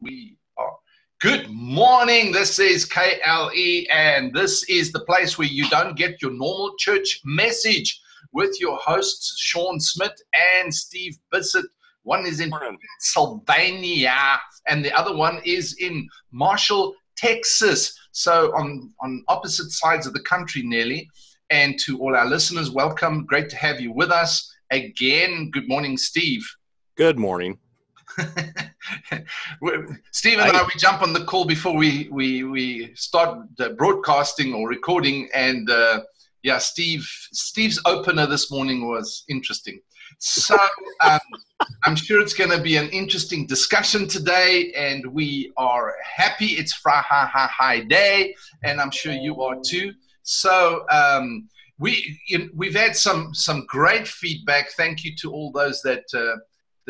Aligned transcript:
we 0.00 0.36
are. 0.56 0.76
Good 1.20 1.50
morning. 1.50 2.32
This 2.32 2.58
is 2.58 2.86
KLE, 2.86 3.86
and 3.92 4.32
this 4.32 4.64
is 4.68 4.92
the 4.92 5.04
place 5.04 5.36
where 5.36 5.48
you 5.48 5.68
don't 5.68 5.96
get 5.96 6.22
your 6.22 6.30
normal 6.30 6.74
church 6.78 7.20
message 7.24 8.00
with 8.32 8.58
your 8.60 8.78
hosts, 8.78 9.34
Sean 9.38 9.78
Smith 9.78 10.14
and 10.62 10.72
Steve 10.72 11.18
Bissett. 11.30 11.66
One 12.04 12.24
is 12.24 12.40
in 12.40 12.50
Pennsylvania, 12.50 14.40
and 14.68 14.82
the 14.84 14.92
other 14.98 15.14
one 15.14 15.40
is 15.44 15.76
in 15.78 16.08
Marshall, 16.30 16.94
Texas. 17.16 17.94
So, 18.12 18.52
on, 18.56 18.92
on 19.00 19.22
opposite 19.28 19.70
sides 19.70 20.06
of 20.06 20.14
the 20.14 20.22
country, 20.22 20.62
nearly. 20.62 21.08
And 21.50 21.78
to 21.80 21.98
all 22.00 22.16
our 22.16 22.26
listeners, 22.26 22.70
welcome. 22.70 23.26
Great 23.26 23.50
to 23.50 23.56
have 23.56 23.80
you 23.80 23.92
with 23.92 24.10
us 24.10 24.50
again. 24.70 25.50
Good 25.50 25.68
morning, 25.68 25.98
Steve. 25.98 26.42
Good 26.96 27.18
morning. 27.18 27.58
Steve 30.12 30.38
and 30.38 30.56
I, 30.56 30.62
we 30.62 30.78
jump 30.78 31.02
on 31.02 31.12
the 31.12 31.24
call 31.24 31.44
before 31.44 31.76
we 31.76 32.08
we 32.10 32.44
we 32.44 32.94
start 32.94 33.38
broadcasting 33.76 34.54
or 34.54 34.68
recording, 34.68 35.28
and 35.34 35.68
uh, 35.70 36.00
yeah, 36.42 36.58
Steve 36.58 37.08
Steve's 37.32 37.80
opener 37.84 38.26
this 38.26 38.50
morning 38.50 38.88
was 38.88 39.24
interesting. 39.28 39.80
So 40.18 40.56
um, 41.04 41.20
I'm 41.84 41.96
sure 41.96 42.20
it's 42.20 42.34
going 42.34 42.50
to 42.50 42.60
be 42.60 42.76
an 42.76 42.88
interesting 42.90 43.46
discussion 43.46 44.08
today, 44.08 44.72
and 44.76 45.06
we 45.06 45.52
are 45.56 45.94
happy. 46.04 46.46
It's 46.46 46.74
Fra 46.74 47.00
Ha 47.02 47.30
Ha 47.32 47.50
High 47.56 47.80
Day, 47.80 48.34
and 48.64 48.80
I'm 48.80 48.90
sure 48.90 49.12
you 49.12 49.42
are 49.42 49.56
too. 49.64 49.92
So. 50.22 50.84
Um, 50.90 51.48
we 51.80 52.20
we've 52.54 52.74
had 52.74 52.94
some 52.94 53.32
some 53.32 53.64
great 53.66 54.06
feedback. 54.06 54.70
Thank 54.72 55.02
you 55.02 55.16
to 55.16 55.32
all 55.32 55.50
those 55.50 55.80
that 55.80 56.04
uh, 56.12 56.36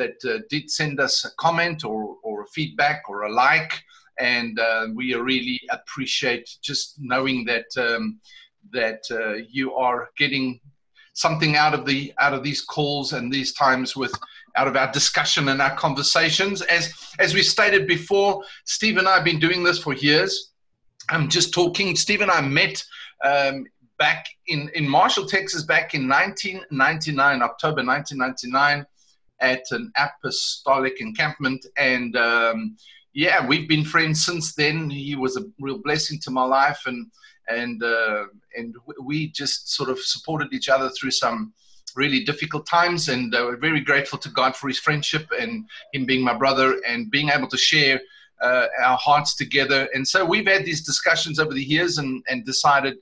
that 0.00 0.18
uh, 0.24 0.40
did 0.48 0.70
send 0.70 0.98
us 0.98 1.24
a 1.24 1.30
comment 1.38 1.84
or, 1.84 2.16
or 2.22 2.42
a 2.42 2.46
feedback 2.46 3.02
or 3.08 3.22
a 3.22 3.32
like. 3.32 3.72
And 4.18 4.58
uh, 4.58 4.88
we 4.94 5.14
really 5.14 5.60
appreciate 5.70 6.48
just 6.62 6.96
knowing 6.98 7.44
that 7.44 7.66
um, 7.76 8.20
that 8.72 9.02
uh, 9.10 9.34
you 9.48 9.74
are 9.74 10.10
getting 10.16 10.60
something 11.14 11.56
out 11.56 11.74
of 11.74 11.84
the 11.86 12.12
out 12.18 12.34
of 12.34 12.42
these 12.42 12.62
calls 12.62 13.12
and 13.12 13.32
these 13.32 13.52
times 13.52 13.96
with 13.96 14.14
out 14.56 14.68
of 14.68 14.76
our 14.76 14.90
discussion 14.92 15.48
and 15.48 15.60
our 15.62 15.74
conversations. 15.76 16.62
As 16.62 16.92
as 17.18 17.34
we 17.34 17.42
stated 17.42 17.86
before, 17.86 18.42
Steve 18.64 18.96
and 18.98 19.08
I 19.08 19.16
have 19.16 19.24
been 19.24 19.40
doing 19.40 19.62
this 19.62 19.78
for 19.78 19.94
years. 19.94 20.52
I'm 21.08 21.28
just 21.28 21.52
talking. 21.52 21.96
Steve 21.96 22.20
and 22.20 22.30
I 22.30 22.40
met 22.40 22.82
um, 23.24 23.64
back 23.98 24.26
in 24.48 24.70
in 24.74 24.88
Marshall, 24.88 25.26
Texas, 25.26 25.62
back 25.62 25.94
in 25.94 26.08
1999, 26.08 27.42
October 27.42 27.82
1999 27.84 28.86
at 29.40 29.62
an 29.70 29.92
apostolic 29.96 31.00
encampment. 31.00 31.64
And 31.76 32.16
um, 32.16 32.76
yeah, 33.12 33.46
we've 33.46 33.68
been 33.68 33.84
friends 33.84 34.24
since 34.24 34.54
then. 34.54 34.90
He 34.90 35.16
was 35.16 35.36
a 35.36 35.44
real 35.60 35.78
blessing 35.78 36.18
to 36.22 36.30
my 36.30 36.44
life, 36.44 36.82
and 36.86 37.10
and 37.48 37.82
uh, 37.82 38.24
and 38.56 38.74
we 39.02 39.30
just 39.30 39.72
sort 39.72 39.90
of 39.90 39.98
supported 39.98 40.52
each 40.52 40.68
other 40.68 40.90
through 40.90 41.10
some 41.10 41.52
really 41.96 42.24
difficult 42.24 42.66
times. 42.66 43.08
And 43.08 43.34
uh, 43.34 43.42
we're 43.46 43.56
very 43.56 43.80
grateful 43.80 44.18
to 44.18 44.28
God 44.30 44.54
for 44.54 44.68
His 44.68 44.78
friendship 44.78 45.28
and 45.38 45.64
him 45.92 46.06
being 46.06 46.22
my 46.22 46.34
brother 46.34 46.80
and 46.86 47.10
being 47.10 47.30
able 47.30 47.48
to 47.48 47.58
share. 47.58 48.00
Uh, 48.42 48.68
our 48.82 48.96
hearts 48.96 49.36
together, 49.36 49.86
and 49.92 50.08
so 50.08 50.24
we've 50.24 50.46
had 50.46 50.64
these 50.64 50.82
discussions 50.82 51.38
over 51.38 51.52
the 51.52 51.62
years, 51.62 51.98
and, 51.98 52.24
and 52.26 52.46
decided 52.46 52.96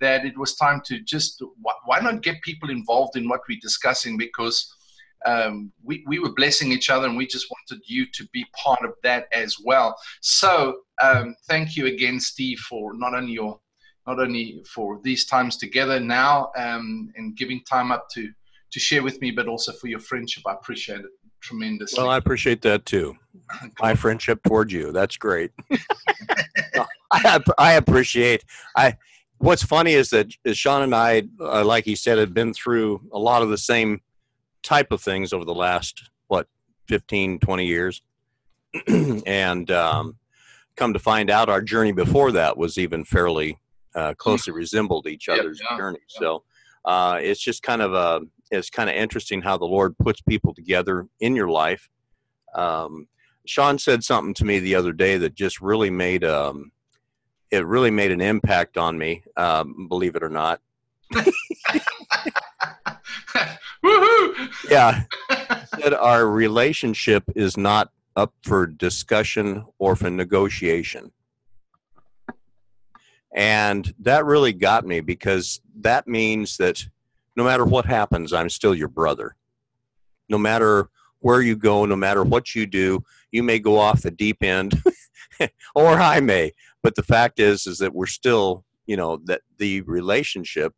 that 0.00 0.24
it 0.24 0.38
was 0.38 0.54
time 0.54 0.80
to 0.84 1.00
just 1.00 1.42
why 1.84 1.98
not 1.98 2.22
get 2.22 2.40
people 2.42 2.70
involved 2.70 3.16
in 3.16 3.28
what 3.28 3.40
we're 3.48 3.58
discussing 3.60 4.16
because 4.16 4.72
um, 5.24 5.72
we, 5.82 6.04
we 6.06 6.18
were 6.18 6.32
blessing 6.34 6.72
each 6.72 6.90
other 6.90 7.06
and 7.06 7.16
we 7.16 7.26
just 7.26 7.46
wanted 7.50 7.82
you 7.86 8.06
to 8.12 8.26
be 8.32 8.44
part 8.56 8.84
of 8.84 8.92
that 9.02 9.26
as 9.32 9.56
well. 9.64 9.96
So 10.20 10.80
um, 11.02 11.34
thank 11.48 11.76
you 11.76 11.86
again, 11.86 12.20
Steve, 12.20 12.58
for 12.58 12.94
not 12.94 13.14
only 13.14 13.32
your 13.32 13.58
not 14.06 14.20
only 14.20 14.62
for 14.68 15.00
these 15.02 15.24
times 15.24 15.56
together 15.56 15.98
now 15.98 16.50
um, 16.58 17.10
and 17.16 17.36
giving 17.36 17.62
time 17.64 17.90
up 17.90 18.06
to 18.12 18.30
to 18.70 18.80
share 18.80 19.02
with 19.02 19.20
me, 19.20 19.30
but 19.30 19.46
also 19.46 19.72
for 19.72 19.86
your 19.86 20.00
friendship. 20.00 20.42
I 20.46 20.52
appreciate 20.52 21.00
it 21.00 21.06
tremendously. 21.40 22.02
Well, 22.02 22.10
I 22.10 22.16
appreciate 22.16 22.60
that 22.62 22.84
too. 22.84 23.16
My 23.80 23.94
friendship 23.94 24.42
towards 24.42 24.72
you. 24.72 24.90
That's 24.90 25.16
great. 25.16 25.52
I, 27.12 27.40
I 27.56 27.72
appreciate. 27.74 28.44
I. 28.76 28.96
What's 29.38 29.62
funny 29.62 29.92
is 29.92 30.10
that 30.10 30.32
Sean 30.52 30.82
and 30.82 30.94
I, 30.94 31.24
uh, 31.38 31.64
like 31.64 31.84
he 31.84 31.96
said, 31.96 32.18
had 32.18 32.32
been 32.32 32.54
through 32.54 33.02
a 33.12 33.18
lot 33.18 33.42
of 33.42 33.50
the 33.50 33.58
same 33.58 34.00
type 34.64 34.90
of 34.90 35.00
things 35.00 35.32
over 35.32 35.44
the 35.44 35.54
last 35.54 36.10
what 36.26 36.48
15 36.88 37.38
20 37.38 37.66
years 37.66 38.02
and 39.26 39.70
um, 39.70 40.16
come 40.74 40.92
to 40.92 40.98
find 40.98 41.30
out 41.30 41.48
our 41.48 41.62
journey 41.62 41.92
before 41.92 42.32
that 42.32 42.56
was 42.56 42.78
even 42.78 43.04
fairly 43.04 43.56
uh, 43.94 44.14
closely 44.14 44.52
mm. 44.52 44.56
resembled 44.56 45.06
each 45.06 45.28
other's 45.28 45.60
yeah, 45.62 45.76
journey 45.76 46.00
yeah. 46.00 46.18
so 46.18 46.42
uh, 46.86 47.18
it's 47.20 47.40
just 47.40 47.62
kind 47.62 47.82
of 47.82 47.94
a 47.94 48.20
it's 48.50 48.70
kind 48.70 48.90
of 48.90 48.96
interesting 48.96 49.40
how 49.40 49.56
the 49.56 49.64
lord 49.64 49.96
puts 49.98 50.20
people 50.22 50.52
together 50.54 51.06
in 51.20 51.36
your 51.36 51.48
life 51.48 51.88
um, 52.54 53.06
sean 53.46 53.78
said 53.78 54.02
something 54.02 54.34
to 54.34 54.44
me 54.44 54.58
the 54.58 54.74
other 54.74 54.92
day 54.92 55.16
that 55.18 55.34
just 55.34 55.60
really 55.60 55.90
made 55.90 56.24
um, 56.24 56.72
it 57.50 57.66
really 57.66 57.90
made 57.90 58.10
an 58.10 58.20
impact 58.20 58.78
on 58.78 58.98
me 58.98 59.22
um, 59.36 59.86
believe 59.88 60.16
it 60.16 60.22
or 60.22 60.30
not 60.30 60.60
Woohoo! 63.84 64.70
Yeah. 64.70 65.02
said 65.80 65.94
our 65.94 66.28
relationship 66.28 67.24
is 67.34 67.56
not 67.56 67.90
up 68.16 68.32
for 68.42 68.66
discussion 68.66 69.64
or 69.78 69.96
for 69.96 70.10
negotiation. 70.10 71.12
And 73.34 73.92
that 73.98 74.24
really 74.24 74.52
got 74.52 74.86
me 74.86 75.00
because 75.00 75.60
that 75.80 76.06
means 76.06 76.56
that 76.58 76.86
no 77.36 77.44
matter 77.44 77.64
what 77.64 77.84
happens, 77.84 78.32
I'm 78.32 78.48
still 78.48 78.74
your 78.74 78.88
brother. 78.88 79.36
No 80.28 80.38
matter 80.38 80.88
where 81.18 81.42
you 81.42 81.56
go, 81.56 81.84
no 81.84 81.96
matter 81.96 82.22
what 82.22 82.54
you 82.54 82.66
do, 82.66 83.02
you 83.32 83.42
may 83.42 83.58
go 83.58 83.78
off 83.78 84.02
the 84.02 84.10
deep 84.10 84.42
end 84.42 84.80
or 85.74 85.88
I 85.88 86.20
may. 86.20 86.52
But 86.82 86.94
the 86.94 87.02
fact 87.02 87.40
is 87.40 87.66
is 87.66 87.78
that 87.78 87.94
we're 87.94 88.06
still, 88.06 88.64
you 88.86 88.96
know, 88.96 89.20
that 89.24 89.40
the 89.58 89.80
relationship 89.82 90.72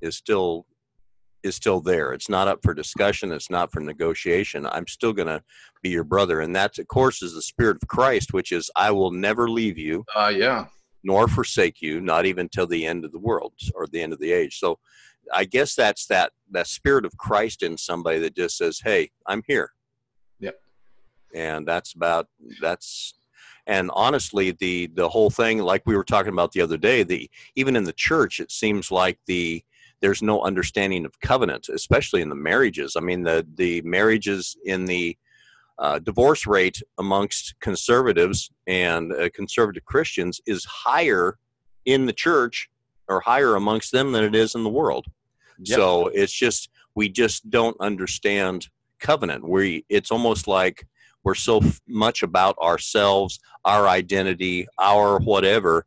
is 0.00 0.16
still 0.16 0.66
is 1.44 1.54
still 1.54 1.80
there. 1.80 2.12
It's 2.12 2.30
not 2.30 2.48
up 2.48 2.60
for 2.62 2.74
discussion. 2.74 3.30
It's 3.30 3.50
not 3.50 3.70
for 3.70 3.80
negotiation. 3.80 4.66
I'm 4.66 4.86
still 4.86 5.12
going 5.12 5.28
to 5.28 5.42
be 5.82 5.90
your 5.90 6.02
brother. 6.02 6.40
And 6.40 6.56
that, 6.56 6.78
of 6.78 6.88
course, 6.88 7.22
is 7.22 7.34
the 7.34 7.42
spirit 7.42 7.76
of 7.80 7.86
Christ, 7.86 8.32
which 8.32 8.50
is, 8.50 8.70
I 8.74 8.90
will 8.90 9.10
never 9.10 9.48
leave 9.48 9.78
you. 9.78 10.04
Uh, 10.16 10.32
yeah. 10.34 10.66
Nor 11.04 11.28
forsake 11.28 11.82
you, 11.82 12.00
not 12.00 12.24
even 12.24 12.48
till 12.48 12.66
the 12.66 12.86
end 12.86 13.04
of 13.04 13.12
the 13.12 13.18
world 13.18 13.52
or 13.74 13.86
the 13.86 14.00
end 14.00 14.14
of 14.14 14.18
the 14.20 14.32
age. 14.32 14.58
So 14.58 14.78
I 15.32 15.44
guess 15.44 15.74
that's 15.74 16.06
that, 16.06 16.32
that 16.50 16.66
spirit 16.66 17.04
of 17.04 17.16
Christ 17.18 17.62
in 17.62 17.76
somebody 17.76 18.18
that 18.20 18.34
just 18.34 18.56
says, 18.56 18.80
Hey, 18.82 19.10
I'm 19.26 19.42
here. 19.46 19.70
Yep. 20.40 20.58
And 21.34 21.68
that's 21.68 21.92
about, 21.92 22.26
that's, 22.62 23.14
and 23.66 23.90
honestly, 23.94 24.52
the, 24.52 24.86
the 24.94 25.08
whole 25.08 25.30
thing, 25.30 25.58
like 25.58 25.82
we 25.84 25.96
were 25.96 26.04
talking 26.04 26.32
about 26.32 26.52
the 26.52 26.62
other 26.62 26.78
day, 26.78 27.02
the, 27.02 27.30
even 27.54 27.76
in 27.76 27.84
the 27.84 27.92
church, 27.92 28.40
it 28.40 28.50
seems 28.50 28.90
like 28.90 29.18
the, 29.26 29.62
there's 30.04 30.20
no 30.20 30.42
understanding 30.42 31.06
of 31.06 31.18
covenant, 31.20 31.70
especially 31.70 32.20
in 32.20 32.28
the 32.28 32.34
marriages. 32.34 32.94
I 32.94 33.00
mean, 33.00 33.22
the 33.22 33.46
the 33.54 33.80
marriages 33.80 34.54
in 34.66 34.84
the 34.84 35.16
uh, 35.78 35.98
divorce 35.98 36.46
rate 36.46 36.82
amongst 36.98 37.54
conservatives 37.60 38.50
and 38.66 39.14
uh, 39.14 39.30
conservative 39.34 39.82
Christians 39.86 40.42
is 40.44 40.62
higher 40.66 41.38
in 41.86 42.04
the 42.04 42.12
church 42.12 42.68
or 43.08 43.20
higher 43.20 43.56
amongst 43.56 43.92
them 43.92 44.12
than 44.12 44.24
it 44.24 44.34
is 44.34 44.54
in 44.54 44.62
the 44.62 44.68
world. 44.68 45.06
Yep. 45.60 45.76
So 45.78 46.08
it's 46.08 46.34
just 46.34 46.68
we 46.94 47.08
just 47.08 47.48
don't 47.48 47.76
understand 47.80 48.68
covenant. 49.00 49.48
We 49.48 49.86
it's 49.88 50.10
almost 50.10 50.46
like 50.46 50.86
we're 51.22 51.34
so 51.34 51.62
much 51.88 52.22
about 52.22 52.58
ourselves, 52.58 53.40
our 53.64 53.88
identity, 53.88 54.66
our 54.78 55.18
whatever 55.18 55.86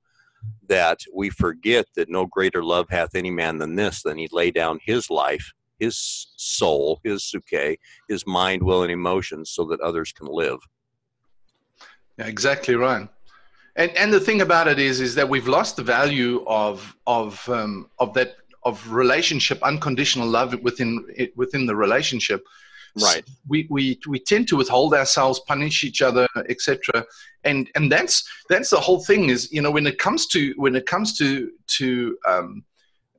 that 0.68 1.00
we 1.13 1.30
forget 1.30 1.86
that 1.95 2.10
no 2.10 2.25
greater 2.25 2.63
love 2.63 2.88
hath 2.89 3.16
any 3.16 3.31
man 3.31 3.57
than 3.57 3.75
this, 3.75 4.04
than 4.04 4.18
he 4.18 4.28
lay 4.31 4.51
down 4.51 4.80
his 4.84 5.10
life, 5.10 5.54
his 5.80 6.28
soul, 6.36 7.00
his 7.04 7.24
suke, 7.24 7.78
his 8.10 8.25
mind, 8.25 8.63
will, 8.63 8.84
and 8.84 8.92
emotions 8.92 9.51
so 9.51 9.66
that 9.66 9.80
others 9.81 10.12
can 10.12 10.28
live. 10.28 10.60
Yeah, 12.18 12.28
exactly 12.28 12.75
right. 12.75 13.07
And 13.75 13.92
and 13.95 14.12
the 14.12 14.19
thing 14.19 14.42
about 14.42 14.68
it 14.68 14.80
is 14.80 15.00
is 15.00 15.13
that 15.16 15.30
we've 15.30 15.48
lost 15.48 15.75
the 15.75 15.84
value 15.84 16.44
of 16.48 16.95
of 17.06 17.48
um, 17.48 17.89
of 18.00 18.13
that 18.16 18.38
of 18.63 18.92
relationship, 18.92 19.62
unconditional 19.62 20.28
love 20.28 20.60
within 20.63 21.06
within 21.36 21.68
the 21.68 21.75
relationship 21.75 22.44
right 23.01 23.24
we, 23.48 23.68
we 23.69 24.00
we 24.07 24.19
tend 24.19 24.48
to 24.48 24.57
withhold 24.57 24.94
ourselves 24.94 25.39
punish 25.48 25.84
each 25.84 26.01
other 26.01 26.28
etc 26.50 27.06
and 27.44 27.69
and 27.75 27.92
that's 27.92 28.28
that's 28.50 28.69
the 28.69 28.80
whole 28.80 29.04
thing 29.04 29.30
is 29.30 29.51
you 29.51 29.62
know 29.62 29.72
when 29.72 29.88
it 29.88 29.98
comes 29.98 30.28
to 30.28 30.54
when 30.57 30.75
it 30.75 30.86
comes 30.86 31.18
to 31.18 31.51
to 31.68 32.18
um, 32.28 32.63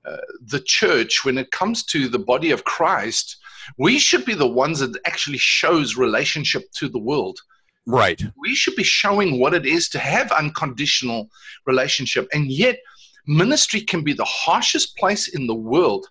uh, 0.05 0.17
the 0.47 0.61
church 0.61 1.25
when 1.25 1.39
it 1.39 1.51
comes 1.51 1.85
to 1.85 2.09
the 2.09 2.19
body 2.19 2.51
of 2.51 2.65
christ 2.65 3.37
we 3.77 3.99
should 3.99 4.25
be 4.25 4.35
the 4.35 4.47
ones 4.47 4.79
that 4.79 4.97
actually 5.05 5.39
shows 5.39 5.97
relationship 5.97 6.71
to 6.73 6.89
the 6.89 6.99
world 6.99 7.41
Right. 7.89 8.23
We 8.37 8.55
should 8.55 8.77
be 8.77 8.85
showing 8.85 9.41
what 9.41 9.55
it 9.55 9.65
is 9.65 9.89
to 9.91 9.99
have 9.99 10.31
unconditional 10.33 11.31
relationship. 11.65 12.29
And 12.35 12.53
yet, 12.53 12.81
ministry 13.27 13.81
can 13.81 14.05
be 14.05 14.13
the 14.13 14.27
harshest 14.27 14.97
place 14.99 15.29
in 15.29 15.47
the 15.47 15.55
world. 15.55 16.07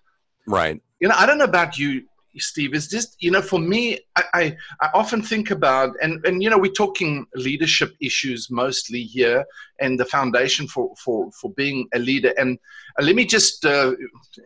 Right. 0.48 0.82
You 0.98 1.06
know, 1.06 1.14
I 1.16 1.24
don't 1.24 1.38
know 1.38 1.44
about 1.44 1.78
you, 1.78 2.02
Steve. 2.36 2.74
Is 2.74 2.88
just 2.88 3.16
you 3.20 3.30
know, 3.30 3.42
for 3.42 3.58
me, 3.58 3.98
I, 4.16 4.24
I, 4.34 4.56
I 4.80 4.90
often 4.94 5.22
think 5.22 5.50
about 5.50 5.94
and 6.02 6.24
and 6.26 6.42
you 6.42 6.50
know, 6.50 6.58
we're 6.58 6.72
talking 6.72 7.26
leadership 7.34 7.94
issues 8.00 8.50
mostly 8.50 9.02
here, 9.02 9.44
and 9.80 9.98
the 9.98 10.04
foundation 10.04 10.66
for 10.68 10.94
for 11.02 11.30
for 11.32 11.50
being 11.52 11.88
a 11.94 11.98
leader. 11.98 12.34
And 12.36 12.58
uh, 12.98 13.04
let 13.04 13.14
me 13.14 13.24
just 13.24 13.64
uh, 13.64 13.92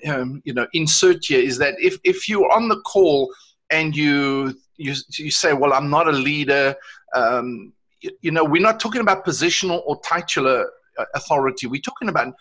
um, 0.06 0.43
you 0.44 0.55
know 0.55 0.67
insert 0.73 1.25
here 1.25 1.40
is 1.40 1.58
that 1.58 1.75
if 1.79 1.99
if 2.05 2.29
you're 2.29 2.50
on 2.52 2.69
the 2.69 2.81
call 2.81 3.32
and 3.70 3.96
you 3.96 4.55
you 4.76 4.94
you 5.19 5.31
say, 5.31 5.52
well, 5.52 5.73
I'm 5.73 5.90
not 5.90 6.08
a 6.08 6.12
leader. 6.12 6.75
Um, 7.14 7.73
you, 8.00 8.11
you 8.20 8.31
know, 8.31 8.44
we're 8.44 8.62
not 8.62 8.81
talking 8.81 9.00
about 9.00 9.25
positional 9.25 9.82
or 9.87 10.00
titular 10.00 10.70
uh, 10.99 11.05
authority. 11.14 11.67
We're 11.67 11.81
talking 11.81 12.08
about 12.08 12.35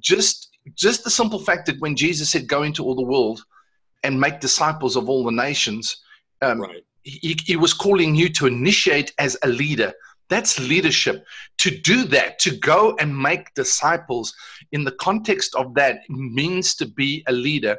just 0.00 0.48
just 0.74 1.04
the 1.04 1.10
simple 1.10 1.38
fact 1.38 1.66
that 1.66 1.80
when 1.80 1.96
Jesus 1.96 2.30
said, 2.30 2.48
"Go 2.48 2.62
into 2.62 2.84
all 2.84 2.94
the 2.94 3.02
world 3.02 3.42
and 4.02 4.20
make 4.20 4.40
disciples 4.40 4.96
of 4.96 5.08
all 5.08 5.24
the 5.24 5.32
nations," 5.32 5.96
um, 6.42 6.60
Right. 6.60 6.84
he, 7.02 7.36
he 7.44 7.56
was 7.56 7.72
calling 7.72 8.14
you 8.14 8.28
to 8.30 8.46
initiate 8.46 9.12
as 9.18 9.36
a 9.42 9.48
leader. 9.48 9.92
That's 10.28 10.58
leadership. 10.58 11.26
To 11.58 11.70
do 11.70 12.04
that, 12.04 12.38
to 12.40 12.50
go 12.56 12.96
and 13.00 13.16
make 13.16 13.54
disciples 13.54 14.34
in 14.72 14.84
the 14.84 14.92
context 14.92 15.54
of 15.54 15.74
that 15.74 16.00
means 16.08 16.74
to 16.76 16.86
be 16.86 17.24
a 17.26 17.32
leader. 17.32 17.78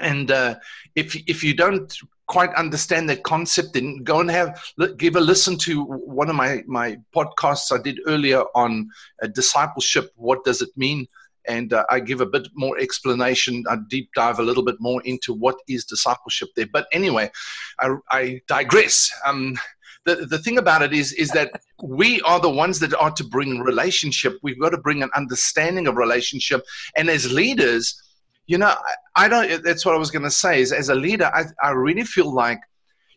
And 0.00 0.30
uh, 0.30 0.56
if 0.94 1.16
if 1.26 1.42
you 1.44 1.54
don't 1.54 1.94
quite 2.26 2.52
understand 2.54 3.08
that 3.08 3.22
concept, 3.22 3.74
then 3.74 4.02
go 4.02 4.20
and 4.20 4.30
have 4.30 4.60
give 4.96 5.16
a 5.16 5.20
listen 5.20 5.56
to 5.58 5.82
one 5.84 6.28
of 6.28 6.36
my 6.36 6.62
my 6.66 6.98
podcasts 7.14 7.72
I 7.72 7.82
did 7.82 8.00
earlier 8.06 8.42
on 8.54 8.88
uh, 9.22 9.28
discipleship. 9.28 10.10
What 10.16 10.44
does 10.44 10.60
it 10.62 10.70
mean? 10.76 11.06
And 11.48 11.72
uh, 11.72 11.84
I 11.90 12.00
give 12.00 12.20
a 12.20 12.26
bit 12.26 12.48
more 12.54 12.78
explanation. 12.78 13.64
I 13.68 13.76
deep 13.88 14.10
dive 14.14 14.38
a 14.38 14.42
little 14.42 14.64
bit 14.64 14.76
more 14.80 15.00
into 15.02 15.32
what 15.32 15.56
is 15.68 15.84
discipleship 15.84 16.48
there. 16.56 16.66
But 16.72 16.86
anyway, 16.92 17.30
I, 17.78 17.94
I 18.10 18.40
digress. 18.46 19.10
Um, 19.24 19.56
the, 20.04 20.26
the 20.26 20.38
thing 20.38 20.58
about 20.58 20.82
it 20.82 20.92
is 20.92 21.12
is 21.12 21.30
that 21.30 21.50
we 21.82 22.20
are 22.22 22.40
the 22.40 22.50
ones 22.50 22.78
that 22.78 22.94
are 22.94 23.10
to 23.10 23.24
bring 23.24 23.60
relationship. 23.60 24.38
We've 24.42 24.60
got 24.60 24.70
to 24.70 24.78
bring 24.78 25.02
an 25.02 25.10
understanding 25.16 25.86
of 25.88 25.96
relationship. 25.96 26.62
And 26.96 27.10
as 27.10 27.30
leaders, 27.32 28.00
you 28.46 28.58
know, 28.58 28.68
I, 28.68 29.24
I 29.24 29.28
don't. 29.28 29.64
That's 29.64 29.84
what 29.84 29.94
I 29.94 29.98
was 29.98 30.10
going 30.10 30.22
to 30.22 30.30
say. 30.30 30.60
Is 30.60 30.72
as 30.72 30.88
a 30.88 30.94
leader, 30.94 31.30
I 31.34 31.44
I 31.62 31.70
really 31.70 32.04
feel 32.04 32.32
like, 32.32 32.60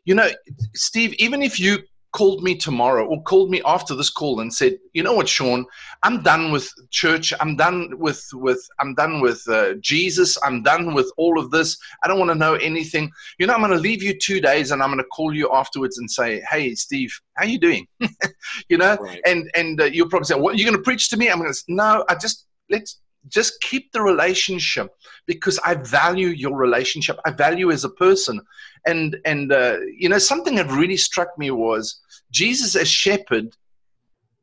you 0.05 0.15
know, 0.15 0.29
Steve. 0.75 1.13
Even 1.19 1.43
if 1.43 1.59
you 1.59 1.79
called 2.11 2.43
me 2.43 2.55
tomorrow 2.55 3.05
or 3.05 3.21
called 3.23 3.51
me 3.51 3.61
after 3.65 3.95
this 3.95 4.09
call 4.09 4.39
and 4.39 4.53
said, 4.53 4.77
you 4.93 5.03
know 5.03 5.13
what, 5.13 5.29
Sean, 5.29 5.65
I'm 6.03 6.23
done 6.23 6.51
with 6.51 6.71
church. 6.89 7.33
I'm 7.39 7.55
done 7.55 7.91
with 7.97 8.23
with 8.33 8.65
I'm 8.79 8.95
done 8.95 9.21
with 9.21 9.43
uh, 9.47 9.75
Jesus. 9.81 10.37
I'm 10.43 10.63
done 10.63 10.93
with 10.93 11.11
all 11.17 11.39
of 11.39 11.51
this. 11.51 11.77
I 12.03 12.07
don't 12.07 12.19
want 12.19 12.31
to 12.31 12.35
know 12.35 12.55
anything. 12.55 13.11
You 13.37 13.47
know, 13.47 13.53
I'm 13.53 13.59
going 13.61 13.71
to 13.71 13.77
leave 13.77 14.01
you 14.01 14.17
two 14.17 14.41
days 14.41 14.71
and 14.71 14.81
I'm 14.81 14.89
going 14.89 14.97
to 14.99 15.03
call 15.05 15.33
you 15.33 15.49
afterwards 15.53 15.97
and 15.97 16.09
say, 16.09 16.41
hey, 16.49 16.73
Steve, 16.75 17.13
how 17.35 17.45
you 17.45 17.59
doing? 17.59 17.87
you 18.69 18.77
know, 18.77 18.97
Right. 18.99 19.21
and 19.25 19.49
and 19.55 19.79
uh, 19.81 19.85
you'll 19.85 20.09
probably 20.09 20.25
say, 20.25 20.35
what 20.35 20.57
you're 20.57 20.69
going 20.69 20.77
to 20.77 20.83
preach 20.83 21.09
to 21.09 21.17
me? 21.17 21.29
I'm 21.29 21.37
going 21.37 21.49
to 21.49 21.53
say 21.53 21.65
no. 21.67 22.05
I 22.09 22.15
just 22.15 22.47
let's 22.69 22.99
just 23.27 23.61
keep 23.61 23.91
the 23.91 24.01
relationship 24.01 24.95
because 25.25 25.59
I 25.63 25.75
value 25.75 26.27
your 26.27 26.55
relationship. 26.55 27.19
I 27.25 27.31
value 27.31 27.71
as 27.71 27.83
a 27.83 27.89
person. 27.89 28.41
And 28.85 29.17
and 29.25 29.51
uh, 29.51 29.77
you 29.97 30.09
know 30.09 30.17
something 30.17 30.55
that 30.55 30.71
really 30.71 30.97
struck 30.97 31.37
me 31.37 31.51
was 31.51 31.99
Jesus 32.31 32.75
as 32.75 32.87
shepherd. 32.87 33.55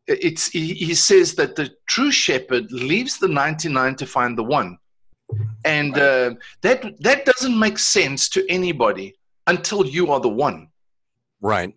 It's 0.07 0.49
he, 0.49 0.75
he 0.75 0.95
says 0.95 1.35
that 1.35 1.57
the 1.57 1.71
true 1.89 2.13
shepherd 2.13 2.71
leaves 2.71 3.19
the 3.19 3.29
99 3.29 3.97
to 3.97 4.07
find 4.07 4.39
the 4.39 4.45
one, 4.45 4.79
and 5.65 5.97
uh, 5.99 6.35
that 6.61 6.85
that 7.01 7.25
doesn't 7.25 7.59
make 7.59 7.79
sense 7.79 8.29
to 8.31 8.47
anybody 8.49 9.17
until 9.47 9.87
you 9.87 10.13
are 10.13 10.21
the 10.21 10.29
one. 10.29 10.69
Right. 11.41 11.73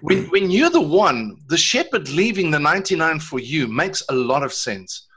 When 0.00 0.24
when 0.30 0.50
you're 0.50 0.70
the 0.70 0.80
one, 0.80 1.36
the 1.48 1.58
shepherd 1.58 2.08
leaving 2.08 2.50
the 2.50 2.58
99 2.58 3.20
for 3.20 3.38
you 3.38 3.68
makes 3.68 4.02
a 4.08 4.14
lot 4.14 4.42
of 4.42 4.52
sense. 4.52 5.07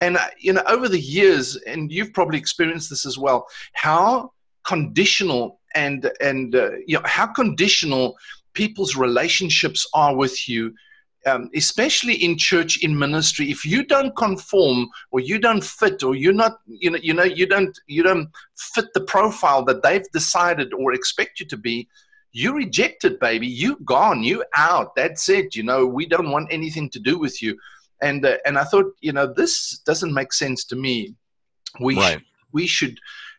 And 0.00 0.16
uh, 0.16 0.26
you 0.38 0.52
know, 0.52 0.62
over 0.66 0.88
the 0.88 1.00
years, 1.00 1.56
and 1.56 1.90
you've 1.90 2.12
probably 2.12 2.38
experienced 2.38 2.90
this 2.90 3.06
as 3.06 3.18
well, 3.18 3.46
how 3.72 4.32
conditional 4.64 5.60
and 5.74 6.10
and 6.20 6.54
uh, 6.54 6.72
you 6.86 6.98
know 6.98 7.02
how 7.04 7.26
conditional 7.26 8.16
people's 8.52 8.96
relationships 8.96 9.86
are 9.94 10.16
with 10.16 10.48
you, 10.48 10.74
um, 11.26 11.50
especially 11.54 12.14
in 12.14 12.36
church, 12.36 12.82
in 12.82 12.98
ministry. 12.98 13.50
If 13.50 13.64
you 13.64 13.84
don't 13.84 14.14
conform, 14.16 14.88
or 15.10 15.20
you 15.20 15.38
don't 15.38 15.64
fit, 15.64 16.02
or 16.02 16.14
you're 16.14 16.32
not, 16.32 16.58
you 16.66 16.90
know, 16.90 16.98
you 17.02 17.14
know, 17.14 17.24
you 17.24 17.46
don't 17.46 17.78
you 17.86 18.02
don't 18.02 18.28
fit 18.56 18.92
the 18.92 19.02
profile 19.02 19.64
that 19.64 19.82
they've 19.82 20.10
decided 20.12 20.74
or 20.74 20.92
expect 20.92 21.40
you 21.40 21.46
to 21.46 21.56
be. 21.56 21.88
You 22.32 22.52
rejected, 22.52 23.18
baby. 23.18 23.46
You 23.46 23.78
gone. 23.84 24.22
You 24.22 24.44
out. 24.56 24.94
That's 24.94 25.30
it. 25.30 25.56
You 25.56 25.62
know, 25.62 25.86
we 25.86 26.04
don't 26.04 26.30
want 26.30 26.52
anything 26.52 26.90
to 26.90 27.00
do 27.00 27.18
with 27.18 27.40
you 27.40 27.56
and 28.02 28.24
uh, 28.24 28.36
and 28.44 28.58
I 28.58 28.64
thought, 28.64 28.86
you 29.00 29.12
know, 29.12 29.32
this 29.32 29.78
doesn't 29.86 30.12
make 30.12 30.32
sense 30.32 30.64
to 30.66 30.76
me. 30.76 31.14
We 31.80 31.96
Right. 31.96 32.20
sh- 32.20 32.24
we 32.52 32.66
should. 32.66 32.98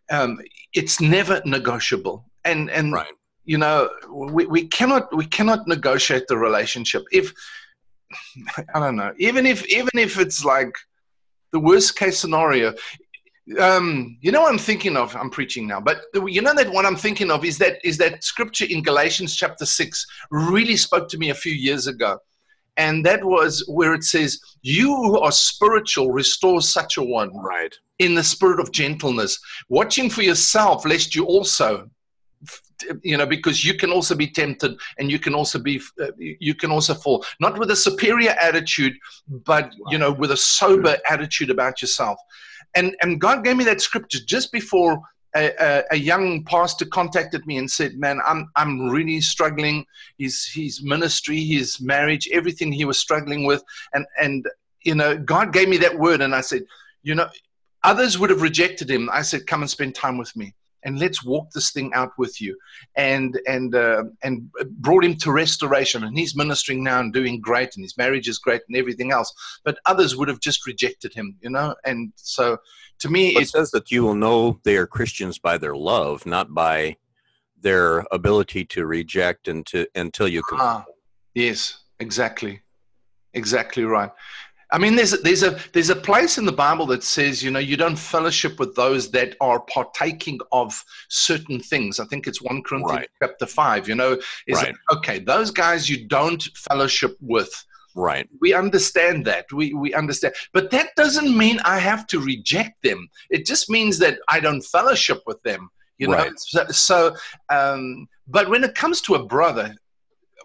Um, 0.09 0.39
it's 0.73 1.01
never 1.01 1.41
negotiable, 1.45 2.25
and 2.45 2.69
and 2.69 2.93
Right. 2.93 3.13
you 3.45 3.57
know, 3.57 3.89
we, 4.09 4.45
we 4.45 4.67
cannot 4.67 5.15
we 5.15 5.25
cannot 5.25 5.67
negotiate 5.67 6.27
the 6.27 6.37
relationship. 6.37 7.03
If 7.11 7.33
I 8.73 8.79
don't 8.79 8.95
know, 8.95 9.13
even 9.17 9.45
if 9.45 9.65
even 9.67 9.95
if 9.95 10.19
it's 10.19 10.43
like 10.45 10.73
the 11.51 11.59
worst 11.59 11.97
case 11.97 12.17
scenario. 12.19 12.73
Um, 13.61 14.17
you 14.19 14.33
know 14.33 14.41
what 14.41 14.51
I'm 14.51 14.57
thinking 14.59 14.97
of? 14.97 15.15
I'm 15.15 15.29
preaching 15.29 15.67
now, 15.69 15.79
but 15.79 16.01
you 16.13 16.41
know 16.41 16.53
that 16.53 16.69
what 16.69 16.85
I'm 16.85 16.97
thinking 16.97 17.31
of 17.31 17.45
is 17.45 17.57
that 17.59 17.77
is 17.81 17.97
that 17.99 18.21
scripture 18.21 18.65
in 18.69 18.83
Galatians 18.83 19.37
chapter 19.37 19.65
six 19.65 20.05
really 20.31 20.75
spoke 20.75 21.07
to 21.07 21.17
me 21.17 21.29
a 21.29 21.33
few 21.33 21.53
years 21.53 21.87
ago 21.87 22.19
and 22.77 23.05
that 23.05 23.23
was 23.23 23.63
where 23.67 23.93
it 23.93 24.03
says, 24.03 24.39
"You 24.61 24.95
who 24.95 25.19
are 25.19 25.31
spiritual, 25.31 26.11
restore 26.11 26.61
such 26.61 26.97
a 26.97 27.03
one 27.03 27.31
Right. 27.35 27.73
in 27.99 28.15
the 28.15 28.23
spirit 28.23 28.59
of 28.59 28.71
gentleness, 28.71 29.39
watching 29.69 30.09
for 30.09 30.21
yourself, 30.21 30.85
lest 30.85 31.15
you 31.15 31.25
also." 31.25 31.89
You 33.03 33.17
know, 33.17 33.25
because 33.25 33.65
you 33.65 33.73
can 33.73 33.91
also 33.91 34.13
be 34.13 34.27
tempted, 34.27 34.77
and 34.99 35.09
you 35.09 35.17
can 35.17 35.33
also 35.33 35.57
be, 35.57 35.81
uh, 35.99 36.11
you 36.19 36.53
can 36.53 36.69
also 36.71 36.93
fall. 36.93 37.25
Not 37.39 37.57
with 37.57 37.71
a 37.71 37.75
superior 37.75 38.35
attitude, 38.39 38.93
but 39.27 39.73
you 39.89 39.97
know, 39.97 40.11
with 40.11 40.31
a 40.31 40.37
sober 40.37 40.97
attitude 41.09 41.49
about 41.49 41.81
yourself. 41.81 42.19
And 42.75 42.95
and 43.01 43.19
God 43.19 43.43
gave 43.43 43.57
me 43.57 43.63
that 43.63 43.81
scripture 43.81 44.19
just 44.23 44.51
before 44.51 45.01
a, 45.39 45.53
a, 45.59 45.83
a 45.91 45.95
young 45.97 46.43
pastor 46.43 46.85
contacted 46.85 47.45
me 47.45 47.57
and 47.57 47.69
said, 47.69 47.97
"Man, 47.97 48.19
I'm 48.25 48.49
I'm 48.55 48.89
really 48.89 49.21
struggling. 49.21 49.85
His 50.17 50.45
his 50.45 50.81
ministry, 50.83 51.43
his 51.43 51.79
marriage, 51.81 52.27
everything 52.31 52.71
he 52.71 52.85
was 52.85 52.97
struggling 52.97 53.45
with, 53.45 53.63
and 53.93 54.05
and 54.19 54.47
you 54.87 54.95
know, 54.95 55.17
God 55.17 55.51
gave 55.51 55.67
me 55.67 55.77
that 55.77 55.99
word, 55.99 56.21
and 56.21 56.33
I 56.33 56.41
said, 56.41 56.63
you 57.03 57.13
know, 57.13 57.27
others 57.83 58.17
would 58.17 58.29
have 58.29 58.41
rejected 58.41 58.89
him. 58.89 59.09
I 59.11 59.21
said, 59.21 59.45
come 59.45 59.61
and 59.61 59.69
spend 59.69 59.95
time 59.95 60.17
with 60.17 60.33
me, 60.35 60.55
and 60.83 60.99
let's 60.99 61.23
walk 61.23 61.51
this 61.51 61.71
thing 61.71 61.91
out 61.93 62.11
with 62.17 62.39
you, 62.41 62.57
and 62.95 63.39
and 63.47 63.75
uh, 63.75 64.03
and 64.23 64.49
brought 64.79 65.03
him 65.03 65.15
to 65.15 65.31
restoration, 65.31 66.03
and 66.03 66.17
he's 66.17 66.35
ministering 66.35 66.83
now 66.83 66.99
and 66.99 67.13
doing 67.13 67.41
great, 67.41 67.75
and 67.75 67.83
his 67.83 67.97
marriage 67.97 68.27
is 68.27 68.39
great, 68.39 68.61
and 68.67 68.77
everything 68.77 69.11
else. 69.11 69.33
But 69.63 69.79
others 69.85 70.15
would 70.15 70.27
have 70.27 70.39
just 70.39 70.65
rejected 70.65 71.13
him, 71.13 71.37
you 71.41 71.49
know, 71.49 71.75
and 71.85 72.11
so 72.15 72.57
to 72.99 73.09
me, 73.09 73.35
It 73.35 73.49
says 73.49 73.71
that 73.71 73.91
you 73.91 74.03
will 74.03 74.15
know 74.15 74.59
they 74.63 74.77
are 74.77 74.87
Christians 74.87 75.37
by 75.37 75.57
their 75.57 75.75
love, 75.75 76.25
not 76.25 76.53
by 76.53 76.97
their 77.59 78.05
ability 78.11 78.65
to 78.65 78.85
reject 78.85 79.47
and 79.47 79.65
to 79.67 79.87
until 79.95 80.27
you 80.27 80.41
can. 80.41 80.59
Ah, 80.59 80.85
yes, 81.35 81.79
exactly, 81.99 82.61
exactly 83.33 83.83
right. 83.83 84.11
I 84.71 84.77
mean, 84.77 84.95
there's 84.95 85.21
there's 85.21 85.43
a 85.43 85.57
there's 85.73 85.89
a 85.89 85.95
place 85.95 86.37
in 86.37 86.45
the 86.45 86.51
Bible 86.51 86.85
that 86.87 87.03
says, 87.03 87.41
you 87.41 87.51
know, 87.51 87.59
you 87.59 87.77
don't 87.77 87.95
fellowship 87.97 88.59
with 88.59 88.75
those 88.75 89.09
that 89.11 89.35
are 89.39 89.61
partaking 89.61 90.39
of 90.51 90.83
certain 91.07 91.59
things. 91.59 91.99
I 91.99 92.05
think 92.05 92.27
it's 92.27 92.41
one 92.41 92.61
Corinthians 92.63 92.99
Right. 92.99 93.09
chapter 93.21 93.45
five. 93.45 93.87
You 93.87 93.95
know, 93.95 94.19
is 94.45 94.61
Right. 94.61 94.75
okay. 94.91 95.19
Those 95.19 95.51
guys 95.51 95.89
you 95.89 96.05
don't 96.07 96.43
fellowship 96.69 97.15
with. 97.21 97.51
Right. 97.95 98.27
We 98.41 98.53
understand 98.53 99.25
that. 99.25 99.45
We 99.51 99.73
we 99.73 99.93
understand, 99.93 100.35
but 100.53 100.69
that 100.71 100.89
doesn't 100.95 101.35
mean 101.35 101.59
I 101.61 101.79
have 101.79 102.05
to 102.07 102.19
reject 102.19 102.83
them. 102.83 103.07
It 103.29 103.45
just 103.45 103.69
means 103.69 103.97
that 103.99 104.19
I 104.27 104.39
don't 104.39 104.61
fellowship 104.61 105.21
with 105.25 105.41
them. 105.43 105.69
You 105.97 106.09
know. 106.09 106.17
Right. 106.17 106.39
So, 106.39 106.67
so 106.67 107.15
um, 107.49 108.07
but 108.27 108.49
when 108.49 108.63
it 108.63 108.75
comes 108.75 109.01
to 109.01 109.15
a 109.15 109.25
brother, 109.25 109.75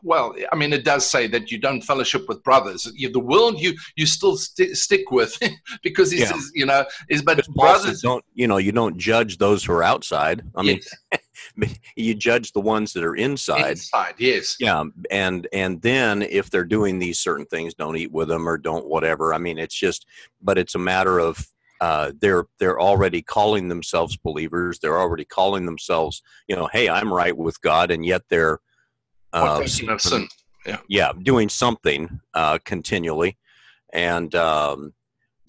well, 0.03 0.35
I 0.53 0.57
mean, 0.57 0.73
it 0.73 0.85
does 0.85 1.09
say 1.09 1.27
that 1.29 1.51
you 1.51 1.59
don't 1.59 1.81
fellowship 1.81 2.29
with 2.29 2.43
brothers. 2.43 2.91
You, 2.95 3.11
the 3.11 3.21
world 3.21 3.61
you 3.61 3.75
you 3.97 4.07
still 4.07 4.37
sti 4.37 4.73
stick 4.73 5.11
with 5.11 5.37
because 5.83 6.11
he 6.11 6.19
Yeah. 6.19 6.27
says, 6.27 6.51
you 6.55 6.67
know, 6.67 6.85
is 7.09 7.23
but 7.23 7.47
brothers. 7.55 8.01
don't 8.03 8.25
you 8.35 8.49
know 8.49 8.59
you 8.59 8.73
don't 8.73 8.99
judge 8.99 9.39
those 9.39 9.65
who 9.65 9.73
are 9.73 9.83
outside. 9.83 10.43
I 10.57 10.63
mean, 10.63 10.81
you 11.97 12.15
judge 12.15 12.53
the 12.53 12.61
ones 12.61 12.93
that 12.93 13.05
are 13.05 13.15
inside. 13.15 13.73
Inside, 13.73 14.15
yes. 14.19 14.57
Yeah, 14.59 14.85
and 15.11 15.47
and 15.53 15.81
then 15.83 16.23
if 16.23 16.51
they're 16.51 16.65
doing 16.65 16.99
these 16.99 17.19
certain 17.19 17.47
things, 17.47 17.75
don't 17.75 17.97
eat 17.97 18.13
with 18.13 18.29
them 18.29 18.49
or 18.49 18.59
don't 18.59 18.87
whatever. 18.87 19.33
I 19.33 19.39
mean, 19.39 19.59
it's 19.59 19.75
just, 19.75 20.07
but 20.41 20.59
it's 20.59 20.75
a 20.75 20.79
matter 20.81 21.19
of 21.19 21.47
uh, 21.81 22.13
they're 22.21 22.47
they're 22.59 22.81
already 22.81 23.23
calling 23.23 23.69
themselves 23.69 24.17
believers. 24.17 24.79
They're 24.79 24.99
already 24.99 25.25
calling 25.25 25.67
themselves, 25.67 26.23
you 26.49 26.57
know, 26.57 26.69
hey, 26.73 26.89
I'm 26.89 27.13
right 27.13 27.37
with 27.37 27.61
God, 27.61 27.91
and 27.91 28.05
yet 28.07 28.23
they're 28.29 28.59
uh. 29.33 29.67
Yeah. 30.65 30.77
yeah, 30.89 31.13
doing 31.23 31.49
something 31.49 32.21
uh, 32.35 32.59
continually, 32.65 33.37
and 33.93 34.33
um, 34.37 34.95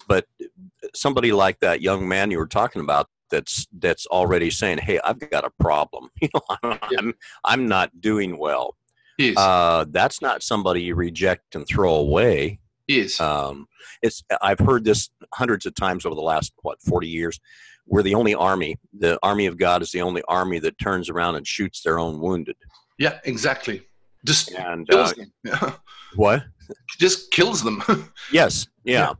but 0.08 0.26
somebody 0.92 1.30
like 1.30 1.60
that 1.60 1.80
young 1.80 2.08
man 2.08 2.32
you 2.32 2.38
were 2.38 2.48
talking 2.48 2.82
about 2.82 3.08
that's 3.30 3.66
that's 3.78 4.06
already 4.06 4.50
saying, 4.50 4.78
"Hey, 4.78 5.00
I've 5.04 5.18
got 5.30 5.44
a 5.44 5.50
problem. 5.60 6.10
You 6.20 6.28
know, 6.34 6.40
I'm 6.62 6.78
yeah. 6.90 6.98
I'm, 6.98 7.14
I'm, 7.44 7.68
not 7.68 8.00
doing 8.00 8.38
well." 8.38 8.76
Yes. 9.18 9.36
Uh, 9.36 9.84
that's 9.90 10.20
not 10.20 10.42
somebody 10.42 10.82
you 10.82 10.94
reject 10.94 11.54
and 11.54 11.66
throw 11.66 11.94
away. 11.94 12.58
Yes. 12.88 13.20
Um, 13.20 13.66
it's 14.02 14.22
I've 14.42 14.58
heard 14.58 14.84
this 14.84 15.10
hundreds 15.34 15.66
of 15.66 15.74
times 15.74 16.06
over 16.06 16.14
the 16.14 16.20
last 16.20 16.52
what 16.62 16.80
forty 16.82 17.08
years. 17.08 17.38
We're 17.86 18.02
the 18.02 18.14
only 18.14 18.34
army. 18.34 18.78
The 18.98 19.18
army 19.22 19.46
of 19.46 19.58
God 19.58 19.82
is 19.82 19.92
the 19.92 20.02
only 20.02 20.22
army 20.26 20.58
that 20.60 20.78
turns 20.78 21.10
around 21.10 21.36
and 21.36 21.46
shoots 21.46 21.82
their 21.82 21.98
own 21.98 22.18
wounded. 22.18 22.56
Yeah, 22.98 23.18
exactly. 23.24 23.82
Just 24.24 24.52
and 24.52 24.88
uh, 24.92 25.12
what? 26.16 26.44
Just 26.98 27.30
kills 27.30 27.62
them. 27.62 27.82
yes. 28.32 28.66
Yeah. 28.84 29.00
yeah 29.00 29.12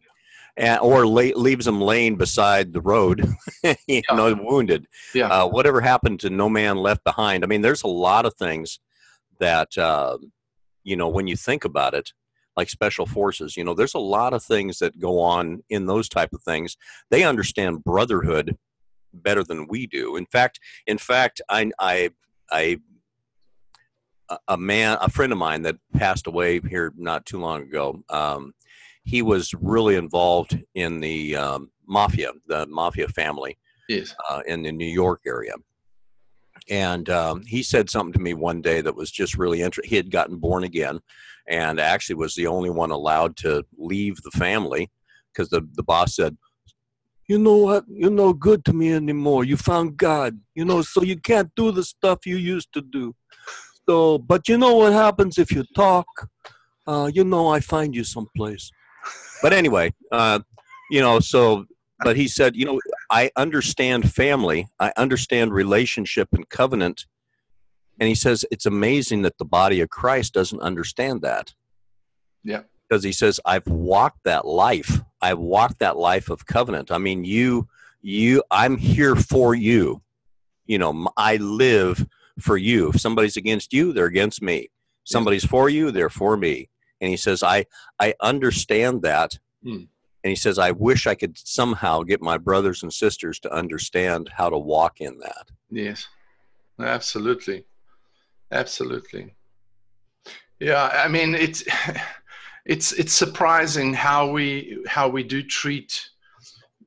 and, 0.57 0.81
or 0.81 1.07
lay, 1.07 1.33
leaves 1.33 1.65
them 1.65 1.81
laying 1.81 2.17
beside 2.17 2.73
the 2.73 2.81
road, 2.81 3.27
you 3.65 3.77
yeah. 3.87 4.01
know, 4.15 4.35
wounded. 4.35 4.87
Yeah. 5.15 5.29
Uh, 5.29 5.49
whatever 5.49 5.81
happened 5.81 6.21
to 6.21 6.31
No 6.31 6.49
Man 6.49 6.77
Left 6.77 7.03
Behind? 7.05 7.45
I 7.45 7.47
mean, 7.47 7.63
there's 7.63 7.83
a 7.83 7.89
lot 7.89 8.27
of 8.27 8.35
things 8.35 8.79
that, 9.41 9.77
uh, 9.77 10.19
you 10.85 10.97
know, 10.97 11.09
when 11.09 11.27
you 11.27 11.37
think 11.37 11.65
about 11.65 11.95
it, 11.95 12.13
like 12.57 12.71
special 12.71 13.05
forces, 13.05 13.57
you 13.57 13.65
know, 13.65 13.75
there's 13.75 13.95
a 13.95 13.99
lot 13.99 14.33
of 14.33 14.43
things 14.43 14.79
that 14.79 14.99
go 15.01 15.19
on 15.19 15.63
in 15.71 15.87
those 15.87 16.09
type 16.09 16.33
of 16.33 16.43
things. 16.43 16.77
They 17.11 17.25
understand 17.25 17.83
brotherhood 17.83 18.57
better 19.13 19.43
than 19.43 19.67
we 19.69 19.89
do. 19.89 20.17
In 20.17 20.27
fact, 20.27 20.61
in 20.87 20.99
fact, 20.99 21.41
I, 21.49 21.71
I, 21.81 22.11
I 22.53 22.79
a 24.49 24.57
man, 24.57 24.99
a 25.01 25.09
friend 25.09 25.33
of 25.33 25.39
mine 25.39 25.63
that 25.63 25.77
passed 25.95 26.27
away 26.27 26.61
here 26.61 26.93
not 26.97 27.27
too 27.27 27.39
long 27.39 27.63
ago. 27.63 28.03
Um, 28.09 28.55
he 29.05 29.23
was 29.23 29.53
really 29.61 29.97
involved 29.97 30.59
in 30.75 31.01
the 31.01 31.37
um, 31.37 31.71
mafia, 31.87 32.33
the 32.47 32.67
mafia 32.67 33.09
family, 33.09 33.59
yes. 33.89 34.15
uh, 34.31 34.41
in 34.47 34.63
the 34.63 34.73
New 34.73 34.87
York 34.87 35.21
area. 35.27 35.53
And 36.71 37.11
um, 37.11 37.43
he 37.47 37.63
said 37.63 37.91
something 37.91 38.15
to 38.15 38.19
me 38.19 38.33
one 38.33 38.63
day 38.63 38.81
that 38.81 38.97
was 38.97 39.11
just 39.11 39.37
really 39.37 39.61
interesting. 39.61 39.91
He 39.91 39.97
had 39.97 40.11
gotten 40.11 40.39
born 40.39 40.65
again, 40.65 41.01
and 41.47 41.79
actually 41.79 42.17
was 42.17 42.35
the 42.35 42.47
only 42.47 42.71
one 42.71 42.91
allowed 42.91 43.37
to 43.39 43.65
leave 43.77 44.17
the 44.23 44.31
family 44.31 44.91
because 45.33 45.51
the 45.51 45.69
the 45.75 45.83
boss 45.83 46.17
said, 46.17 46.39
"You 47.29 47.39
know 47.39 47.57
what? 47.57 47.85
You're 47.87 48.11
no 48.11 48.33
good 48.33 48.65
to 48.65 48.73
me 48.73 48.95
anymore. 48.95 49.45
You 49.45 49.59
found 49.59 49.99
God. 49.99 50.41
You 50.55 50.65
know, 50.65 50.81
so 50.81 51.03
you 51.03 51.21
can't 51.21 51.51
do 51.55 51.71
the 51.71 51.85
stuff 51.85 52.25
you 52.25 52.37
used 52.37 52.73
to 52.73 52.81
do. 52.81 53.15
So, 53.89 54.19
but 54.19 54.49
you 54.49 54.57
know 54.57 54.75
what 54.77 54.93
happens 54.93 55.39
if 55.39 55.53
you 55.53 55.65
talk? 55.75 56.07
Uh, 56.87 57.11
you 57.13 57.25
know, 57.25 57.49
I 57.49 57.61
find 57.61 57.95
you 57.95 58.05
someplace." 58.05 58.71
But 59.43 59.53
anyway, 59.53 59.93
uh, 60.11 60.41
you 60.91 61.01
know, 61.01 61.21
so 61.21 61.67
but 62.05 62.17
he 62.17 62.29
said, 62.29 62.57
you 62.57 62.67
know, 62.67 62.81
I 63.11 63.31
understand 63.37 64.13
family, 64.13 64.69
I 64.81 64.93
understand 64.97 65.53
relationship 65.53 66.29
and 66.33 66.49
covenant. 66.49 67.07
And 67.99 68.09
he 68.09 68.15
says 68.15 68.45
it's 68.51 68.67
amazing 68.67 69.23
that 69.23 69.39
the 69.39 69.45
body 69.45 69.81
of 69.81 69.89
Christ 69.89 70.35
doesn't 70.35 70.61
understand 70.61 71.23
that. 71.23 71.55
Yeah. 72.43 72.63
Because 72.89 73.05
he 73.05 73.13
says, 73.13 73.41
I've 73.45 73.67
walked 73.67 74.25
that 74.25 74.45
life. 74.45 75.01
I've 75.23 75.39
walked 75.39 75.79
that 75.79 75.97
life 75.97 76.29
of 76.29 76.45
covenant. 76.47 76.91
I 76.91 76.99
mean, 76.99 77.25
you, 77.25 77.69
you, 78.03 78.43
I'm 78.51 78.77
here 78.77 79.17
for 79.17 79.55
you. 79.55 80.03
You 80.67 80.79
know, 80.79 81.09
I 81.17 81.37
live 81.37 82.05
for 82.41 82.57
you. 82.57 82.91
If 82.91 83.01
somebody's 83.01 83.37
against 83.37 83.73
you, 83.73 83.93
they're 83.93 84.07
against 84.07 84.43
me. 84.43 84.69
Somebody's 85.05 85.45
for 85.45 85.69
you, 85.69 85.91
they're 85.91 86.11
for 86.11 86.37
me. 86.37 86.69
And 87.01 87.11
he 87.11 87.17
says 87.17 87.43
i 87.43 87.67
i 88.01 88.15
understand 88.23 89.03
that. 89.03 89.39
Hmm. 89.63 89.85
and 90.23 90.31
he 90.31 90.37
says 90.37 90.59
i 90.59 90.71
wish 90.73 91.07
i 91.07 91.15
could 91.15 91.39
somehow 91.39 92.03
get 92.03 92.21
my 92.21 92.37
brothers 92.37 92.83
and 92.83 92.93
sisters 92.93 93.39
to 93.41 93.53
understand 93.53 94.31
how 94.33 94.51
to 94.51 94.59
walk 94.59 95.01
in 95.01 95.19
that. 95.19 95.51
Yes. 95.71 96.07
Absolutely. 96.81 97.65
Absolutely. 98.51 99.35
Yeah 100.61 100.91
i 101.05 101.09
mean 101.09 101.35
it's 101.35 101.65
it's 102.65 102.93
it's 102.93 103.13
surprising 103.13 103.93
how 103.93 104.31
we 104.31 104.83
how 104.87 105.09
we 105.09 105.23
do 105.23 105.43
treat 105.43 106.11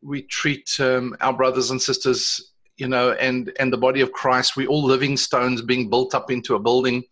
we 0.01 0.21
treat 0.23 0.69
um, 0.79 1.15
our 1.21 1.33
brothers 1.33 1.71
and 1.71 1.81
sisters 1.81 2.53
you 2.77 2.87
know 2.87 3.11
and 3.13 3.51
and 3.59 3.73
the 3.73 3.77
body 3.77 4.01
of 4.01 4.11
christ 4.11 4.55
we 4.55 4.67
all 4.67 4.83
living 4.83 5.17
stones 5.17 5.61
being 5.61 5.89
built 5.89 6.13
up 6.13 6.31
into 6.31 6.55
a 6.55 6.59
building 6.59 7.03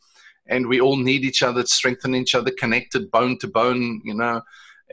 and 0.47 0.67
we 0.67 0.79
all 0.79 0.97
need 0.97 1.23
each 1.25 1.43
other, 1.43 1.65
strengthen 1.65 2.15
each 2.15 2.35
other, 2.35 2.51
connected 2.51 3.09
bone 3.11 3.37
to 3.39 3.47
bone, 3.47 4.01
you 4.03 4.13
know. 4.13 4.41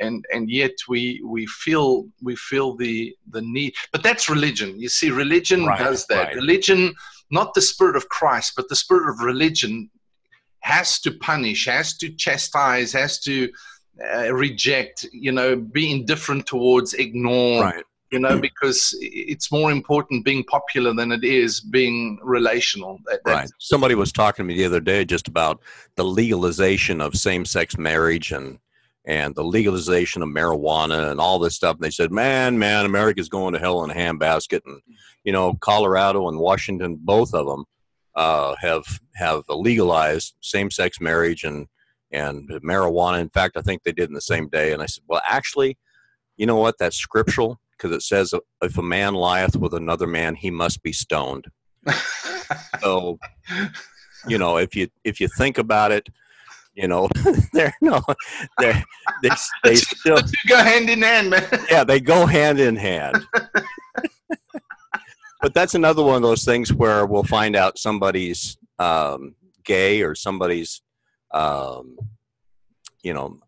And 0.01 0.25
and 0.33 0.51
yet 0.51 0.73
we 0.89 1.21
we 1.25 1.47
feel 1.47 2.09
we 2.23 2.35
feel 2.37 2.75
the 2.75 3.15
the 3.31 3.43
need, 3.43 3.75
but 3.93 4.03
that's 4.03 4.31
religion. 4.31 4.81
You 4.81 4.89
see, 4.89 5.11
religion 5.11 5.67
right, 5.67 5.79
does 5.79 6.07
that. 6.07 6.29
Right. 6.29 6.37
Religion, 6.37 6.95
not 7.31 7.53
the 7.53 7.61
spirit 7.61 7.97
of 7.97 8.09
Christ, 8.09 8.55
but 8.57 8.69
the 8.71 8.77
spirit 8.77 9.11
of 9.11 9.21
religion, 9.21 9.91
has 10.61 10.99
to 11.01 11.11
punish, 11.11 11.67
has 11.67 11.97
to 11.99 12.09
chastise, 12.09 12.93
has 12.95 13.21
to 13.21 13.51
uh, 14.15 14.33
reject, 14.33 15.07
you 15.13 15.31
know, 15.31 15.57
be 15.57 15.91
indifferent 15.91 16.47
towards, 16.47 16.95
ignore, 16.95 17.63
right 17.63 17.85
you 18.13 18.19
know, 18.19 18.39
because 18.39 18.95
it's 19.01 19.51
more 19.51 19.73
important 19.73 20.23
being 20.23 20.45
popular 20.45 20.93
than 20.93 21.11
it 21.11 21.25
is 21.25 21.61
being 21.61 22.19
relational. 22.23 23.01
right. 23.25 23.49
Somebody 23.59 23.95
was 23.95 24.13
talking 24.13 24.45
to 24.45 24.47
me 24.47 24.55
the 24.55 24.67
other 24.67 24.81
day 24.81 25.07
just 25.07 25.29
about 25.29 25.61
the 25.97 26.05
legalization 26.05 27.01
of 27.01 27.17
same-sex 27.17 27.79
marriage 27.79 28.31
and 28.31 28.59
and 29.05 29.35
the 29.35 29.43
legalization 29.43 30.23
of 30.23 30.29
marijuana 30.29 31.11
and 31.11 31.21
all 31.21 31.41
this 31.41 31.57
stuff. 31.57 31.75
And 31.75 31.83
they 31.83 31.91
said, 31.91 32.13
"Man, 32.13 32.57
man, 32.59 32.85
America's 32.85 33.29
going 33.31 33.55
to 33.55 33.59
hell 33.59 33.83
in 33.83 33.91
a 33.91 33.95
handbasket." 33.95 34.61
And 34.67 34.81
you 35.25 35.33
know, 35.33 35.55
Colorado 35.55 36.29
and 36.29 36.39
Washington, 36.39 36.99
both 37.01 37.35
of 37.35 37.47
them 37.47 37.65
uh, 38.15 38.55
have 38.61 38.85
have 39.17 39.43
legalized 39.49 40.35
same-sex 40.43 41.01
marriage 41.01 41.45
and 41.45 41.67
and 42.13 42.47
marijuana. 42.63 43.21
In 43.21 43.31
fact, 43.31 43.57
I 43.57 43.63
think 43.63 43.83
they 43.83 43.93
did 43.93 44.11
in 44.11 44.15
the 44.15 44.21
same 44.21 44.49
day. 44.51 44.73
And 44.75 44.83
I 44.83 44.87
said, 44.87 45.05
"Well, 45.09 45.23
actually." 45.27 45.79
You 46.39 46.47
know 46.47 46.57
what? 46.57 46.77
That's 46.79 46.97
scriptural 46.97 47.61
because 47.83 47.97
it 47.97 48.03
says 48.03 48.33
if 48.63 48.79
a 48.79 48.83
man 48.83 49.15
lieth 49.15 49.57
with 49.57 49.75
another 49.75 50.07
man, 50.07 50.35
he 50.35 50.51
must 50.51 50.83
be 50.83 50.93
stoned. 50.93 51.47
so, 52.81 53.19
you 54.29 54.39
know, 54.39 54.57
if 54.59 54.77
you 54.77 54.89
if 55.05 55.21
you 55.21 55.29
think 55.37 55.59
about 55.59 55.91
it, 55.91 56.09
you 56.75 56.87
know, 56.87 57.09
they're 57.53 57.75
no, 57.81 58.01
they're 58.59 58.85
they, 59.23 59.31
they 59.65 59.75
still 59.75 60.19
go 60.49 60.57
hand 60.57 60.89
in 60.89 61.03
hand, 61.03 61.31
man. 61.31 61.47
yeah, 61.71 61.83
they 61.83 62.01
go 62.01 62.25
hand 62.25 62.61
in 62.61 62.77
hand. 62.77 63.27
but 65.41 65.53
that's 65.53 65.75
another 65.75 66.05
one 66.05 66.17
of 66.17 66.23
those 66.23 66.45
things 66.45 66.73
where 66.73 67.05
we'll 67.05 67.25
find 67.25 67.57
out 67.57 67.79
somebody's 67.79 68.57
um, 68.79 69.35
gay 69.65 70.03
or 70.03 70.15
somebody's, 70.15 70.83
um, 71.33 71.97
you 73.03 73.13
know, 73.13 73.41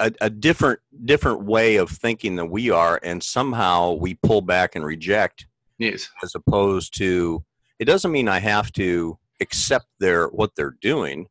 a, 0.00 0.12
a, 0.22 0.30
different 0.30 0.80
different 1.04 1.44
way 1.44 1.76
of 1.76 1.90
thinking 1.90 2.36
than 2.36 2.50
we 2.50 2.70
are 2.70 2.98
and 3.02 3.22
somehow 3.22 3.92
we 3.92 4.14
pull 4.14 4.40
back 4.40 4.74
and 4.74 4.84
reject 4.84 5.46
yes. 5.78 6.08
as 6.22 6.34
opposed 6.34 6.96
to 6.96 7.44
it 7.78 7.84
doesn't 7.84 8.10
mean 8.10 8.28
i 8.28 8.38
have 8.38 8.72
to 8.72 9.18
accept 9.40 9.86
their 9.98 10.26
what 10.28 10.54
they're 10.56 10.76
doing. 10.80 11.26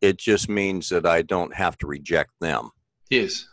It 0.00 0.18
just 0.18 0.48
means 0.48 0.88
that 0.90 1.06
i 1.06 1.22
don't 1.22 1.54
have 1.54 1.76
to 1.78 1.86
reject 1.86 2.30
them. 2.40 2.70
Yes. 3.10 3.46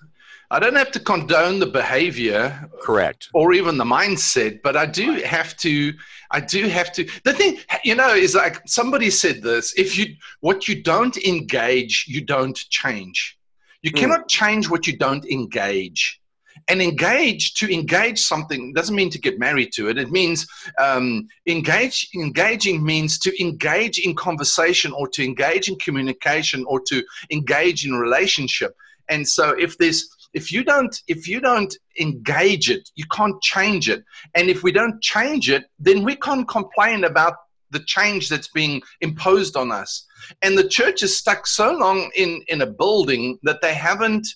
I 0.51 0.60
don't 0.60 0.75
have 0.75 0.92
to 0.92 1.00
condone 1.00 1.60
the 1.60 1.65
behavior 1.65 2.70
correct. 2.80 3.30
or 3.34 3.53
even 3.53 3.77
the 3.77 3.84
mindset 3.86 4.62
but 4.62 4.75
i 4.77 4.86
do 4.86 5.13
have 5.22 5.58
to 5.58 5.94
i 6.32 6.39
do 6.39 6.68
have 6.68 6.92
to. 6.94 7.10
The 7.24 7.34
thing 7.34 7.58
you 7.84 7.96
know 7.96 8.13
is 8.13 8.36
like 8.36 8.62
somebody 8.68 9.10
said 9.10 9.42
this 9.42 9.74
if 9.77 9.98
you 9.98 10.15
what 10.42 10.68
you 10.68 10.84
don't 10.84 11.18
engage 11.18 12.06
you 12.08 12.22
don't 12.22 12.58
change 12.70 13.38
you 13.84 13.92
mm. 13.92 14.00
cannot 14.00 14.28
change 14.28 14.70
what 14.70 14.88
you 14.88 14.98
don't 14.98 15.25
engage. 15.25 16.20
And 16.68 16.82
engage 16.82 17.56
to 17.56 17.72
engage 17.74 18.20
something 18.20 18.74
doesn't 18.74 18.96
mean 18.96 19.10
to 19.10 19.20
get 19.20 19.38
married 19.38 19.74
to 19.74 19.90
it. 19.90 19.98
It 19.98 20.12
means 20.12 20.48
um, 20.80 21.28
engage. 21.46 22.08
Engaging 22.16 22.84
means 22.84 23.20
to 23.20 23.42
engage 23.42 24.00
in 24.00 24.16
conversation 24.16 24.94
or 24.94 25.08
to 25.10 25.24
engage 25.24 25.68
in 25.68 25.78
communication 25.78 26.63
or 26.68 26.80
to 26.88 27.04
engage 27.32 27.86
in 27.86 27.94
relationship. 27.94 28.75
And 29.10 29.28
so, 29.28 29.50
if 29.60 29.78
there's 29.78 30.08
if 30.34 30.52
you 30.52 30.63
don't 30.63 31.02
if 31.08 31.28
you 31.28 31.40
don't 31.40 31.78
engage 32.00 32.70
it 32.70 32.90
you 32.96 33.06
can't 33.12 33.40
change 33.42 33.88
it 33.88 34.04
and 34.34 34.50
if 34.50 34.63
we 34.63 34.72
don't 34.72 35.02
change 35.02 35.50
it 35.50 35.66
then 35.80 36.04
we 36.04 36.16
can't 36.16 36.48
complain 36.48 37.04
about 37.04 37.36
the 37.74 37.84
change 37.86 38.30
that's 38.30 38.48
being 38.48 38.82
imposed 39.01 39.58
on 39.58 39.72
us 39.72 40.06
and 40.42 40.58
the 40.58 40.68
church 40.68 41.03
is 41.03 41.18
stuck 41.18 41.46
so 41.46 41.74
long 41.74 42.10
in 42.15 42.42
in 42.48 42.62
a 42.62 42.68
building 42.68 43.38
that 43.44 43.62
they 43.62 43.74
haven't 43.74 44.27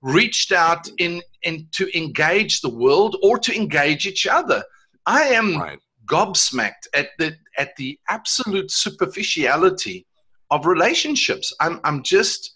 reached 0.00 0.52
out 0.52 0.88
in 0.98 1.22
in 1.42 1.66
to 1.72 1.84
engage 1.96 2.60
the 2.60 2.68
world 2.68 3.16
or 3.22 3.38
to 3.38 3.54
engage 3.54 4.06
each 4.06 4.26
other 4.26 4.62
i 5.06 5.22
am 5.22 5.56
right. 5.56 5.78
gobsmacked 6.06 6.86
at 6.94 7.08
the 7.18 7.32
at 7.56 7.76
the 7.76 7.98
absolute 8.08 8.70
superficiality 8.70 10.06
of 10.50 10.66
relationships 10.66 11.54
i'm 11.60 11.80
i'm 11.84 12.02
just 12.02 12.52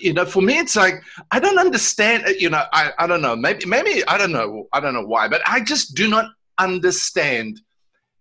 you 0.00 0.12
know, 0.12 0.24
for 0.24 0.40
me, 0.40 0.58
it's 0.58 0.76
like 0.76 1.02
I 1.30 1.40
don't 1.40 1.58
understand. 1.58 2.24
Uh, 2.26 2.30
you 2.30 2.50
know, 2.50 2.62
I, 2.72 2.92
I 2.98 3.06
don't 3.06 3.20
know. 3.20 3.34
Maybe 3.34 3.66
maybe 3.66 4.06
I 4.06 4.16
don't 4.16 4.32
know. 4.32 4.68
I 4.72 4.80
don't 4.80 4.94
know 4.94 5.04
why, 5.04 5.28
but 5.28 5.42
I 5.44 5.60
just 5.60 5.94
do 5.94 6.08
not 6.08 6.26
understand 6.58 7.60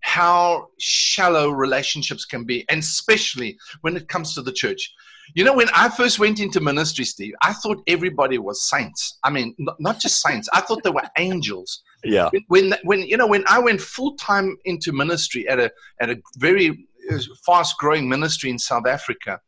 how 0.08 0.70
shallow 0.80 1.50
relationships 1.50 2.24
can 2.24 2.46
be, 2.46 2.66
and 2.70 2.80
especially 2.80 3.58
when 3.82 3.98
it 3.98 4.08
comes 4.08 4.34
to 4.34 4.42
the 4.42 4.54
church. 4.54 4.94
You 5.36 5.44
know, 5.44 5.54
when 5.54 5.68
I 5.76 5.90
first 5.90 6.18
went 6.18 6.40
into 6.40 6.62
ministry, 6.62 7.04
Steve, 7.04 7.34
I 7.42 7.52
thought 7.52 7.84
everybody 7.88 8.38
was 8.38 8.70
saints. 8.70 9.20
I 9.26 9.30
mean, 9.30 9.54
not, 9.80 10.00
just 10.00 10.22
saints. 10.22 10.48
I 10.54 10.62
thought 10.62 10.82
they 10.84 10.92
were 10.92 11.10
angels. 11.18 11.84
Yeah. 12.06 12.30
When 12.48 12.74
when 12.84 13.02
you 13.02 13.18
know 13.18 13.28
when 13.28 13.44
I 13.48 13.60
went 13.60 13.82
full 13.82 14.16
time 14.16 14.56
into 14.64 14.94
ministry 14.94 15.46
at 15.50 15.60
a 15.60 15.70
at 16.00 16.10
a 16.10 16.22
very 16.38 16.88
uh, 17.12 17.20
fast 17.46 17.78
growing 17.78 18.08
ministry 18.08 18.50
in 18.50 18.58
South 18.58 18.88
Africa, 18.88 19.42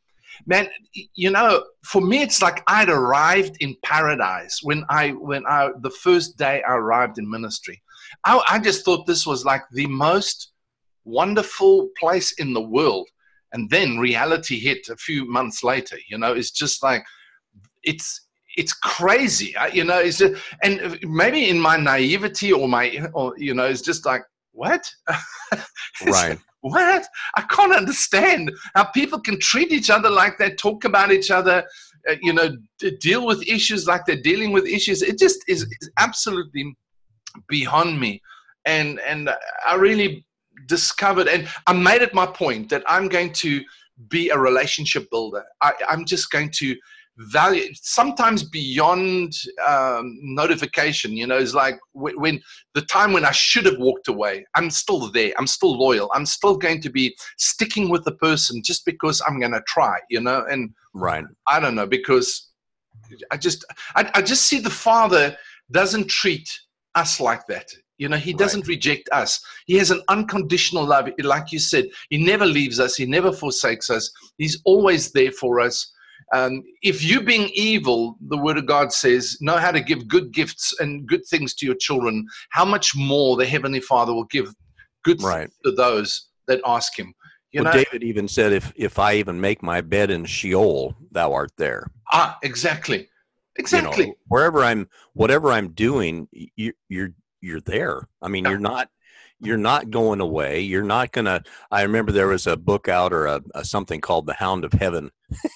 man 0.45 0.67
you 1.15 1.29
know 1.29 1.63
for 1.83 2.01
me 2.01 2.21
it's 2.21 2.41
like 2.41 2.63
i'd 2.67 2.89
arrived 2.89 3.57
in 3.59 3.75
paradise 3.83 4.59
when 4.63 4.85
i 4.89 5.09
when 5.09 5.43
i 5.47 5.69
the 5.81 5.89
first 5.89 6.37
day 6.37 6.63
i 6.63 6.73
arrived 6.73 7.17
in 7.17 7.29
ministry 7.29 7.81
i, 8.25 8.41
I 8.49 8.59
just 8.59 8.85
thought 8.85 9.05
this 9.05 9.25
was 9.25 9.45
like 9.45 9.63
the 9.71 9.87
most 9.87 10.51
wonderful 11.05 11.89
place 11.97 12.33
in 12.33 12.53
the 12.53 12.61
world. 12.61 13.07
And 13.51 13.69
then 13.69 13.97
reality 13.97 14.59
hit 14.59 14.87
a 14.89 14.95
few 14.95 15.25
months 15.25 15.63
later 15.63 15.97
you 16.07 16.17
know? 16.17 16.33
It's 16.33 16.51
just 16.51 16.83
like 16.83 17.03
it's 17.83 18.27
it's 18.57 18.73
crazy. 18.73 19.55
You 19.73 19.83
know 19.85 19.99
it's 19.99 20.17
just, 20.17 20.41
and 20.63 20.99
maybe 21.03 21.49
in 21.49 21.59
my 21.59 21.77
naivety 21.77 22.51
or 22.51 22.67
my 22.67 23.05
or 23.13 23.33
you 23.37 23.53
know 23.53 23.65
it's 23.65 23.81
just 23.81 24.05
like 24.05 24.23
what? 24.51 24.89
Right. 26.05 26.37
what? 26.61 27.05
I 27.35 27.41
can't 27.41 27.73
understand 27.73 28.51
how 28.75 28.85
people 28.85 29.19
can 29.19 29.39
treat 29.39 29.71
each 29.71 29.89
other 29.89 30.09
like 30.09 30.37
that, 30.37 30.57
talk 30.57 30.85
about 30.85 31.11
each 31.11 31.31
other, 31.31 31.63
uh, 32.09 32.15
you 32.21 32.33
know, 32.33 32.55
d- 32.79 32.97
deal 32.99 33.25
with 33.25 33.47
issues 33.47 33.87
like 33.87 34.05
they're 34.05 34.21
dealing 34.21 34.51
with 34.51 34.65
issues. 34.65 35.01
It 35.01 35.17
just 35.17 35.39
is, 35.47 35.63
is 35.63 35.89
absolutely 35.97 36.75
beyond 37.47 37.99
me. 37.99 38.21
And 38.65 38.99
and 38.99 39.29
I 39.65 39.75
really 39.75 40.25
discovered, 40.67 41.27
and 41.27 41.47
I 41.67 41.73
made 41.73 42.01
it 42.01 42.13
my 42.13 42.25
point 42.25 42.69
that 42.69 42.83
I'm 42.87 43.07
going 43.07 43.33
to 43.33 43.63
be 44.07 44.29
a 44.29 44.37
relationship 44.37 45.09
builder. 45.09 45.43
I, 45.61 45.73
I'm 45.87 46.05
just 46.05 46.31
going 46.31 46.51
to 46.55 46.75
value 47.19 47.69
sometimes 47.73 48.43
beyond 48.43 49.33
um, 49.67 50.17
notification 50.21 51.11
you 51.11 51.27
know 51.27 51.37
it's 51.37 51.53
like 51.53 51.77
when, 51.91 52.17
when, 52.19 52.41
the 52.75 52.81
time 52.83 53.11
when 53.11 53.25
i 53.25 53.31
should 53.31 53.65
have 53.65 53.77
walked 53.77 54.07
away 54.07 54.45
i'm 54.55 54.69
still 54.69 55.11
there 55.11 55.33
i'm 55.37 55.47
still 55.47 55.77
loyal 55.77 56.09
i'm 56.13 56.25
still 56.25 56.55
going 56.55 56.79
to 56.79 56.89
be 56.89 57.13
sticking 57.37 57.89
with 57.89 58.05
the 58.05 58.13
person 58.13 58.61
just 58.63 58.85
because 58.85 59.21
i'm 59.27 59.37
going 59.37 59.51
to 59.51 59.61
try 59.67 59.99
you 60.09 60.21
know 60.21 60.45
and 60.49 60.73
right 60.93 61.25
i 61.47 61.59
don't 61.59 61.75
know 61.75 61.85
because 61.85 62.51
i 63.31 63.37
just 63.37 63.65
I, 63.95 64.09
I 64.13 64.21
just 64.21 64.45
see 64.45 64.59
the 64.59 64.69
father 64.69 65.35
doesn't 65.71 66.09
treat 66.09 66.49
us 66.99 67.19
like 67.19 67.45
that 67.47 67.67
you 67.99 68.07
know, 68.07 68.17
he 68.17 68.33
doesn't 68.33 68.61
right. 68.61 68.69
reject 68.69 69.09
us. 69.11 69.45
He 69.67 69.75
has 69.75 69.91
an 69.91 70.01
unconditional 70.07 70.85
love. 70.85 71.09
Like 71.19 71.51
you 71.51 71.59
said, 71.59 71.89
he 72.09 72.17
never 72.17 72.45
leaves 72.45 72.79
us, 72.79 72.95
he 72.95 73.05
never 73.05 73.31
forsakes 73.31 73.89
us. 73.89 74.09
He's 74.37 74.59
always 74.65 75.11
there 75.11 75.33
for 75.33 75.59
us. 75.59 75.93
Um, 76.33 76.63
if 76.81 77.03
you, 77.03 77.21
being 77.21 77.49
evil, 77.53 78.17
the 78.29 78.37
Word 78.37 78.57
of 78.57 78.65
God 78.65 78.93
says, 78.93 79.37
know 79.41 79.57
how 79.57 79.71
to 79.71 79.81
give 79.81 80.07
good 80.07 80.31
gifts 80.31 80.73
and 80.79 81.07
good 81.07 81.25
things 81.25 81.53
to 81.55 81.65
your 81.65 81.75
children, 81.75 82.25
how 82.51 82.65
much 82.65 82.95
more 82.95 83.35
the 83.35 83.45
Heavenly 83.45 83.81
Father 83.81 84.13
will 84.13 84.25
give 84.25 84.53
good 85.03 85.21
right. 85.21 85.49
to 85.65 85.71
those 85.71 86.29
that 86.47 86.61
ask 86.65 86.97
Him. 86.97 87.13
You 87.51 87.63
well, 87.63 87.73
know? 87.73 87.83
David 87.83 88.03
even 88.03 88.27
said, 88.27 88.53
"If 88.53 88.71
if 88.75 88.99
I 88.99 89.15
even 89.15 89.41
make 89.41 89.63
my 89.63 89.81
bed 89.81 90.11
in 90.11 90.23
Sheol, 90.23 90.95
Thou 91.11 91.33
art 91.33 91.51
there." 91.57 91.89
Ah, 92.11 92.37
exactly, 92.43 93.09
exactly. 93.59 94.05
You 94.05 94.09
know, 94.11 94.17
wherever 94.27 94.63
I'm, 94.63 94.89
whatever 95.13 95.51
I'm 95.51 95.69
doing, 95.73 96.27
you, 96.31 96.73
you're 96.87 97.13
you're 97.41 97.61
there. 97.61 98.07
I 98.21 98.27
mean, 98.27 98.45
yeah. 98.45 98.51
you're 98.51 98.59
not 98.59 98.89
you're 99.39 99.57
not 99.57 99.89
going 99.89 100.19
away. 100.19 100.61
You're 100.61 100.83
not 100.83 101.11
gonna. 101.11 101.43
I 101.71 101.83
remember 101.83 102.11
there 102.11 102.27
was 102.27 102.47
a 102.47 102.57
book 102.57 102.87
out 102.87 103.13
or 103.13 103.27
a, 103.27 103.41
a 103.55 103.63
something 103.63 104.01
called 104.01 104.25
The 104.25 104.33
Hound 104.33 104.65
of 104.65 104.73
Heaven. 104.73 105.11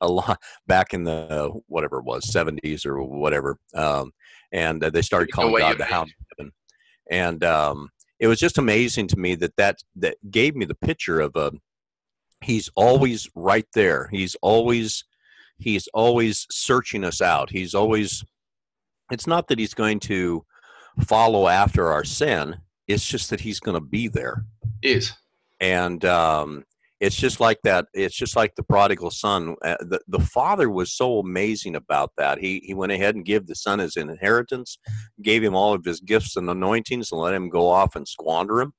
a 0.00 0.08
lot 0.08 0.40
back 0.66 0.94
in 0.94 1.04
the 1.04 1.50
whatever 1.66 1.98
it 1.98 2.04
was 2.04 2.24
70s 2.30 2.86
or 2.86 3.02
whatever 3.02 3.58
um, 3.74 4.12
and 4.52 4.82
uh, 4.82 4.90
they 4.90 5.02
started 5.02 5.30
calling 5.32 5.52
no 5.52 5.58
god 5.58 5.78
the 5.78 5.84
hound 5.84 6.08
of 6.10 6.26
heaven 6.36 6.52
and 7.10 7.44
um, 7.44 7.88
it 8.20 8.26
was 8.26 8.38
just 8.38 8.58
amazing 8.58 9.06
to 9.08 9.18
me 9.18 9.34
that 9.34 9.56
that 9.56 9.78
that 9.96 10.16
gave 10.30 10.54
me 10.54 10.64
the 10.64 10.74
picture 10.74 11.20
of 11.20 11.34
a 11.36 11.48
um, 11.48 11.60
he's 12.42 12.70
always 12.76 13.28
right 13.34 13.66
there 13.74 14.08
he's 14.12 14.36
always 14.42 15.04
he's 15.58 15.88
always 15.94 16.46
searching 16.50 17.04
us 17.04 17.20
out. 17.20 17.50
He's 17.50 17.74
always 17.74 18.24
it's 19.10 19.26
not 19.26 19.48
that 19.48 19.58
he's 19.58 19.74
going 19.74 20.00
to 20.00 20.44
follow 21.00 21.48
after 21.48 21.92
our 21.92 22.04
sin 22.04 22.56
it's 22.88 23.06
just 23.06 23.30
that 23.30 23.40
he's 23.40 23.60
going 23.60 23.74
to 23.74 23.86
be 23.86 24.08
there. 24.08 24.44
Is. 24.82 25.12
And 25.60 26.04
um, 26.06 26.64
it's 27.00 27.16
just 27.16 27.38
like 27.38 27.58
that 27.62 27.86
it's 27.92 28.16
just 28.16 28.34
like 28.34 28.54
the 28.56 28.62
prodigal 28.62 29.10
son 29.10 29.54
uh, 29.64 29.76
the, 29.80 30.00
the 30.08 30.20
father 30.20 30.70
was 30.70 30.92
so 30.92 31.18
amazing 31.18 31.76
about 31.76 32.12
that. 32.16 32.38
He 32.38 32.60
he 32.64 32.74
went 32.74 32.92
ahead 32.92 33.14
and 33.14 33.24
gave 33.24 33.46
the 33.46 33.54
son 33.54 33.78
his 33.78 33.96
inheritance 33.96 34.78
gave 35.22 35.44
him 35.44 35.54
all 35.54 35.74
of 35.74 35.84
his 35.84 36.00
gifts 36.00 36.36
and 36.36 36.48
anointings 36.48 37.12
and 37.12 37.20
let 37.20 37.34
him 37.34 37.48
go 37.48 37.68
off 37.68 37.94
and 37.94 38.08
squander 38.08 38.56
them 38.58 38.72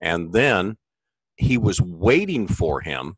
and 0.00 0.32
then 0.32 0.76
he 1.36 1.58
was 1.58 1.80
waiting 1.80 2.46
for 2.46 2.80
him 2.80 3.16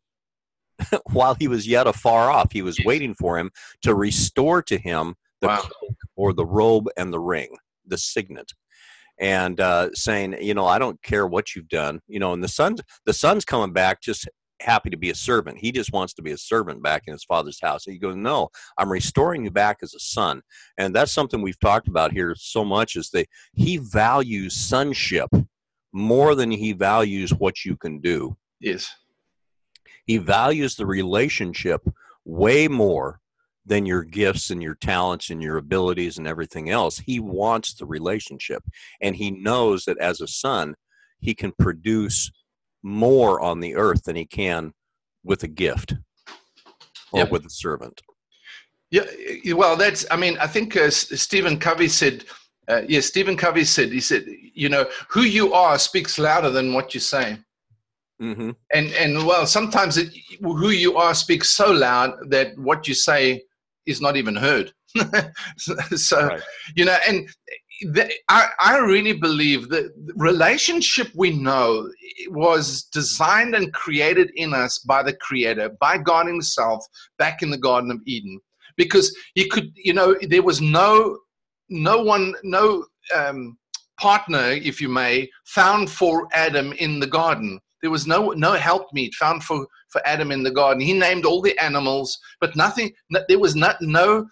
while 1.11 1.35
he 1.35 1.47
was 1.47 1.67
yet 1.67 1.87
afar 1.87 2.31
off 2.31 2.51
he 2.51 2.61
was 2.61 2.79
waiting 2.85 3.13
for 3.13 3.37
him 3.37 3.51
to 3.81 3.95
restore 3.95 4.61
to 4.61 4.77
him 4.77 5.15
the 5.41 5.47
wow. 5.47 5.57
cloak 5.57 5.95
or 6.15 6.33
the 6.33 6.45
robe 6.45 6.87
and 6.97 7.13
the 7.13 7.19
ring 7.19 7.49
the 7.85 7.97
signet 7.97 8.51
and 9.19 9.59
uh, 9.59 9.89
saying, 9.93 10.35
you 10.41 10.53
know, 10.53 10.65
I 10.65 10.79
don't 10.79 11.01
care 11.03 11.27
what 11.27 11.53
you've 11.55 11.67
done, 11.67 11.99
you 12.07 12.19
know, 12.19 12.33
and 12.33 12.43
the 12.43 12.47
son's 12.47 12.81
the 13.05 13.13
son's 13.13 13.45
coming 13.45 13.73
back 13.73 14.01
just 14.01 14.27
happy 14.61 14.89
to 14.89 14.97
be 14.97 15.09
a 15.09 15.15
servant. 15.15 15.57
He 15.57 15.71
just 15.71 15.93
wants 15.93 16.13
to 16.15 16.21
be 16.21 16.31
a 16.31 16.37
servant 16.37 16.83
back 16.83 17.03
in 17.07 17.13
his 17.13 17.23
father's 17.23 17.59
house. 17.61 17.85
And 17.85 17.93
he 17.93 17.99
goes, 17.99 18.15
No, 18.15 18.49
I'm 18.77 18.91
restoring 18.91 19.43
you 19.43 19.51
back 19.51 19.77
as 19.81 19.93
a 19.93 19.99
son. 19.99 20.41
And 20.77 20.95
that's 20.95 21.11
something 21.11 21.41
we've 21.41 21.59
talked 21.59 21.87
about 21.87 22.11
here 22.11 22.33
so 22.37 22.63
much 22.63 22.95
is 22.95 23.09
that 23.11 23.27
he 23.53 23.77
values 23.77 24.55
sonship 24.55 25.29
more 25.91 26.35
than 26.35 26.51
he 26.51 26.73
values 26.73 27.33
what 27.33 27.65
you 27.65 27.75
can 27.75 27.99
do. 27.99 28.37
Yes. 28.59 28.89
He 30.09 30.17
values 30.17 30.73
the 30.73 30.87
relationship 30.87 31.87
way 32.25 32.67
more 32.67 33.19
than 33.63 33.85
your 33.85 34.03
gifts 34.03 34.49
and 34.49 34.59
your 34.59 34.73
talents 34.73 35.29
and 35.29 35.39
your 35.39 35.57
abilities 35.57 36.17
and 36.17 36.25
everything 36.25 36.71
else. 36.71 36.97
He 36.97 37.19
wants 37.19 37.75
the 37.75 37.85
relationship. 37.85 38.63
And 39.01 39.15
he 39.15 39.29
knows 39.29 39.85
that 39.85 39.99
as 39.99 40.19
a 40.19 40.27
son, 40.27 40.73
he 41.19 41.35
can 41.35 41.53
produce 41.59 42.31
more 42.81 43.39
on 43.39 43.59
the 43.59 43.75
earth 43.75 44.05
than 44.05 44.15
he 44.15 44.25
can 44.25 44.73
with 45.23 45.43
a 45.43 45.47
gift 45.47 45.93
or 47.11 47.19
yep. 47.19 47.31
with 47.31 47.45
a 47.45 47.51
servant. 47.51 48.01
Yeah, 48.89 49.05
well, 49.53 49.75
that's. 49.75 50.07
I 50.09 50.17
mean, 50.17 50.39
I 50.39 50.47
think 50.47 50.75
uh, 50.75 50.89
Stephen 50.89 51.59
Covey 51.59 51.87
said. 51.87 52.25
Uh, 52.67 52.81
yeah, 52.87 53.01
Stephen 53.01 53.37
Covey 53.37 53.63
said. 53.63 53.91
He 53.91 53.99
said, 53.99 54.25
you 54.55 54.69
know, 54.69 54.89
who 55.07 55.21
you 55.21 55.53
are 55.53 55.77
speaks 55.77 56.17
louder 56.17 56.49
than 56.49 56.73
what 56.73 56.95
you 56.95 56.99
say. 56.99 57.37
Mm-hmm. 58.21 58.51
And 58.73 58.87
and 58.93 59.25
well, 59.25 59.45
sometimes 59.45 59.97
it, 59.97 60.13
who 60.41 60.69
you 60.69 60.97
are 60.97 61.15
speaks 61.15 61.49
so 61.49 61.71
loud 61.71 62.29
that 62.29 62.57
what 62.57 62.87
you 62.87 62.93
say 62.93 63.43
is 63.85 64.01
not 64.01 64.17
even 64.17 64.35
heard. 64.35 64.73
so 65.57 66.27
right. 66.27 66.41
you 66.75 66.83
know, 66.85 66.97
and 67.07 67.29
the, 67.81 68.11
I, 68.27 68.49
I 68.59 68.77
really 68.77 69.13
believe 69.13 69.69
that 69.69 69.93
relationship 70.15 71.09
we 71.15 71.31
know 71.31 71.89
was 72.29 72.83
designed 72.91 73.55
and 73.55 73.73
created 73.73 74.31
in 74.35 74.53
us 74.53 74.79
by 74.79 75.03
the 75.03 75.13
creator 75.13 75.69
by 75.79 75.97
god 75.97 76.27
himself 76.27 76.85
back 77.17 77.41
in 77.41 77.49
the 77.49 77.57
garden 77.57 77.91
of 77.91 78.01
eden 78.05 78.39
because 78.75 79.15
he 79.35 79.47
could 79.47 79.71
you 79.75 79.93
know 79.93 80.15
there 80.27 80.43
was 80.43 80.61
no 80.61 81.17
no 81.69 82.01
one 82.01 82.33
no 82.43 82.85
um, 83.15 83.57
partner 83.99 84.49
if 84.49 84.81
you 84.81 84.89
may 84.89 85.29
found 85.45 85.89
for 85.89 86.27
adam 86.33 86.73
in 86.73 86.99
the 86.99 87.07
garden 87.07 87.59
there 87.81 87.91
was 87.91 88.07
no 88.07 88.29
no 88.31 88.53
helpmeet 88.53 89.13
found 89.15 89.43
for 89.43 89.67
for 89.89 90.05
adam 90.05 90.31
in 90.31 90.43
the 90.43 90.51
garden. 90.51 90.81
He 90.81 90.93
named 90.93 91.25
all 91.25 91.41
the 91.41 91.57
animals 91.59 92.17
but 92.39 92.55
nothing 92.55 92.91
there 93.27 93.39
was 93.39 93.55
not 93.55 93.77
no 93.81 94.27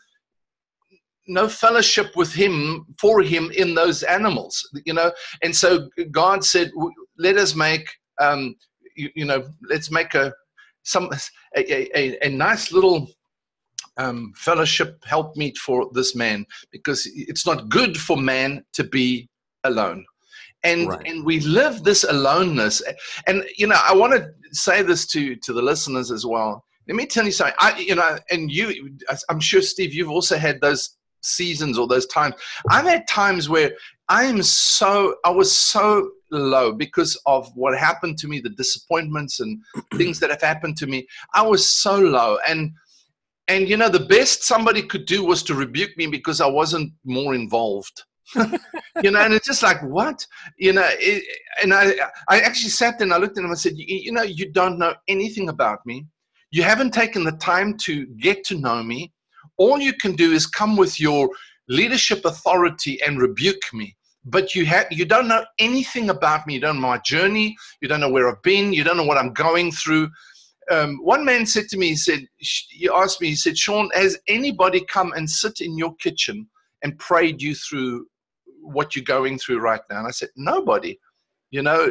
no 1.28 1.48
fellowship 1.48 2.16
with 2.16 2.32
him 2.34 2.86
for 3.00 3.22
him 3.22 3.52
in 3.52 3.76
those 3.76 4.04
animals 4.04 4.68
you 4.86 4.94
know? 4.94 5.12
And 5.44 5.56
so 5.56 5.90
god 6.12 6.44
said 6.44 6.72
let 7.18 7.38
us 7.38 7.56
make 7.56 7.90
um, 8.22 8.56
you, 8.96 9.10
you 9.16 9.26
know 9.26 9.48
let's 9.70 9.92
make 9.92 10.16
a 10.16 10.34
some 10.84 11.10
a, 11.56 11.98
a, 11.98 12.26
a 12.26 12.30
nice 12.30 12.72
little 12.72 13.08
um, 13.98 14.32
fellowship 14.36 15.04
helpmeet 15.06 15.58
for 15.58 15.90
this 15.94 16.16
man 16.16 16.46
because 16.72 17.10
it's 17.14 17.46
not 17.46 17.70
good 17.70 17.98
for 17.98 18.16
man 18.16 18.64
to 18.74 18.84
be 18.84 19.28
alone 19.64 20.06
and 20.64 20.90
right. 20.90 21.08
and 21.08 21.26
we 21.26 21.40
live 21.42 21.84
this 21.84 22.04
aloneness. 22.04 22.82
And 23.28 23.44
you 23.58 23.68
know 23.68 23.80
i 23.84 23.94
want 23.94 24.14
to 24.14 24.30
say 24.52 24.82
this 24.82 25.06
to 25.08 25.36
to 25.38 25.54
the 25.54 25.62
listeners 25.62 26.12
as 26.12 26.26
well. 26.26 26.64
Let 26.88 26.96
me 26.96 27.06
tell 27.06 27.26
you 27.26 27.32
something. 27.32 27.56
I 27.60 27.78
you 27.80 27.96
know 27.96 28.18
and 28.30 28.52
you 28.52 28.96
i'm 29.30 29.40
sure 29.40 29.62
steve 29.62 29.94
you've 29.94 30.10
also 30.10 30.38
had 30.38 30.62
those 30.62 30.98
seasons 31.22 31.78
or 31.78 31.88
those 31.88 32.06
times. 32.08 32.36
I've 32.70 32.86
had 32.86 33.08
times 33.08 33.50
where 33.50 33.72
i 34.10 34.24
am 34.24 34.42
so 34.42 35.16
i 35.26 35.30
was 35.30 35.54
so 35.54 36.10
low 36.32 36.72
because 36.72 37.20
of 37.26 37.50
what 37.56 37.78
happened 37.78 38.18
to 38.20 38.28
me 38.28 38.40
the 38.40 38.50
disappointments 38.50 39.40
and 39.40 39.62
things 39.96 40.20
that 40.20 40.30
have 40.30 40.42
happened 40.42 40.78
to 40.78 40.88
me. 40.88 41.08
I 41.34 41.42
was 41.42 41.68
so 41.68 41.98
low. 42.00 42.38
And 42.48 42.72
and 43.48 43.70
you 43.70 43.78
know 43.78 43.90
the 43.90 44.00
best 44.00 44.44
somebody 44.44 44.82
could 44.82 45.06
do 45.06 45.24
was 45.24 45.42
to 45.44 45.56
rebuke 45.56 45.96
me 45.98 46.08
because 46.08 46.42
i 46.42 46.46
wasn't 46.46 46.92
more 47.06 47.34
involved 47.34 48.04
you 49.04 49.12
know 49.12 49.20
and 49.20 49.34
it's 49.34 49.48
just 49.48 49.64
like 49.64 49.82
what? 49.84 50.26
You 50.58 50.74
know 50.74 50.86
it, 50.86 51.24
and 51.64 51.74
i 51.74 51.94
i 52.30 52.40
actually 52.40 52.70
sat 52.70 52.98
there 52.98 53.06
and 53.06 53.14
i 53.14 53.18
looked 53.18 53.38
at 53.38 53.42
him 53.42 53.46
and 53.46 53.54
i 53.54 53.58
said 53.58 53.74
you, 53.78 54.12
know 54.12 54.24
you 54.24 54.52
don't 54.52 54.78
know 54.78 54.94
anything 55.08 55.50
about 55.50 55.86
me. 55.86 56.06
You 56.52 56.64
haven't 56.64 56.94
taken 56.94 57.24
the 57.24 57.34
time 57.34 57.78
to 57.80 58.06
get 58.20 58.44
to 58.46 58.58
know 58.58 58.84
me. 58.84 59.12
All 59.58 59.80
you 59.80 59.94
can 59.94 60.16
do 60.16 60.32
is 60.34 60.46
come 60.46 60.76
with 60.76 61.00
your 61.00 61.30
leadership 61.68 62.26
authority 62.26 63.02
and 63.02 63.20
rebuke 63.20 63.74
me. 63.74 63.96
But 64.26 64.56
you 64.56 64.66
have 64.66 64.88
you 64.92 65.06
don't 65.06 65.28
know 65.28 65.46
anything 65.60 66.10
about 66.10 66.46
me. 66.48 66.56
You 66.56 66.60
don't 66.60 66.76
know 66.76 66.88
my 66.88 67.00
journey. 67.00 67.56
You 67.82 67.88
don't 67.88 68.02
know 68.02 68.10
where 68.10 68.30
i've 68.30 68.42
been. 68.42 68.74
You 68.74 68.84
don't 68.84 68.98
know 68.98 69.06
what 69.06 69.18
i'm 69.18 69.34
going 69.34 69.72
through. 69.72 70.10
Um, 70.70 70.98
one 71.02 71.24
man 71.24 71.46
said 71.46 71.70
to 71.70 71.78
me, 71.78 71.88
he 71.90 71.96
said, 71.96 72.28
he 72.40 72.90
asked 72.94 73.22
me, 73.22 73.30
he 73.30 73.36
said, 73.36 73.58
Sean, 73.58 73.90
has 73.94 74.18
anybody 74.28 74.84
come 74.92 75.14
and 75.14 75.30
sit 75.30 75.62
in 75.62 75.78
your 75.78 75.96
kitchen 75.96 76.46
and 76.84 77.00
prayed 77.00 77.42
you 77.42 77.56
through 77.56 78.06
what 78.68 78.96
you're 78.96 79.06
going 79.06 79.38
through 79.38 79.60
right 79.60 79.82
now? 79.90 80.00
And 80.00 80.08
I 80.08 80.12
said, 80.12 80.30
nobody. 80.36 80.98
You 81.50 81.62
know, 81.62 81.90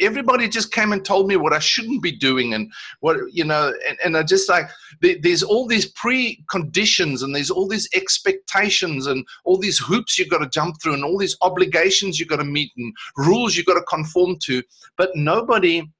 everybody 0.00 0.50
just 0.50 0.70
came 0.70 0.92
and 0.92 1.02
told 1.02 1.28
me 1.28 1.36
what 1.36 1.54
I 1.54 1.58
shouldn't 1.60 2.02
be 2.02 2.12
doing, 2.12 2.52
and 2.52 2.70
what 3.00 3.16
you 3.32 3.42
know, 3.42 3.72
and, 3.88 3.98
and 4.04 4.16
I 4.18 4.22
just 4.22 4.50
like 4.50 4.68
there's 5.00 5.42
all 5.42 5.66
these 5.66 5.90
preconditions, 5.94 7.22
and 7.22 7.34
there's 7.34 7.48
all 7.50 7.66
these 7.66 7.88
expectations, 7.94 9.06
and 9.06 9.26
all 9.46 9.56
these 9.56 9.78
hoops 9.78 10.18
you've 10.18 10.28
got 10.28 10.40
to 10.40 10.50
jump 10.50 10.76
through, 10.82 10.92
and 10.92 11.04
all 11.04 11.16
these 11.16 11.38
obligations 11.40 12.20
you've 12.20 12.28
got 12.28 12.36
to 12.36 12.44
meet, 12.44 12.70
and 12.76 12.94
rules 13.16 13.56
you've 13.56 13.64
got 13.64 13.78
to 13.78 13.82
conform 13.88 14.36
to. 14.42 14.62
But 14.98 15.16
nobody 15.16 15.90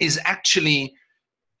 is 0.00 0.20
actually 0.24 0.94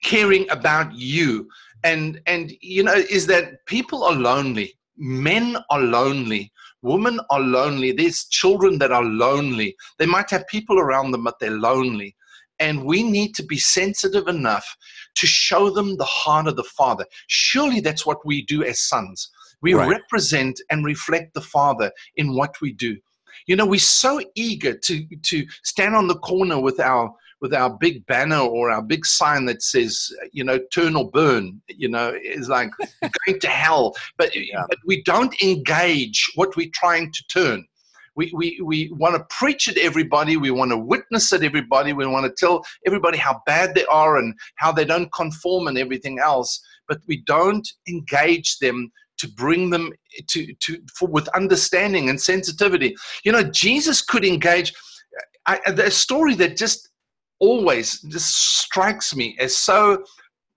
caring 0.04 0.48
about 0.50 0.94
you 0.94 1.48
and 1.84 2.20
and 2.26 2.52
you 2.60 2.82
know 2.82 2.94
is 2.94 3.26
that 3.26 3.64
people 3.66 4.04
are 4.04 4.12
lonely 4.12 4.76
men 4.96 5.56
are 5.70 5.80
lonely 5.80 6.52
women 6.86 7.20
are 7.30 7.40
lonely. 7.40 7.92
There's 7.92 8.24
children 8.26 8.78
that 8.78 8.92
are 8.92 9.04
lonely. 9.04 9.76
They 9.98 10.06
might 10.06 10.30
have 10.30 10.46
people 10.46 10.78
around 10.78 11.10
them 11.10 11.24
but 11.24 11.38
they're 11.40 11.50
lonely. 11.50 12.16
And 12.58 12.84
we 12.84 13.02
need 13.02 13.34
to 13.34 13.42
be 13.42 13.58
sensitive 13.58 14.28
enough 14.28 14.66
to 15.16 15.26
show 15.26 15.68
them 15.68 15.96
the 15.96 16.04
heart 16.04 16.46
of 16.46 16.56
the 16.56 16.64
father. 16.64 17.04
Surely 17.26 17.80
that's 17.80 18.06
what 18.06 18.24
we 18.24 18.42
do 18.46 18.64
as 18.64 18.80
sons. 18.80 19.30
We 19.60 19.74
right. 19.74 19.88
represent 19.88 20.60
and 20.70 20.84
reflect 20.84 21.34
the 21.34 21.40
father 21.40 21.90
in 22.14 22.34
what 22.34 22.54
we 22.62 22.72
do. 22.72 22.96
You 23.46 23.56
know 23.56 23.66
we're 23.66 23.78
so 23.78 24.20
eager 24.34 24.76
to 24.76 25.06
to 25.30 25.46
stand 25.62 25.94
on 25.94 26.08
the 26.08 26.18
corner 26.18 26.58
with 26.60 26.80
our 26.80 27.12
with 27.40 27.52
our 27.52 27.70
big 27.70 28.06
banner 28.06 28.38
or 28.38 28.70
our 28.70 28.82
big 28.82 29.04
sign 29.04 29.44
that 29.46 29.62
says, 29.62 30.10
you 30.32 30.44
know, 30.44 30.58
turn 30.72 30.96
or 30.96 31.10
burn, 31.10 31.60
you 31.68 31.88
know, 31.88 32.16
is 32.22 32.48
like 32.48 32.70
going 33.26 33.40
to 33.40 33.48
hell. 33.48 33.94
But, 34.16 34.34
yeah. 34.36 34.64
but 34.68 34.78
we 34.86 35.02
don't 35.02 35.40
engage 35.42 36.30
what 36.34 36.56
we're 36.56 36.70
trying 36.74 37.12
to 37.12 37.24
turn. 37.28 37.66
We, 38.14 38.32
we, 38.34 38.58
we 38.64 38.90
want 38.92 39.14
to 39.14 39.26
preach 39.28 39.68
at 39.68 39.76
everybody. 39.76 40.38
We 40.38 40.50
want 40.50 40.70
to 40.70 40.78
witness 40.78 41.32
at 41.34 41.42
everybody. 41.42 41.92
We 41.92 42.06
want 42.06 42.24
to 42.24 42.46
tell 42.46 42.64
everybody 42.86 43.18
how 43.18 43.42
bad 43.44 43.74
they 43.74 43.84
are 43.86 44.16
and 44.16 44.34
how 44.56 44.72
they 44.72 44.86
don't 44.86 45.12
conform 45.12 45.68
and 45.68 45.76
everything 45.76 46.18
else. 46.18 46.58
But 46.88 47.00
we 47.06 47.22
don't 47.26 47.68
engage 47.86 48.58
them 48.58 48.90
to 49.18 49.28
bring 49.28 49.68
them 49.70 49.92
to, 50.28 50.54
to 50.54 50.78
for, 50.94 51.08
with 51.08 51.28
understanding 51.28 52.08
and 52.08 52.20
sensitivity. 52.20 52.96
You 53.24 53.32
know, 53.32 53.42
Jesus 53.42 54.00
could 54.00 54.24
engage. 54.24 54.72
I, 55.46 55.60
the 55.70 55.90
story 55.90 56.34
that 56.36 56.56
just 56.56 56.88
always 57.38 58.00
just 58.02 58.34
strikes 58.34 59.14
me 59.14 59.36
as 59.38 59.56
so 59.56 60.04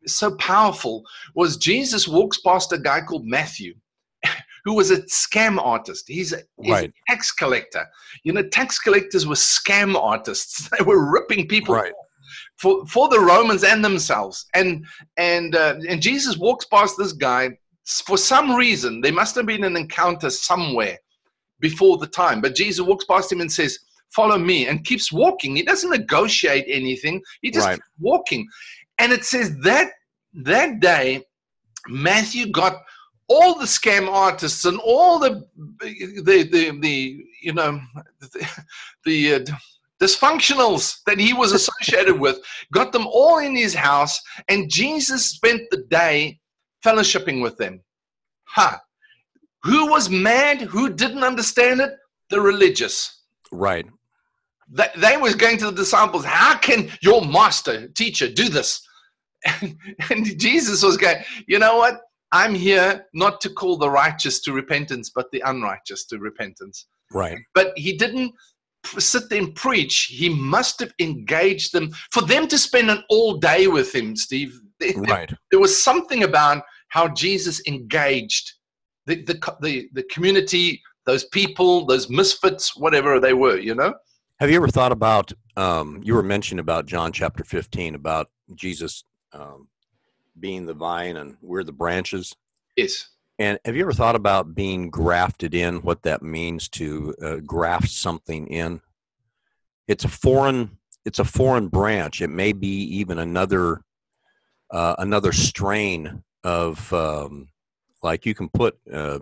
so 0.05 0.35
powerful 0.35 1.03
was 1.35 1.57
Jesus 1.57 2.07
walks 2.07 2.39
past 2.39 2.71
a 2.71 2.77
guy 2.77 3.01
called 3.01 3.25
Matthew 3.25 3.75
who 4.65 4.73
was 4.73 4.91
a 4.91 5.01
scam 5.03 5.59
artist. 5.59 6.05
He's 6.07 6.33
a, 6.33 6.41
he's 6.61 6.71
right. 6.71 6.89
a 6.89 7.11
tax 7.11 7.31
collector. 7.31 7.85
You 8.23 8.33
know, 8.33 8.43
tax 8.43 8.79
collectors 8.79 9.27
were 9.27 9.35
scam 9.35 9.95
artists. 9.95 10.69
They 10.77 10.83
were 10.85 11.11
ripping 11.11 11.47
people 11.47 11.75
right. 11.75 11.93
for 12.57 12.85
for 12.85 13.09
the 13.09 13.19
Romans 13.19 13.63
and 13.63 13.83
themselves. 13.83 14.45
And 14.53 14.85
and 15.17 15.55
uh, 15.55 15.75
and 15.87 16.01
Jesus 16.01 16.37
walks 16.37 16.65
past 16.65 16.95
this 16.97 17.13
guy 17.13 17.49
for 18.05 18.17
some 18.17 18.55
reason. 18.55 19.01
There 19.01 19.13
must 19.13 19.35
have 19.35 19.45
been 19.45 19.63
an 19.63 19.75
encounter 19.75 20.29
somewhere 20.29 20.97
before 21.59 21.97
the 21.97 22.07
time. 22.07 22.41
But 22.41 22.55
Jesus 22.55 22.85
walks 22.85 23.05
past 23.05 23.31
him 23.31 23.41
and 23.41 23.51
says, 23.51 23.79
follow 24.13 24.37
me, 24.37 24.67
and 24.67 24.85
keeps 24.85 25.11
walking. 25.11 25.55
He 25.55 25.63
doesn't 25.63 25.89
negotiate 25.89 26.65
anything. 26.67 27.21
He 27.41 27.51
just 27.51 27.67
right. 27.67 27.79
walking. 27.99 28.47
And 28.97 29.11
it 29.11 29.25
says 29.25 29.55
that 29.63 29.91
that 30.33 30.79
day, 30.79 31.23
Matthew 31.87 32.51
got 32.51 32.81
all 33.29 33.53
the 33.55 33.65
scam 33.65 34.09
artists 34.09 34.65
and 34.65 34.79
all 34.79 35.19
the 35.19 35.47
the 35.79 36.43
the, 36.51 36.79
the 36.79 37.23
you 37.41 37.53
know 37.53 37.79
the, 38.19 38.63
the 39.05 39.33
uh, 39.35 39.39
dysfunctionals 40.01 40.99
that 41.05 41.19
he 41.19 41.33
was 41.33 41.51
associated 41.51 42.19
with 42.25 42.39
got 42.73 42.91
them 42.91 43.07
all 43.07 43.37
in 43.37 43.55
his 43.55 43.73
house 43.73 44.19
and 44.49 44.69
jesus 44.69 45.27
spent 45.27 45.61
the 45.71 45.83
day 45.89 46.37
fellowshipping 46.83 47.41
with 47.41 47.55
them 47.57 47.81
huh 48.45 48.75
who 49.63 49.89
was 49.89 50.09
mad 50.09 50.61
who 50.61 50.89
didn't 50.89 51.23
understand 51.23 51.79
it 51.79 51.91
the 52.29 52.41
religious 52.41 53.23
right 53.51 53.85
they, 54.71 54.87
they 54.97 55.17
was 55.17 55.35
going 55.35 55.57
to 55.57 55.65
the 55.65 55.71
disciples, 55.71 56.25
how 56.25 56.57
can 56.57 56.89
your 57.01 57.25
master, 57.25 57.87
teacher, 57.89 58.29
do 58.29 58.49
this? 58.49 58.81
And, 59.61 59.77
and 60.09 60.39
Jesus 60.39 60.83
was 60.83 60.97
going, 60.97 61.23
you 61.47 61.59
know 61.59 61.77
what? 61.77 62.01
I'm 62.31 62.53
here 62.53 63.05
not 63.13 63.41
to 63.41 63.49
call 63.49 63.77
the 63.77 63.89
righteous 63.89 64.41
to 64.41 64.53
repentance, 64.53 65.11
but 65.13 65.31
the 65.31 65.41
unrighteous 65.45 66.05
to 66.07 66.19
repentance. 66.19 66.87
Right. 67.11 67.39
But 67.55 67.73
he 67.75 67.97
didn't 67.97 68.33
sit 68.85 69.29
there 69.29 69.39
and 69.39 69.55
preach. 69.55 70.09
He 70.11 70.29
must 70.29 70.79
have 70.79 70.93
engaged 70.99 71.73
them 71.73 71.91
for 72.11 72.21
them 72.21 72.47
to 72.47 72.57
spend 72.57 72.91
an 72.91 73.03
all 73.09 73.37
day 73.37 73.67
with 73.67 73.93
him, 73.93 74.15
Steve. 74.15 74.59
Right. 74.95 75.29
There 75.51 75.59
was 75.59 75.81
something 75.81 76.23
about 76.23 76.63
how 76.87 77.09
Jesus 77.09 77.61
engaged 77.67 78.53
the, 79.07 79.23
the, 79.23 79.57
the, 79.61 79.89
the 79.93 80.03
community, 80.03 80.81
those 81.05 81.25
people, 81.25 81.85
those 81.85 82.09
misfits, 82.09 82.77
whatever 82.77 83.19
they 83.19 83.33
were, 83.33 83.57
you 83.57 83.75
know? 83.75 83.93
Have 84.39 84.49
you 84.49 84.55
ever 84.55 84.69
thought 84.69 84.93
about? 84.93 85.33
Um, 85.57 85.99
you 86.01 86.13
were 86.13 86.23
mentioning 86.23 86.61
about 86.61 86.85
John 86.85 87.11
chapter 87.11 87.43
fifteen 87.43 87.93
about 87.93 88.29
Jesus 88.55 89.03
um, 89.33 89.67
being 90.39 90.65
the 90.65 90.73
vine 90.73 91.17
and 91.17 91.35
we're 91.41 91.65
the 91.65 91.73
branches. 91.73 92.33
Yes. 92.77 93.09
And 93.37 93.59
have 93.65 93.75
you 93.75 93.81
ever 93.81 93.91
thought 93.91 94.15
about 94.15 94.55
being 94.55 94.89
grafted 94.89 95.53
in? 95.53 95.81
What 95.81 96.03
that 96.03 96.21
means 96.21 96.69
to 96.69 97.13
uh, 97.21 97.35
graft 97.45 97.89
something 97.89 98.47
in? 98.47 98.79
It's 99.89 100.05
a 100.05 100.09
foreign. 100.09 100.77
It's 101.03 101.19
a 101.19 101.25
foreign 101.25 101.67
branch. 101.67 102.21
It 102.21 102.29
may 102.29 102.53
be 102.53 102.83
even 102.99 103.19
another 103.19 103.81
uh, 104.71 104.95
another 104.99 105.33
strain 105.33 106.23
of 106.45 106.93
um, 106.93 107.49
like 108.01 108.25
you 108.25 108.33
can 108.33 108.47
put 108.47 108.77
uh, 108.89 109.19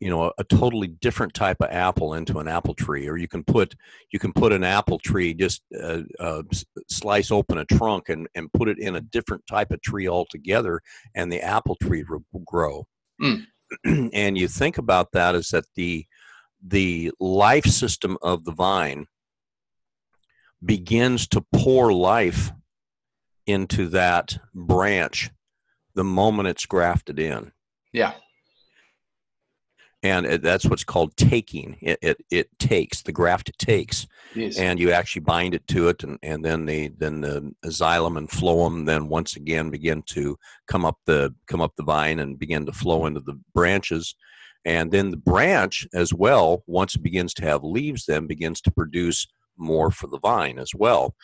you 0.00 0.10
know 0.10 0.24
a, 0.24 0.32
a, 0.38 0.44
totally 0.44 0.88
different 0.88 1.32
type 1.32 1.56
of 1.60 1.70
apple 1.70 2.14
into 2.14 2.38
an 2.38 2.48
apple 2.48 2.74
tree 2.74 3.08
or 3.08 3.16
you 3.16 3.28
can 3.28 3.42
put 3.42 3.74
you 4.10 4.18
can 4.18 4.32
put 4.32 4.52
an 4.52 4.64
apple 4.64 4.98
tree 4.98 5.32
just 5.32 5.62
uh, 5.80 6.02
uh, 6.20 6.42
slice 6.88 7.30
open 7.30 7.58
a 7.58 7.64
trunk 7.66 8.08
and, 8.08 8.28
and 8.34 8.52
put 8.52 8.68
it 8.68 8.78
in 8.78 8.96
a 8.96 9.00
different 9.00 9.42
type 9.46 9.70
of 9.70 9.80
tree 9.82 10.08
altogether 10.08 10.80
and 11.14 11.32
the 11.32 11.40
apple 11.40 11.76
tree 11.82 12.04
will 12.08 12.22
grow. 12.44 12.86
Mm. 13.20 13.46
and 14.12 14.38
you 14.38 14.48
think 14.48 14.78
about 14.78 15.12
that 15.12 15.34
is 15.34 15.48
that 15.48 15.64
the 15.74 16.04
the 16.66 17.10
life 17.20 17.66
system 17.66 18.16
of 18.22 18.44
the 18.44 18.52
vine 18.52 19.06
begins 20.64 21.28
to 21.28 21.44
pour 21.52 21.92
life 21.92 22.50
into 23.46 23.88
that 23.88 24.36
branch 24.54 25.30
the 25.94 26.04
moment 26.04 26.48
it's 26.48 26.66
grafted 26.66 27.18
in. 27.18 27.52
Yeah 27.92 28.12
and 30.02 30.26
it, 30.26 30.42
that's 30.42 30.66
what's 30.66 30.84
called 30.84 31.16
taking. 31.16 31.76
It, 31.80 31.98
it 32.02 32.24
it 32.30 32.58
takes 32.58 33.02
the 33.02 33.12
graft 33.12 33.56
takes, 33.58 34.06
Yes. 34.34 34.58
and 34.58 34.78
you 34.78 34.92
actually 34.92 35.22
bind 35.22 35.54
it 35.54 35.66
to 35.68 35.88
it, 35.88 36.02
and, 36.02 36.18
and 36.22 36.44
then 36.44 36.66
the 36.66 36.88
then 36.98 37.20
the 37.20 37.52
xylem 37.64 38.18
and 38.18 38.28
phloem 38.28 38.86
then 38.86 39.08
once 39.08 39.36
again 39.36 39.70
begin 39.70 40.02
to 40.08 40.36
come 40.66 40.84
up 40.84 40.98
the 41.06 41.34
come 41.46 41.60
up 41.60 41.72
the 41.76 41.84
vine 41.84 42.20
and 42.20 42.38
begin 42.38 42.66
to 42.66 42.72
flow 42.72 43.06
into 43.06 43.20
the 43.20 43.38
branches, 43.54 44.14
and 44.64 44.92
then 44.92 45.10
the 45.10 45.16
branch 45.16 45.86
as 45.94 46.12
well 46.12 46.62
once 46.66 46.94
it 46.94 47.02
begins 47.02 47.34
to 47.34 47.42
have 47.44 47.64
leaves, 47.64 48.06
then 48.06 48.26
begins 48.26 48.60
to 48.60 48.70
produce 48.70 49.26
more 49.56 49.90
for 49.90 50.06
the 50.06 50.18
vine 50.18 50.58
as 50.58 50.70
well. 50.74 51.14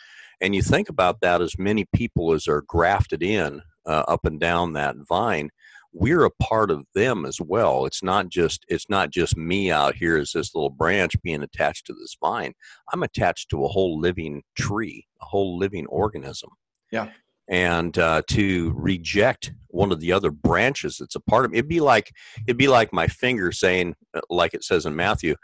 And 0.41 0.55
you 0.55 0.61
think 0.61 0.89
about 0.89 1.21
that 1.21 1.41
as 1.41 1.57
many 1.57 1.85
people 1.93 2.33
as 2.33 2.47
are 2.47 2.63
grafted 2.67 3.21
in 3.23 3.61
uh, 3.85 4.03
up 4.07 4.25
and 4.25 4.39
down 4.39 4.73
that 4.73 4.95
vine 5.07 5.49
we're 5.93 6.25
a 6.25 6.31
part 6.31 6.71
of 6.71 6.85
them 6.95 7.25
as 7.25 7.39
well. 7.39 7.85
It's 7.85 8.03
not 8.03 8.29
just 8.29 8.65
it's 8.67 8.89
not 8.89 9.11
just 9.11 9.37
me 9.37 9.71
out 9.71 9.95
here 9.95 10.17
as 10.17 10.31
this 10.31 10.53
little 10.55 10.69
branch 10.71 11.13
being 11.21 11.43
attached 11.43 11.85
to 11.87 11.93
this 11.93 12.17
vine. 12.19 12.53
I'm 12.91 13.03
attached 13.03 13.49
to 13.51 13.63
a 13.63 13.67
whole 13.67 13.99
living 13.99 14.41
tree 14.57 15.05
a 15.21 15.25
whole 15.25 15.57
living 15.57 15.85
organism. 15.87 16.49
Yeah. 16.91 17.09
and 17.49 17.97
uh, 17.97 18.21
to 18.29 18.71
reject 18.75 19.51
one 19.69 19.91
of 19.91 19.99
the 19.99 20.11
other 20.11 20.31
branches 20.31 20.97
that's 20.99 21.15
a 21.15 21.19
part 21.19 21.45
of 21.45 21.51
it, 21.53 21.57
it'd 21.57 21.67
be 21.69 21.79
like 21.79 22.11
it'd 22.47 22.57
be 22.57 22.67
like 22.67 22.93
my 22.93 23.07
finger 23.07 23.51
saying 23.51 23.95
uh, 24.13 24.21
like 24.29 24.53
it 24.53 24.63
says 24.63 24.85
in 24.85 24.95
matthew 24.95 25.35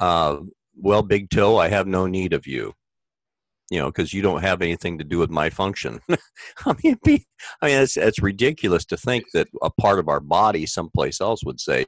uh, 0.00 0.36
well 0.76 1.02
big 1.02 1.28
toe 1.28 1.56
i 1.58 1.68
have 1.68 1.86
no 1.86 2.06
need 2.06 2.32
of 2.32 2.46
you 2.46 2.72
you 3.72 3.78
know 3.78 3.86
because 3.86 4.12
you 4.12 4.20
don't 4.20 4.42
have 4.42 4.60
anything 4.60 4.98
to 4.98 5.04
do 5.04 5.18
with 5.18 5.30
my 5.30 5.48
function. 5.48 5.98
I 6.66 6.74
mean 6.84 6.98
be, 7.02 7.26
i 7.62 7.66
mean 7.66 7.78
it's, 7.78 7.96
it's 7.96 8.22
ridiculous 8.22 8.84
to 8.86 8.98
think 8.98 9.24
that 9.32 9.48
a 9.62 9.70
part 9.70 9.98
of 9.98 10.08
our 10.08 10.20
body 10.20 10.66
someplace 10.66 11.20
else 11.20 11.42
would 11.44 11.58
say 11.58 11.86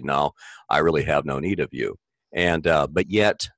no 0.00 0.32
i 0.70 0.78
really 0.78 1.04
have 1.04 1.26
no 1.26 1.38
need 1.38 1.60
of 1.60 1.68
you. 1.72 1.96
And 2.34 2.66
uh, 2.66 2.86
but 2.86 3.10
yet 3.10 3.48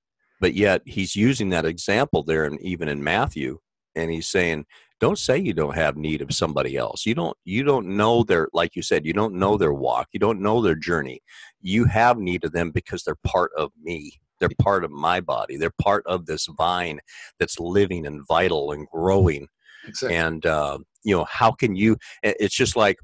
but 0.40 0.54
yet 0.54 0.82
he's 0.86 1.14
using 1.14 1.50
that 1.50 1.66
example 1.66 2.24
there 2.24 2.44
and 2.46 2.60
even 2.62 2.88
in 2.88 3.04
matthew 3.04 3.58
and 3.94 4.10
he's 4.10 4.28
saying 4.28 4.66
don't 4.98 5.18
say 5.18 5.38
you 5.38 5.54
don't 5.54 5.76
have 5.76 5.96
need 5.96 6.20
of 6.20 6.34
somebody 6.34 6.76
else. 6.76 7.06
You 7.06 7.14
don't 7.14 7.36
you 7.44 7.62
don't 7.62 7.86
know 7.96 8.24
their 8.24 8.48
like 8.52 8.74
you 8.74 8.82
said 8.82 9.06
you 9.06 9.12
don't 9.14 9.34
know 9.34 9.56
their 9.56 9.72
walk. 9.72 10.08
You 10.12 10.20
don't 10.20 10.42
know 10.42 10.60
their 10.60 10.74
journey. 10.74 11.20
You 11.60 11.84
have 11.84 12.18
need 12.18 12.44
of 12.44 12.52
them 12.52 12.70
because 12.70 13.04
they're 13.04 13.24
part 13.24 13.52
of 13.56 13.70
me 13.80 14.20
they're 14.40 14.48
part 14.60 14.84
of 14.84 14.90
my 14.90 15.20
body 15.20 15.56
they're 15.56 15.72
part 15.80 16.02
of 16.06 16.26
this 16.26 16.46
vine 16.56 16.98
that's 17.38 17.60
living 17.60 18.06
and 18.06 18.26
vital 18.26 18.72
and 18.72 18.88
growing 18.88 19.46
exactly. 19.86 20.16
and 20.16 20.46
uh, 20.46 20.78
you 21.04 21.14
know 21.16 21.24
how 21.24 21.50
can 21.52 21.76
you 21.76 21.96
it's 22.22 22.56
just 22.56 22.76
like 22.76 22.96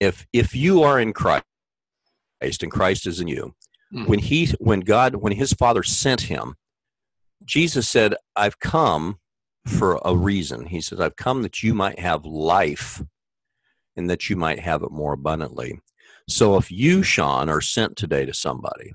if 0.00 0.26
if 0.32 0.54
you 0.54 0.82
are 0.82 1.00
in 1.00 1.12
christ 1.12 1.44
and 2.62 2.70
christ 2.70 3.06
is 3.06 3.20
in 3.20 3.28
you 3.28 3.54
Mhm. 3.92 4.06
when 4.06 4.18
he 4.20 4.46
when 4.60 4.80
god 4.80 5.16
when 5.16 5.32
his 5.32 5.52
father 5.52 5.82
sent 5.82 6.20
him 6.22 6.54
jesus 7.44 7.88
said 7.88 8.14
i've 8.36 8.58
come 8.60 9.18
for 9.66 10.00
a 10.04 10.16
reason 10.16 10.64
he 10.66 10.80
says 10.80 11.00
i've 11.00 11.16
come 11.16 11.42
that 11.42 11.62
you 11.62 11.74
might 11.74 11.98
have 11.98 12.24
life 12.24 13.02
and 13.96 14.08
that 14.08 14.30
you 14.30 14.36
might 14.36 14.60
have 14.60 14.82
it 14.84 14.92
more 14.92 15.12
abundantly 15.14 15.80
so 16.28 16.56
if 16.56 16.70
you 16.70 17.02
sean 17.02 17.48
are 17.48 17.60
sent 17.60 17.96
today 17.96 18.24
to 18.24 18.32
somebody 18.32 18.92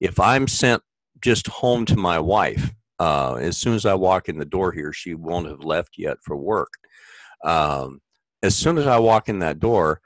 if 0.00 0.18
i'm 0.20 0.46
sent 0.46 0.82
just 1.20 1.46
home 1.46 1.84
to 1.84 1.96
my 1.96 2.18
wife 2.18 2.72
uh, 2.98 3.34
as 3.34 3.58
soon 3.58 3.74
as 3.74 3.84
I 3.84 3.94
walk 3.94 4.28
in 4.28 4.38
the 4.38 4.44
door 4.44 4.72
here, 4.72 4.92
she 4.92 5.14
won't 5.14 5.48
have 5.48 5.60
left 5.60 5.98
yet 5.98 6.18
for 6.22 6.36
work. 6.36 6.72
Um, 7.44 8.00
as 8.42 8.56
soon 8.56 8.78
as 8.78 8.86
I 8.86 8.98
walk 8.98 9.28
in 9.28 9.40
that 9.40 9.60
door, 9.60 10.00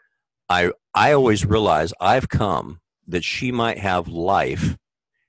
I 0.48 0.72
I 0.94 1.12
always 1.12 1.46
realize 1.46 1.92
I've 2.00 2.28
come 2.28 2.80
that 3.06 3.24
she 3.24 3.52
might 3.52 3.78
have 3.78 4.08
life, 4.08 4.76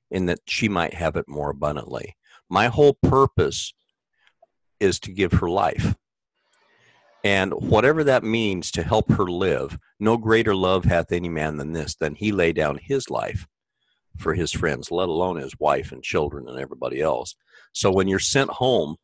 and 0.09 0.27
that 0.29 0.39
she 0.47 0.69
might 0.69 0.93
have 0.93 1.15
it 1.15 1.27
more 1.27 1.51
abundantly. 1.51 2.15
My 2.49 2.67
whole 2.67 2.97
purpose 3.03 3.73
is 4.79 4.99
to 5.01 5.11
give 5.11 5.33
her 5.33 5.49
life. 5.49 5.95
And 7.23 7.53
whatever 7.53 8.03
that 8.05 8.23
means 8.23 8.71
to 8.71 8.81
help 8.81 9.11
her 9.11 9.25
live, 9.25 9.77
no 9.99 10.17
greater 10.17 10.55
love 10.55 10.85
hath 10.85 11.11
any 11.11 11.29
man 11.29 11.57
than 11.57 11.71
this, 11.71 11.93
than 11.95 12.15
he 12.15 12.31
lay 12.31 12.51
down 12.51 12.79
his 12.81 13.11
life 13.11 13.45
for 14.21 14.33
his 14.33 14.51
friends, 14.51 14.91
let 14.91 15.09
alone 15.09 15.37
his 15.37 15.59
wife 15.59 15.91
and 15.91 16.03
children 16.03 16.47
and 16.47 16.59
everybody 16.59 17.01
else. 17.01 17.35
So 17.73 17.91
when 17.91 18.07
you're 18.07 18.19
sent 18.19 18.49
home, 18.49 18.95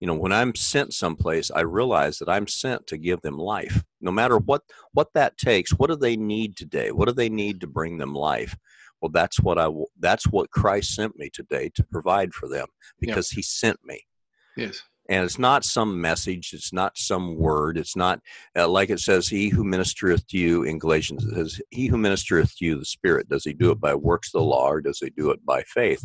you 0.00 0.06
know, 0.06 0.14
when 0.14 0.32
I'm 0.32 0.54
sent 0.54 0.94
someplace, 0.94 1.50
I 1.50 1.60
realize 1.60 2.18
that 2.18 2.28
I'm 2.28 2.48
sent 2.48 2.88
to 2.88 2.98
give 2.98 3.20
them 3.20 3.38
life. 3.38 3.84
No 4.00 4.10
matter 4.10 4.36
what 4.36 4.62
what 4.92 5.08
that 5.14 5.38
takes, 5.38 5.70
what 5.72 5.90
do 5.90 5.96
they 5.96 6.16
need 6.16 6.56
today? 6.56 6.90
What 6.90 7.06
do 7.06 7.14
they 7.14 7.28
need 7.28 7.60
to 7.60 7.68
bring 7.68 7.98
them 7.98 8.14
life? 8.14 8.56
Well, 9.00 9.10
that's 9.10 9.40
what 9.40 9.58
I 9.58 9.68
that's 10.00 10.26
what 10.26 10.50
Christ 10.50 10.94
sent 10.94 11.16
me 11.16 11.30
today 11.30 11.70
to 11.74 11.84
provide 11.84 12.34
for 12.34 12.48
them 12.48 12.66
because 12.98 13.30
he 13.30 13.42
sent 13.42 13.78
me. 13.84 14.04
yes. 14.56 14.82
And 15.08 15.24
it's 15.24 15.38
not 15.38 15.64
some 15.64 16.00
message, 16.00 16.52
it's 16.52 16.72
not 16.72 16.96
some 16.96 17.36
word, 17.36 17.76
it's 17.76 17.96
not 17.96 18.20
uh, 18.56 18.68
like 18.68 18.90
it 18.90 19.00
says, 19.00 19.26
He 19.28 19.48
who 19.48 19.64
ministereth 19.64 20.26
to 20.28 20.38
you 20.38 20.62
in 20.62 20.78
Galatians, 20.78 21.24
it 21.24 21.34
says, 21.34 21.60
He 21.70 21.86
who 21.86 21.96
ministereth 21.96 22.56
to 22.58 22.64
you 22.64 22.78
the 22.78 22.84
Spirit, 22.84 23.28
does 23.28 23.44
he 23.44 23.52
do 23.52 23.70
it 23.72 23.80
by 23.80 23.94
works 23.94 24.28
of 24.28 24.40
the 24.40 24.44
law 24.44 24.68
or 24.68 24.80
does 24.80 25.00
he 25.00 25.10
do 25.10 25.30
it 25.30 25.44
by 25.44 25.62
faith? 25.64 26.04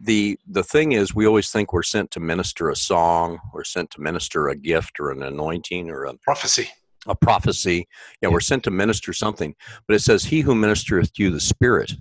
The 0.00 0.38
the 0.48 0.62
thing 0.62 0.92
is, 0.92 1.14
we 1.14 1.26
always 1.26 1.50
think 1.50 1.72
we're 1.72 1.82
sent 1.82 2.10
to 2.12 2.20
minister 2.20 2.70
a 2.70 2.76
song, 2.76 3.38
we're 3.52 3.64
sent 3.64 3.90
to 3.92 4.00
minister 4.00 4.48
a 4.48 4.56
gift 4.56 4.98
or 5.00 5.10
an 5.10 5.22
anointing 5.22 5.90
or 5.90 6.04
a, 6.04 6.14
Prophecy. 6.24 6.70
a 7.06 7.14
prophecy. 7.14 7.88
Yeah, 8.22 8.28
we're 8.28 8.40
sent 8.40 8.64
to 8.64 8.70
minister 8.70 9.12
something, 9.12 9.54
but 9.86 9.94
it 9.94 10.00
says, 10.00 10.24
He 10.24 10.40
who 10.40 10.54
ministereth 10.54 11.12
to 11.14 11.24
you 11.24 11.30
the 11.30 11.40
Spirit. 11.40 11.92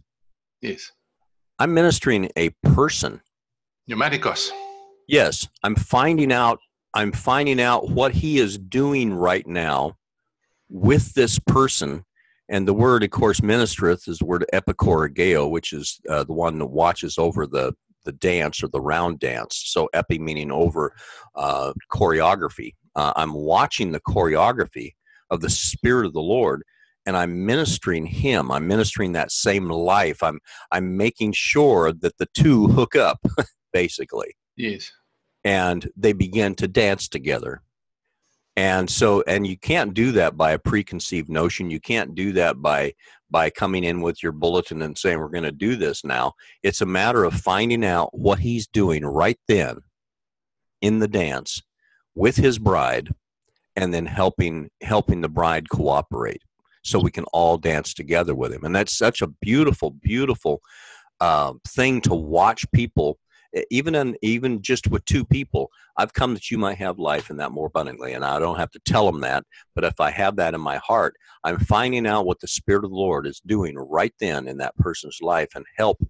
Yes. 0.62 0.92
I'm 1.60 1.74
ministering 1.74 2.30
a 2.38 2.50
person. 2.64 3.22
Pneumaticos. 3.90 4.52
Yes, 5.08 5.48
I'm 5.64 5.76
finding 5.76 6.32
out. 6.32 6.60
I'm 6.94 7.12
finding 7.12 7.62
out 7.62 7.90
what 7.90 8.14
he 8.14 8.38
is 8.38 8.58
doing 8.58 9.14
right 9.14 9.48
now 9.48 9.96
with 10.70 11.14
this 11.14 11.40
person. 11.40 12.04
And 12.50 12.68
the 12.68 12.74
word, 12.74 13.04
of 13.04 13.12
course, 13.12 13.40
ministereth 13.40 14.10
is 14.10 14.20
the 14.20 14.26
word 14.26 14.46
epichoregeo, 14.54 15.50
which 15.50 15.72
is 15.72 16.00
uh, 16.10 16.26
the 16.26 16.34
one 16.34 16.60
that 16.60 16.68
watches 16.68 17.18
over 17.18 17.48
the 17.48 17.74
the 18.04 18.12
dance 18.14 18.64
or 18.64 18.68
the 18.68 18.82
round 18.82 19.20
dance. 19.20 19.62
So 19.68 19.88
epi 19.94 20.18
meaning 20.18 20.52
over 20.52 20.96
uh, 21.36 21.72
choreography. 21.92 22.74
Uh, 22.96 23.14
I'm 23.16 23.34
watching 23.34 23.92
the 23.92 24.00
choreography 24.02 24.96
of 25.30 25.40
the 25.42 25.52
Spirit 25.52 26.08
of 26.08 26.14
the 26.14 26.20
Lord, 26.22 26.64
and 27.06 27.16
I'm 27.16 27.46
ministering 27.46 28.06
Him. 28.06 28.52
I'm 28.52 28.68
ministering 28.68 29.14
that 29.14 29.32
same 29.32 29.70
life. 29.70 30.24
I'm 30.24 30.40
I'm 30.72 30.98
making 30.98 31.34
sure 31.34 31.94
that 31.94 32.18
the 32.18 32.28
two 32.34 32.68
hook 32.68 32.96
up, 32.96 33.20
basically 33.74 34.36
Yes. 34.62 34.92
and 35.44 35.90
they 35.98 36.14
begin 36.14 36.56
to 36.56 36.68
dance 36.68 37.08
together. 37.08 37.62
And 38.56 38.90
so, 38.90 39.24
and 39.28 39.48
you 39.48 39.58
can't 39.58 39.94
do 39.94 40.12
that 40.14 40.38
by 40.38 40.52
a 40.52 40.60
preconceived 40.60 41.30
notion. 41.30 41.72
You 41.72 41.80
can't 41.80 42.14
do 42.16 42.34
that 42.34 42.62
by 42.62 42.94
by 43.30 43.50
coming 43.50 43.84
in 43.86 44.02
with 44.02 44.22
your 44.22 44.34
bulletin 44.34 44.82
and 44.82 44.98
saying 44.98 45.18
we're 45.18 45.30
going 45.30 45.44
to 45.46 45.54
do 45.54 45.78
this 45.78 46.04
now. 46.04 46.34
It's 46.64 46.82
a 46.82 46.86
matter 46.86 47.24
of 47.24 47.34
finding 47.34 47.86
out 47.86 48.10
what 48.12 48.40
he's 48.40 48.68
doing 48.68 49.06
right 49.06 49.40
then 49.48 49.78
in 50.82 51.00
the 51.00 51.08
dance 51.08 51.62
with 52.14 52.36
his 52.36 52.60
bride, 52.60 53.10
and 53.78 53.94
then 53.94 54.06
helping 54.06 54.70
helping 54.82 55.22
the 55.22 55.30
bride 55.30 55.70
cooperate 55.70 56.44
so 56.84 57.00
we 57.00 57.12
can 57.12 57.26
all 57.32 57.58
dance 57.58 57.94
together 57.94 58.36
with 58.36 58.52
him. 58.52 58.66
And 58.66 58.76
that's 58.76 58.98
such 58.98 59.22
a 59.22 59.28
beautiful, 59.28 59.92
beautiful 59.92 60.62
uh, 61.22 61.54
thing 61.68 62.02
to 62.02 62.14
watch 62.14 62.70
people 62.74 63.18
even 63.70 63.96
in 63.96 64.16
even 64.22 64.62
just 64.62 64.88
with 64.88 65.04
two 65.06 65.26
people 65.26 65.70
i've 65.98 66.14
come 66.14 66.34
that 66.34 66.50
you 66.50 66.58
might 66.58 66.78
have 66.78 67.00
life 67.00 67.30
in 67.30 67.38
that 67.38 67.52
more 67.52 67.68
abundantly 67.68 68.14
and 68.14 68.24
i 68.24 68.40
don't 68.40 68.58
have 68.58 68.72
to 68.72 68.80
tell 68.86 69.06
them 69.06 69.22
that 69.22 69.44
but 69.76 69.84
if 69.84 70.00
i 70.00 70.10
have 70.10 70.36
that 70.36 70.54
in 70.54 70.62
my 70.62 70.78
heart 70.78 71.16
i'm 71.44 71.60
finding 71.60 72.08
out 72.08 72.26
what 72.26 72.40
the 72.40 72.48
spirit 72.48 72.84
of 72.84 72.92
the 72.92 72.96
lord 72.96 73.28
is 73.28 73.42
doing 73.46 73.76
right 73.78 74.14
then 74.20 74.48
in 74.48 74.58
that 74.58 74.76
person's 74.78 75.20
life 75.22 75.50
and 75.56 75.66
help 75.78 76.02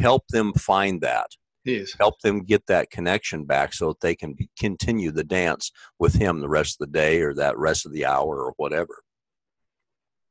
help 0.00 0.26
them 0.28 0.52
find 0.54 1.00
that 1.00 1.26
Yes. 1.64 1.96
help 1.98 2.20
them 2.20 2.44
get 2.44 2.64
that 2.68 2.90
connection 2.90 3.44
back 3.44 3.74
so 3.74 3.88
that 3.88 4.00
they 4.00 4.14
can 4.14 4.34
be, 4.34 4.48
continue 4.56 5.10
the 5.10 5.24
dance 5.24 5.72
with 5.98 6.14
him 6.14 6.38
the 6.40 6.48
rest 6.48 6.80
of 6.80 6.86
the 6.86 6.92
day 6.92 7.20
or 7.20 7.34
that 7.34 7.58
rest 7.58 7.84
of 7.84 7.92
the 7.92 8.06
hour 8.06 8.40
or 8.40 8.54
whatever 8.56 9.02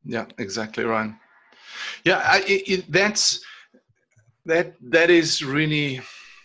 Yeah, 0.06 0.26
exactly 0.38 0.84
right. 0.86 1.12
Yeah, 2.04 2.22
I, 2.24 2.40
it, 2.48 2.70
it, 2.70 2.92
that's 2.92 3.44
that. 4.46 4.76
That 4.82 5.10
is 5.10 5.44
really, 5.44 6.02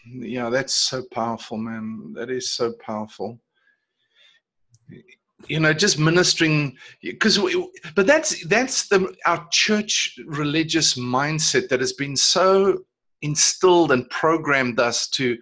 yeah, 0.07 0.51
that's 0.51 0.75
so 0.75 1.03
powerful, 1.13 1.57
man. 1.57 2.13
That 2.15 2.31
is 2.31 2.53
so 2.53 2.73
powerful. 2.85 3.39
You 5.47 5.61
know, 5.61 5.73
just 5.73 5.99
ministering 5.99 6.77
because, 7.03 7.39
but 7.95 8.07
that's 8.07 8.47
that's 8.47 8.89
the 8.89 9.15
our 9.25 9.47
church 9.51 10.19
religious 10.27 10.95
mindset 10.99 11.69
that 11.69 11.81
has 11.81 11.95
been 11.95 12.17
so 12.17 12.85
instilled 13.23 13.93
and 13.93 14.09
programmed 14.11 14.81
us 14.81 15.09
to 15.11 15.39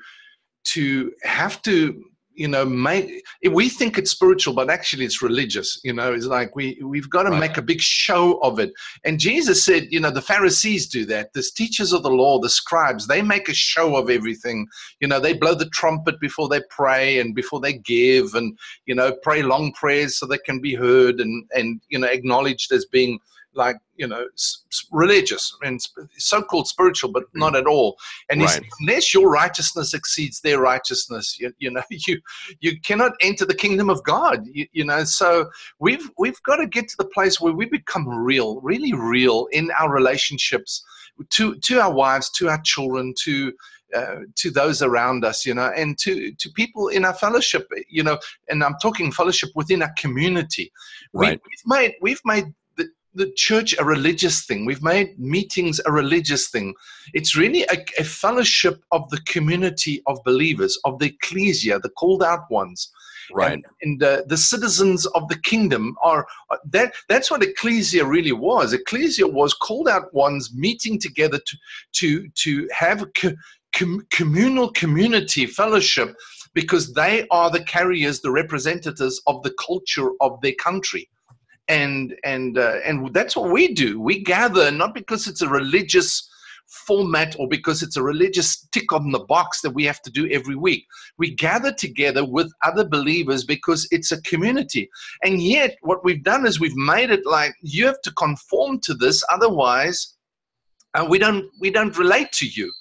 to 0.65 1.13
have 1.23 1.63
to 1.63 2.05
you 2.39 2.47
know, 2.47 2.65
make, 2.65 3.25
we 3.51 3.69
think 3.69 3.99
it's 3.99 4.13
spiritual, 4.13 4.55
but 4.55 4.71
actually 4.71 5.05
it's 5.05 5.21
religious. 5.21 5.81
You 5.83 5.93
know, 5.93 6.15
it's 6.15 6.27
like 6.27 6.55
we 6.55 6.81
we've 6.85 7.11
got 7.11 7.25
to 7.25 7.31
right. 7.31 7.41
make 7.41 7.57
a 7.57 7.63
big 7.63 7.81
show 7.81 8.39
of 8.39 8.61
it. 8.61 8.71
And 9.05 9.19
Jesus 9.19 9.65
said, 9.65 9.89
you 9.91 9.99
know, 9.99 10.13
the 10.13 10.23
Pharisees 10.23 10.87
do 10.87 11.05
that. 11.07 11.33
The 11.33 11.43
teachers 11.43 11.93
of 11.93 12.05
the 12.05 12.11
law, 12.11 12.39
the 12.39 12.49
scribes, 12.49 13.09
they 13.09 13.23
make 13.23 13.49
a 13.49 13.55
show 13.55 13.97
of 13.97 14.09
everything. 14.09 14.69
You 15.01 15.09
know, 15.09 15.19
they 15.19 15.33
blow 15.33 15.55
the 15.55 15.69
trumpet 15.71 16.21
before 16.21 16.49
they 16.49 16.61
pray 16.71 17.19
and 17.19 17.35
before 17.35 17.59
they 17.59 17.73
give, 17.73 18.35
and 18.35 18.57
you 18.87 18.95
know, 18.95 19.17
pray 19.25 19.43
long 19.43 19.73
prayers 19.73 20.17
so 20.17 20.25
they 20.27 20.39
can 20.39 20.61
be 20.61 20.75
heard 20.77 21.19
and 21.19 21.45
and 21.57 21.81
you 21.89 21.99
know, 21.99 22.07
acknowledged 22.07 22.71
as 22.71 22.87
being 22.87 23.19
like 23.55 23.77
you 23.97 24.07
know 24.07 24.27
religious 24.93 25.57
and 25.63 25.81
so-called 26.17 26.69
spiritual 26.69 27.11
but 27.11 27.25
not 27.35 27.57
at 27.57 27.67
all 27.67 27.97
and 28.31 28.41
right. 28.43 28.61
unless 28.81 29.13
your 29.13 29.31
righteousness 29.31 29.95
exceeds 29.95 30.41
their 30.41 30.61
righteousness 30.61 31.39
you, 31.41 31.53
you, 31.59 31.71
know 31.71 31.83
you 31.91 32.21
you 32.61 32.81
cannot 32.81 33.13
enter 33.23 33.45
the 33.45 33.55
kingdom 33.55 33.91
of 33.91 34.03
god 34.05 34.47
you, 34.53 34.67
you 34.73 34.85
know 34.85 35.05
so 35.05 35.49
we've 35.79 36.11
we've 36.19 36.43
got 36.45 36.57
to 36.57 36.67
get 36.67 36.89
to 36.89 36.97
the 36.99 37.07
place 37.07 37.41
where 37.41 37.53
we 37.53 37.67
become 37.67 38.09
real 38.09 38.61
really 38.61 38.93
real 38.93 39.49
in 39.53 39.71
our 39.79 39.93
relationships 39.93 40.85
to 41.31 41.57
to 41.57 41.81
our 41.81 41.93
wives 41.93 42.31
to 42.31 42.49
our 42.49 42.61
children 42.63 43.13
to 43.19 43.53
uh, 43.95 44.17
to 44.35 44.51
those 44.51 44.83
around 44.83 45.25
us, 45.25 45.47
you 45.47 45.55
know, 45.55 45.73
and 45.75 45.97
to 45.99 46.31
to 46.33 46.51
people 46.51 46.89
in 46.89 47.07
our 47.07 47.15
fellowship, 47.15 47.67
you 47.89 48.03
know, 48.03 48.19
and 48.51 48.63
I'm 48.63 48.77
talking 48.83 49.11
fellowship 49.11 49.49
within 49.55 49.81
our 49.81 49.93
community. 49.97 50.71
Right. 51.15 51.41
We, 51.43 51.51
have 51.57 51.79
made 51.79 51.95
we've 52.03 52.21
made 52.27 52.53
the 53.15 53.31
church 53.37 53.75
a 53.79 53.85
religious 53.85 54.45
thing. 54.45 54.65
We've 54.65 54.83
made 54.83 55.19
meetings 55.19 55.81
a 55.85 55.93
religious 55.93 56.49
thing. 56.51 56.75
It's 57.15 57.37
really 57.37 57.63
a, 57.65 57.85
a, 57.99 58.05
fellowship 58.05 58.83
of 58.93 59.09
the 59.11 59.21
community 59.23 60.03
of 60.07 60.19
believers, 60.25 60.79
of 60.85 60.99
the 60.99 61.07
ecclesia, 61.07 61.79
the 61.81 61.91
called 61.91 62.23
out 62.23 62.51
ones. 62.51 62.91
Right. 63.33 63.53
And, 63.53 63.65
and 63.83 64.03
uh, 64.03 64.23
the 64.27 64.37
citizens 64.37 65.05
of 65.07 65.29
the 65.29 65.39
kingdom 65.41 65.97
are 66.03 66.27
that. 66.71 66.95
That's 67.11 67.31
what 67.31 67.43
ecclesia 67.43 68.07
really 68.07 68.33
was. 68.33 68.73
Ecclesia 68.73 69.27
was 69.27 69.53
called 69.53 69.87
out 69.89 70.13
ones 70.15 70.55
meeting 70.55 70.99
together 70.99 71.39
to 71.39 71.57
to 71.97 72.29
to 72.29 72.69
have 72.73 73.05
co- 73.21 73.35
com- 73.77 74.07
communal 74.11 74.73
community 74.73 75.45
fellowship 75.45 76.17
because 76.55 76.95
they 76.95 77.27
are 77.31 77.51
the 77.51 77.63
carriers, 77.65 78.21
the 78.21 78.31
representatives 78.31 79.21
of 79.27 79.43
the 79.43 79.55
culture 79.59 80.13
of 80.23 80.41
their 80.41 80.55
country 80.55 81.07
and 81.69 82.17
and 82.25 82.59
uh, 82.59 82.79
and 82.85 83.13
that's 83.13 83.37
what 83.37 83.51
we 83.51 83.75
do. 83.75 84.01
We 84.01 84.23
gather 84.23 84.71
not 84.71 84.95
because 84.95 85.27
it's 85.27 85.43
a 85.43 85.49
religious 85.49 86.29
format 86.69 87.35
or 87.39 87.49
because 87.49 87.83
it's 87.83 87.97
a 87.97 88.03
religious 88.03 88.67
tick 88.73 88.93
on 88.93 89.11
the 89.11 89.21
box 89.21 89.63
that 89.63 89.71
we 89.71 89.85
have 89.85 90.03
to 90.03 90.11
do 90.11 90.29
every 90.31 90.55
week. 90.55 90.87
We 91.17 91.35
gather 91.35 91.73
together 91.73 92.25
with 92.25 92.53
other 92.63 92.87
believers 92.87 93.45
because 93.45 93.89
it's 93.91 94.13
a 94.13 94.21
community. 94.23 94.91
And 95.23 95.43
yet, 95.43 95.77
what 95.81 96.05
we've 96.05 96.23
done 96.23 96.47
is 96.47 96.61
we've 96.61 96.77
made 96.77 97.11
it 97.11 97.25
like 97.25 97.55
you 97.63 97.87
have 97.87 98.01
to 98.03 98.13
conform 98.13 98.81
to 98.81 98.95
this, 98.95 99.25
otherwise, 99.33 100.17
uh, 100.95 101.07
we 101.09 101.19
don't 101.19 101.45
we 101.61 101.71
don't 101.71 101.97
relate 101.99 102.33
to 102.33 102.47
you. 102.47 102.73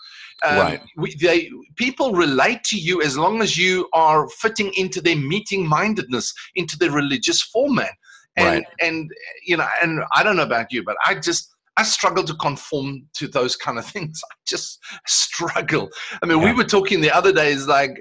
Um, 0.46 0.58
right. 0.58 0.82
We, 0.98 1.16
they, 1.16 1.50
people 1.78 2.14
relate 2.14 2.64
to 2.66 2.78
you 2.78 3.02
as 3.02 3.18
long 3.18 3.42
as 3.42 3.58
you 3.58 3.90
are 3.94 4.30
fitting 4.30 4.72
into 4.78 5.02
their 5.02 5.16
meeting 5.16 5.68
mindedness, 5.68 6.32
into 6.56 6.78
their 6.78 6.92
religious 6.92 7.42
format 7.42 7.90
and 8.38 8.48
right. 8.48 8.66
and 8.82 9.10
you 9.46 9.58
know 9.58 9.68
and 9.82 10.02
i 10.14 10.24
don't 10.24 10.38
know 10.38 10.44
about 10.44 10.72
you 10.72 10.84
but 10.84 10.96
i 11.06 11.14
just 11.14 11.56
i 11.76 11.84
struggle 11.84 12.24
to 12.24 12.34
conform 12.36 13.06
to 13.14 13.28
those 13.28 13.56
kind 13.56 13.78
of 13.78 13.86
things 13.94 14.22
i 14.32 14.36
just 14.48 14.80
struggle 15.06 15.90
i 16.22 16.26
mean 16.26 16.40
yeah. 16.40 16.46
we 16.46 16.54
were 16.54 16.64
talking 16.64 17.02
the 17.02 17.12
other 17.12 17.34
day 17.34 17.52
is 17.52 17.68
like 17.68 18.00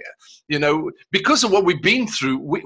you 0.49 0.59
know 0.59 0.91
because 1.11 1.43
of 1.43 1.51
what 1.51 1.65
we've 1.65 1.83
been 1.83 2.07
through 2.07 2.39
we, 2.39 2.63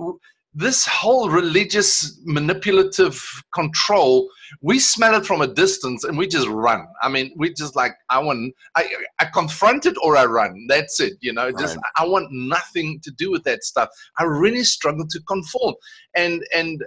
this 0.52 0.84
whole 0.84 1.30
religious 1.30 2.20
manipulative 2.24 3.22
control 3.54 4.28
we 4.62 4.80
smell 4.80 5.14
it 5.14 5.24
from 5.24 5.42
a 5.42 5.46
distance 5.46 6.02
and 6.02 6.18
we 6.18 6.26
just 6.26 6.48
run 6.48 6.84
i 7.02 7.08
mean 7.08 7.32
we 7.36 7.52
just 7.54 7.76
like 7.76 7.92
i 8.10 8.18
want 8.18 8.52
i 8.74 8.84
i 9.20 9.24
confront 9.26 9.86
it 9.86 9.94
or 10.02 10.16
i 10.16 10.24
run 10.24 10.66
that's 10.68 10.98
it 10.98 11.12
you 11.20 11.32
know 11.32 11.52
just 11.52 11.76
right. 11.76 11.84
i 11.98 12.04
want 12.04 12.26
nothing 12.32 12.98
to 13.00 13.12
do 13.12 13.30
with 13.30 13.44
that 13.44 13.62
stuff 13.62 13.88
i 14.18 14.24
really 14.24 14.64
struggle 14.64 15.06
to 15.08 15.20
conform 15.28 15.72
and 16.16 16.42
and 16.52 16.82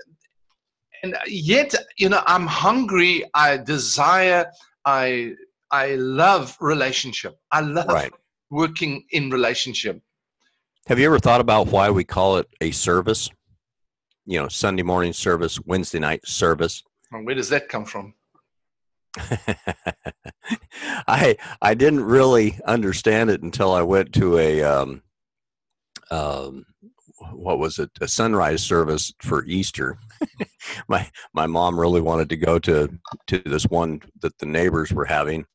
and 1.04 1.16
yet 1.28 1.76
you 1.98 2.10
know 2.10 2.24
i'm 2.26 2.48
hungry. 2.48 3.24
I 3.34 3.58
desire 3.58 4.50
i 4.86 5.34
i 5.70 5.96
love 5.96 6.58
relationship. 6.60 7.38
I 7.52 7.60
love 7.60 7.88
right. 7.88 8.12
working 8.50 9.04
in 9.12 9.30
relationship. 9.30 10.02
Have 10.88 11.00
you 11.00 11.06
ever 11.06 11.20
thought 11.20 11.42
about 11.42 11.68
why 11.68 11.90
we 11.92 12.04
call 12.04 12.38
it 12.38 12.48
a 12.62 12.72
service? 12.72 13.30
You 14.26 14.40
know 14.40 14.48
sunday 14.48 14.84
morning 14.84 15.14
service 15.14 15.60
wednesday 15.66 16.00
night 16.00 16.26
service. 16.26 16.82
Where 17.12 17.36
does 17.36 17.50
that 17.50 17.70
come 17.70 17.86
from? 17.86 18.16
I 21.08 21.38
i 21.62 21.74
didn't 21.76 22.04
really 22.04 22.60
understand 22.66 23.30
it 23.30 23.44
until 23.44 23.72
i 23.72 23.84
went 23.84 24.12
to 24.14 24.40
a 24.40 24.64
um, 24.64 25.04
um, 26.10 26.66
what 27.32 27.60
was 27.60 27.80
it? 27.80 27.92
A 28.02 28.08
sunrise 28.08 28.64
service 28.64 29.14
for 29.20 29.46
Easter. 29.46 29.98
my 30.88 31.10
my 31.34 31.48
mom 31.48 31.80
really 31.80 32.02
wanted 32.02 32.30
to 32.30 32.38
go 32.38 32.60
to 32.60 32.90
to 33.28 33.40
this 33.40 33.66
one 33.66 34.02
that 34.22 34.38
the 34.38 34.46
neighbors 34.46 34.92
were 34.92 35.06
having, 35.06 35.46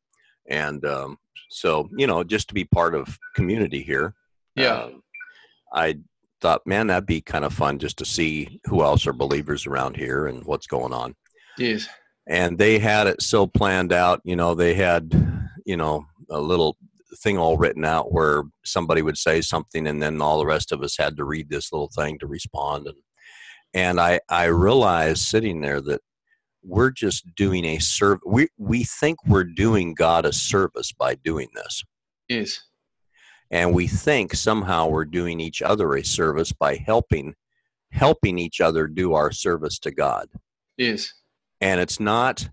and 0.48 0.84
um, 0.84 1.16
so 1.50 1.88
you 1.96 2.06
know 2.06 2.24
just 2.24 2.48
to 2.48 2.54
be 2.54 2.64
part 2.64 2.94
of 2.94 3.18
community 3.34 3.82
here. 3.82 4.14
Yeah, 4.54 4.74
uh, 4.74 4.90
I 5.72 5.98
thought, 6.40 6.66
man, 6.66 6.86
that'd 6.86 7.06
be 7.06 7.20
kind 7.20 7.44
of 7.44 7.52
fun 7.52 7.78
just 7.78 7.98
to 7.98 8.04
see 8.04 8.60
who 8.64 8.82
else 8.82 9.06
are 9.06 9.12
believers 9.12 9.66
around 9.66 9.96
here 9.96 10.26
and 10.26 10.44
what's 10.44 10.66
going 10.66 10.92
on. 10.92 11.14
Yes. 11.56 11.88
And 12.28 12.58
they 12.58 12.78
had 12.78 13.06
it 13.06 13.22
so 13.22 13.46
planned 13.46 13.92
out. 13.92 14.20
You 14.24 14.36
know, 14.36 14.54
they 14.54 14.74
had 14.74 15.12
you 15.64 15.76
know 15.76 16.04
a 16.30 16.40
little 16.40 16.76
thing 17.22 17.38
all 17.38 17.56
written 17.56 17.84
out 17.84 18.12
where 18.12 18.42
somebody 18.64 19.02
would 19.02 19.16
say 19.16 19.40
something 19.40 19.86
and 19.86 20.02
then 20.02 20.20
all 20.20 20.38
the 20.38 20.46
rest 20.46 20.72
of 20.72 20.82
us 20.82 20.96
had 20.96 21.16
to 21.16 21.24
read 21.24 21.48
this 21.48 21.72
little 21.72 21.90
thing 21.96 22.18
to 22.18 22.26
respond 22.26 22.86
and 22.86 22.96
and 23.74 24.00
I 24.00 24.20
I 24.28 24.46
realized 24.46 25.22
sitting 25.22 25.60
there 25.60 25.80
that 25.82 26.00
we're 26.62 26.90
just 26.90 27.24
doing 27.34 27.64
a 27.64 27.78
serve 27.78 28.18
we 28.26 28.48
we 28.58 28.84
think 28.84 29.18
we're 29.26 29.44
doing 29.44 29.94
God 29.94 30.26
a 30.26 30.32
service 30.32 30.92
by 30.92 31.14
doing 31.16 31.48
this. 31.54 31.84
Yes. 32.28 32.60
And 33.50 33.72
we 33.72 33.86
think 33.86 34.34
somehow 34.34 34.88
we're 34.88 35.06
doing 35.06 35.40
each 35.40 35.62
other 35.62 35.94
a 35.94 36.04
service 36.04 36.52
by 36.52 36.76
helping 36.76 37.34
helping 37.90 38.38
each 38.38 38.60
other 38.60 38.86
do 38.86 39.14
our 39.14 39.32
service 39.32 39.78
to 39.80 39.90
God. 39.90 40.28
Yes. 40.76 41.12
And 41.60 41.80
it's 41.80 42.00
not 42.00 42.48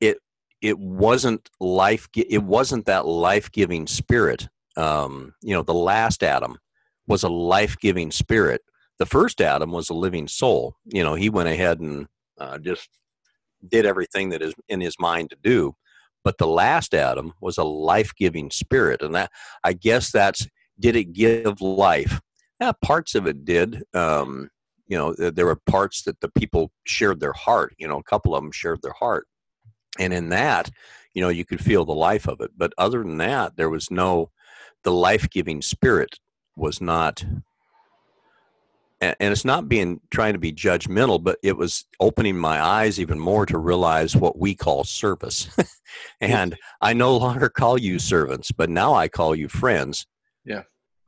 it 0.00 0.18
it 0.60 0.78
wasn't 0.78 1.48
life 1.60 2.08
it 2.16 2.42
wasn't 2.42 2.86
that 2.86 3.06
life-giving 3.06 3.86
spirit 3.86 4.48
um, 4.76 5.34
you 5.42 5.54
know 5.54 5.62
the 5.62 5.74
last 5.74 6.22
adam 6.22 6.58
was 7.06 7.22
a 7.22 7.28
life-giving 7.28 8.10
spirit 8.10 8.62
the 8.98 9.06
first 9.06 9.40
adam 9.40 9.72
was 9.72 9.90
a 9.90 9.94
living 9.94 10.28
soul. 10.28 10.76
You 10.86 11.02
know 11.02 11.14
he 11.14 11.30
went 11.30 11.48
ahead 11.48 11.80
and 11.80 12.06
uh, 12.38 12.58
just 12.58 12.88
did 13.66 13.86
everything 13.86 14.30
that 14.30 14.42
is 14.42 14.54
in 14.68 14.80
his 14.80 14.96
mind 14.98 15.30
to 15.30 15.36
do. 15.42 15.74
But 16.22 16.38
the 16.38 16.46
last 16.46 16.94
adam 16.94 17.32
was 17.40 17.58
a 17.58 17.64
life-giving 17.64 18.50
spirit 18.50 19.02
and 19.02 19.14
that 19.14 19.30
i 19.62 19.72
guess 19.72 20.10
that's 20.10 20.46
did 20.78 20.96
it 20.96 21.12
give 21.12 21.60
life? 21.60 22.20
Yeah 22.60 22.72
parts 22.82 23.14
of 23.14 23.26
it 23.26 23.44
did. 23.44 23.82
Um, 23.94 24.50
you 24.86 24.98
know 24.98 25.14
there 25.14 25.46
were 25.46 25.60
parts 25.66 26.02
that 26.02 26.20
the 26.20 26.28
people 26.28 26.70
shared 26.84 27.20
their 27.20 27.32
heart 27.32 27.74
you 27.78 27.88
know 27.88 27.98
a 27.98 28.04
couple 28.04 28.34
of 28.34 28.42
them 28.42 28.52
shared 28.52 28.82
their 28.82 28.92
heart. 28.92 29.26
And 29.98 30.12
in 30.12 30.28
that 30.30 30.70
you 31.14 31.22
know 31.22 31.28
you 31.30 31.44
could 31.44 31.62
feel 31.62 31.84
the 31.84 31.92
life 31.92 32.26
of 32.28 32.40
it. 32.40 32.50
But 32.56 32.72
other 32.78 33.02
than 33.02 33.18
that 33.18 33.56
there 33.56 33.70
was 33.70 33.90
no 33.90 34.30
the 34.82 34.92
life-giving 34.92 35.62
spirit 35.62 36.18
was 36.56 36.80
not 36.80 37.24
and, 39.00 39.16
it's 39.20 39.44
not 39.44 39.68
being 39.68 40.00
trying 40.10 40.32
to 40.32 40.38
be 40.38 40.52
judgmental 40.52 41.22
but 41.22 41.38
it 41.42 41.56
was 41.56 41.84
opening 42.00 42.36
my 42.36 42.60
eyes 42.60 42.98
even 43.00 43.18
more 43.18 43.46
to 43.46 43.58
realize 43.58 44.16
what 44.16 44.38
we 44.38 44.54
call 44.54 44.84
service. 44.84 45.48
And 46.20 46.56
i 46.80 46.92
no 46.92 47.16
longer 47.16 47.48
call 47.48 47.78
you 47.78 48.00
servants 48.00 48.50
but 48.50 48.68
now 48.68 48.94
i 48.94 49.06
call 49.06 49.34
you 49.34 49.48
friends. 49.48 50.06
Yeah. 50.44 50.62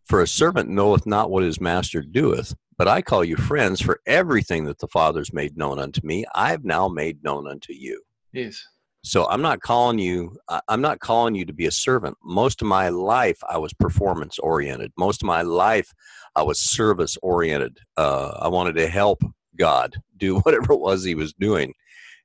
For 0.04 0.22
a 0.22 0.28
servant 0.28 0.68
knoweth 0.68 1.06
not 1.06 1.30
what 1.30 1.42
his 1.42 1.60
master 1.60 2.02
doeth 2.02 2.54
but 2.78 2.86
i 2.86 3.02
call 3.02 3.24
you 3.24 3.36
friends 3.36 3.80
for 3.80 4.00
everything 4.06 4.64
that 4.66 4.78
the 4.78 4.88
father's 4.88 5.32
made 5.32 5.56
known 5.56 5.78
unto 5.78 6.00
me. 6.04 6.24
I've 6.34 6.64
now 6.64 6.88
made 6.88 7.24
known 7.24 7.48
unto 7.48 7.72
you. 7.72 8.00
Yes 8.32 8.62
so 9.06 9.24
I'm 9.28 9.40
not 9.40 9.60
calling 9.60 10.00
you. 10.00 10.36
I'm 10.66 10.80
not 10.80 10.98
calling 10.98 11.36
you 11.36 11.44
to 11.44 11.52
be 11.52 11.66
a 11.66 11.70
servant. 11.70 12.16
Most 12.24 12.60
of 12.60 12.66
my 12.66 12.88
life, 12.88 13.38
I 13.48 13.56
was 13.56 13.72
performance 13.72 14.36
oriented. 14.40 14.92
Most 14.98 15.22
of 15.22 15.26
my 15.28 15.42
life, 15.42 15.94
I 16.34 16.42
was 16.42 16.58
service 16.58 17.16
oriented. 17.22 17.78
Uh, 17.96 18.36
I 18.42 18.48
wanted 18.48 18.74
to 18.74 18.88
help 18.88 19.22
God 19.56 19.94
do 20.16 20.40
whatever 20.40 20.72
it 20.72 20.80
was 20.80 21.04
He 21.04 21.14
was 21.14 21.32
doing, 21.34 21.72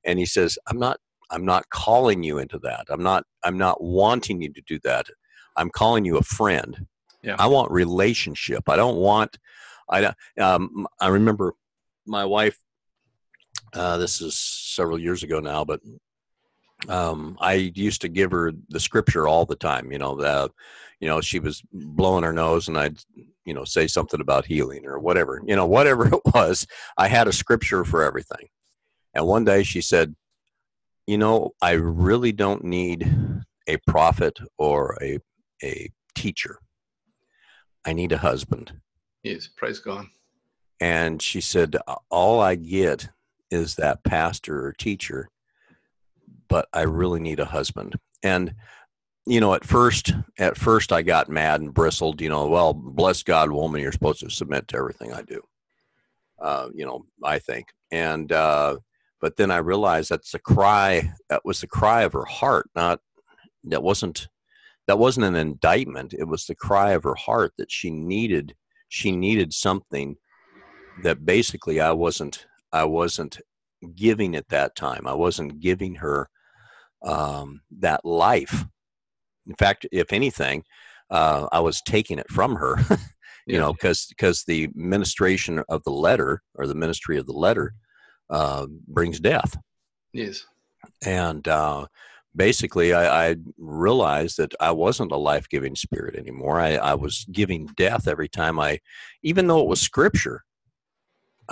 and 0.05 0.17
He 0.17 0.25
says, 0.25 0.57
"I'm 0.65 0.79
not. 0.79 0.97
I'm 1.29 1.45
not 1.45 1.69
calling 1.69 2.23
you 2.23 2.39
into 2.39 2.57
that. 2.63 2.87
I'm 2.89 3.03
not. 3.03 3.25
I'm 3.43 3.59
not 3.59 3.83
wanting 3.83 4.41
you 4.41 4.51
to 4.51 4.61
do 4.65 4.79
that. 4.83 5.05
I'm 5.57 5.69
calling 5.69 6.03
you 6.03 6.17
a 6.17 6.23
friend. 6.23 6.87
Yeah. 7.21 7.35
I 7.37 7.45
want 7.45 7.71
relationship. 7.71 8.67
I 8.67 8.75
don't 8.75 8.97
want. 8.97 9.37
I 9.87 10.11
um, 10.39 10.87
I 10.99 11.09
remember 11.09 11.53
my 12.07 12.25
wife. 12.25 12.57
Uh, 13.71 13.97
this 13.97 14.19
is 14.19 14.39
several 14.39 14.97
years 14.97 15.21
ago 15.21 15.39
now, 15.39 15.63
but 15.63 15.79
um, 16.89 17.37
I 17.39 17.53
used 17.53 18.01
to 18.01 18.09
give 18.09 18.31
her 18.31 18.51
the 18.69 18.79
scripture 18.79 19.27
all 19.27 19.45
the 19.45 19.55
time. 19.55 19.91
You 19.91 19.99
know, 19.99 20.15
that 20.17 20.51
you 20.99 21.07
know 21.07 21.21
she 21.21 21.39
was 21.39 21.61
blowing 21.71 22.23
her 22.23 22.33
nose, 22.33 22.67
and 22.67 22.77
I'd 22.77 22.99
you 23.45 23.53
know 23.53 23.63
say 23.63 23.87
something 23.87 24.21
about 24.21 24.45
healing 24.45 24.85
or 24.85 24.99
whatever. 24.99 25.41
You 25.45 25.55
know, 25.55 25.65
whatever 25.67 26.07
it 26.07 26.21
was, 26.33 26.65
I 26.97 27.07
had 27.07 27.27
a 27.27 27.33
scripture 27.33 27.83
for 27.83 28.03
everything. 28.03 28.47
And 29.13 29.27
one 29.27 29.45
day 29.45 29.63
she 29.63 29.81
said, 29.81 30.15
"You 31.07 31.17
know, 31.17 31.51
I 31.61 31.71
really 31.71 32.31
don't 32.31 32.63
need 32.63 33.09
a 33.67 33.77
prophet 33.87 34.39
or 34.57 34.97
a 35.01 35.19
a 35.63 35.89
teacher. 36.15 36.59
I 37.85 37.93
need 37.93 38.11
a 38.11 38.17
husband." 38.17 38.73
Yes, 39.23 39.47
praise 39.47 39.79
God. 39.79 40.07
And 40.79 41.21
she 41.21 41.41
said, 41.41 41.77
"All 42.09 42.39
I 42.39 42.55
get 42.55 43.09
is 43.51 43.75
that 43.75 44.03
pastor 44.03 44.65
or 44.65 44.73
teacher." 44.73 45.29
But 46.51 46.67
I 46.73 46.81
really 46.81 47.21
need 47.21 47.39
a 47.39 47.45
husband. 47.45 47.95
And 48.21 48.53
you 49.25 49.39
know, 49.39 49.53
at 49.53 49.63
first, 49.63 50.13
at 50.37 50.57
first, 50.57 50.91
I 50.91 51.01
got 51.01 51.29
mad 51.29 51.61
and 51.61 51.73
bristled. 51.73 52.19
You 52.19 52.27
know, 52.27 52.47
well, 52.47 52.73
bless 52.73 53.23
God, 53.23 53.51
woman, 53.51 53.81
you're 53.81 53.91
supposed 53.91 54.19
to 54.19 54.29
submit 54.29 54.67
to 54.67 54.77
everything 54.77 55.13
I 55.13 55.21
do. 55.21 55.41
Uh, 56.39 56.69
you 56.73 56.85
know, 56.85 57.05
I 57.23 57.39
think, 57.39 57.67
and 57.91 58.31
uh, 58.31 58.77
but 59.21 59.37
then 59.37 59.49
I 59.49 59.57
realized 59.57 60.09
that's 60.09 60.33
a 60.33 60.39
cry. 60.39 61.13
That 61.29 61.45
was 61.45 61.61
the 61.61 61.67
cry 61.67 62.01
of 62.01 62.13
her 62.13 62.25
heart. 62.25 62.69
Not 62.75 62.99
that 63.65 63.81
wasn't 63.81 64.27
that 64.87 64.99
wasn't 64.99 65.27
an 65.27 65.35
indictment. 65.35 66.13
It 66.13 66.27
was 66.27 66.45
the 66.45 66.55
cry 66.55 66.91
of 66.91 67.03
her 67.03 67.15
heart 67.15 67.53
that 67.57 67.71
she 67.71 67.91
needed. 67.91 68.55
She 68.89 69.11
needed 69.11 69.53
something 69.53 70.17
that 71.03 71.25
basically 71.25 71.79
I 71.79 71.93
wasn't. 71.93 72.45
I 72.73 72.83
wasn't 72.83 73.39
giving 73.95 74.35
at 74.35 74.49
that 74.49 74.75
time. 74.75 75.07
I 75.07 75.13
wasn't 75.13 75.59
giving 75.59 75.95
her 75.95 76.29
um, 77.03 77.61
that 77.79 78.05
life. 78.05 78.65
In 79.47 79.55
fact, 79.55 79.85
if 79.91 80.13
anything, 80.13 80.63
uh, 81.09 81.47
I 81.51 81.59
was 81.59 81.81
taking 81.81 82.19
it 82.19 82.29
from 82.29 82.55
her, 82.55 82.77
you 83.45 83.55
yeah. 83.55 83.59
know, 83.59 83.73
because 83.73 84.07
because 84.07 84.43
the 84.43 84.69
ministration 84.75 85.63
of 85.69 85.83
the 85.83 85.91
letter 85.91 86.41
or 86.55 86.67
the 86.67 86.75
ministry 86.75 87.17
of 87.17 87.25
the 87.25 87.33
letter 87.33 87.73
uh, 88.29 88.67
brings 88.87 89.19
death. 89.19 89.57
Yes, 90.13 90.45
and 91.05 91.47
uh, 91.47 91.85
basically, 92.35 92.93
I, 92.93 93.29
I, 93.29 93.35
realized 93.57 94.37
that 94.37 94.53
I 94.59 94.71
wasn't 94.71 95.11
a 95.11 95.17
life 95.17 95.49
giving 95.49 95.75
spirit 95.75 96.15
anymore. 96.15 96.59
I, 96.59 96.75
I 96.75 96.93
was 96.93 97.25
giving 97.31 97.67
death 97.77 98.07
every 98.07 98.29
time 98.29 98.59
I, 98.59 98.79
even 99.23 99.47
though 99.47 99.61
it 99.61 99.67
was 99.67 99.81
scripture, 99.81 100.43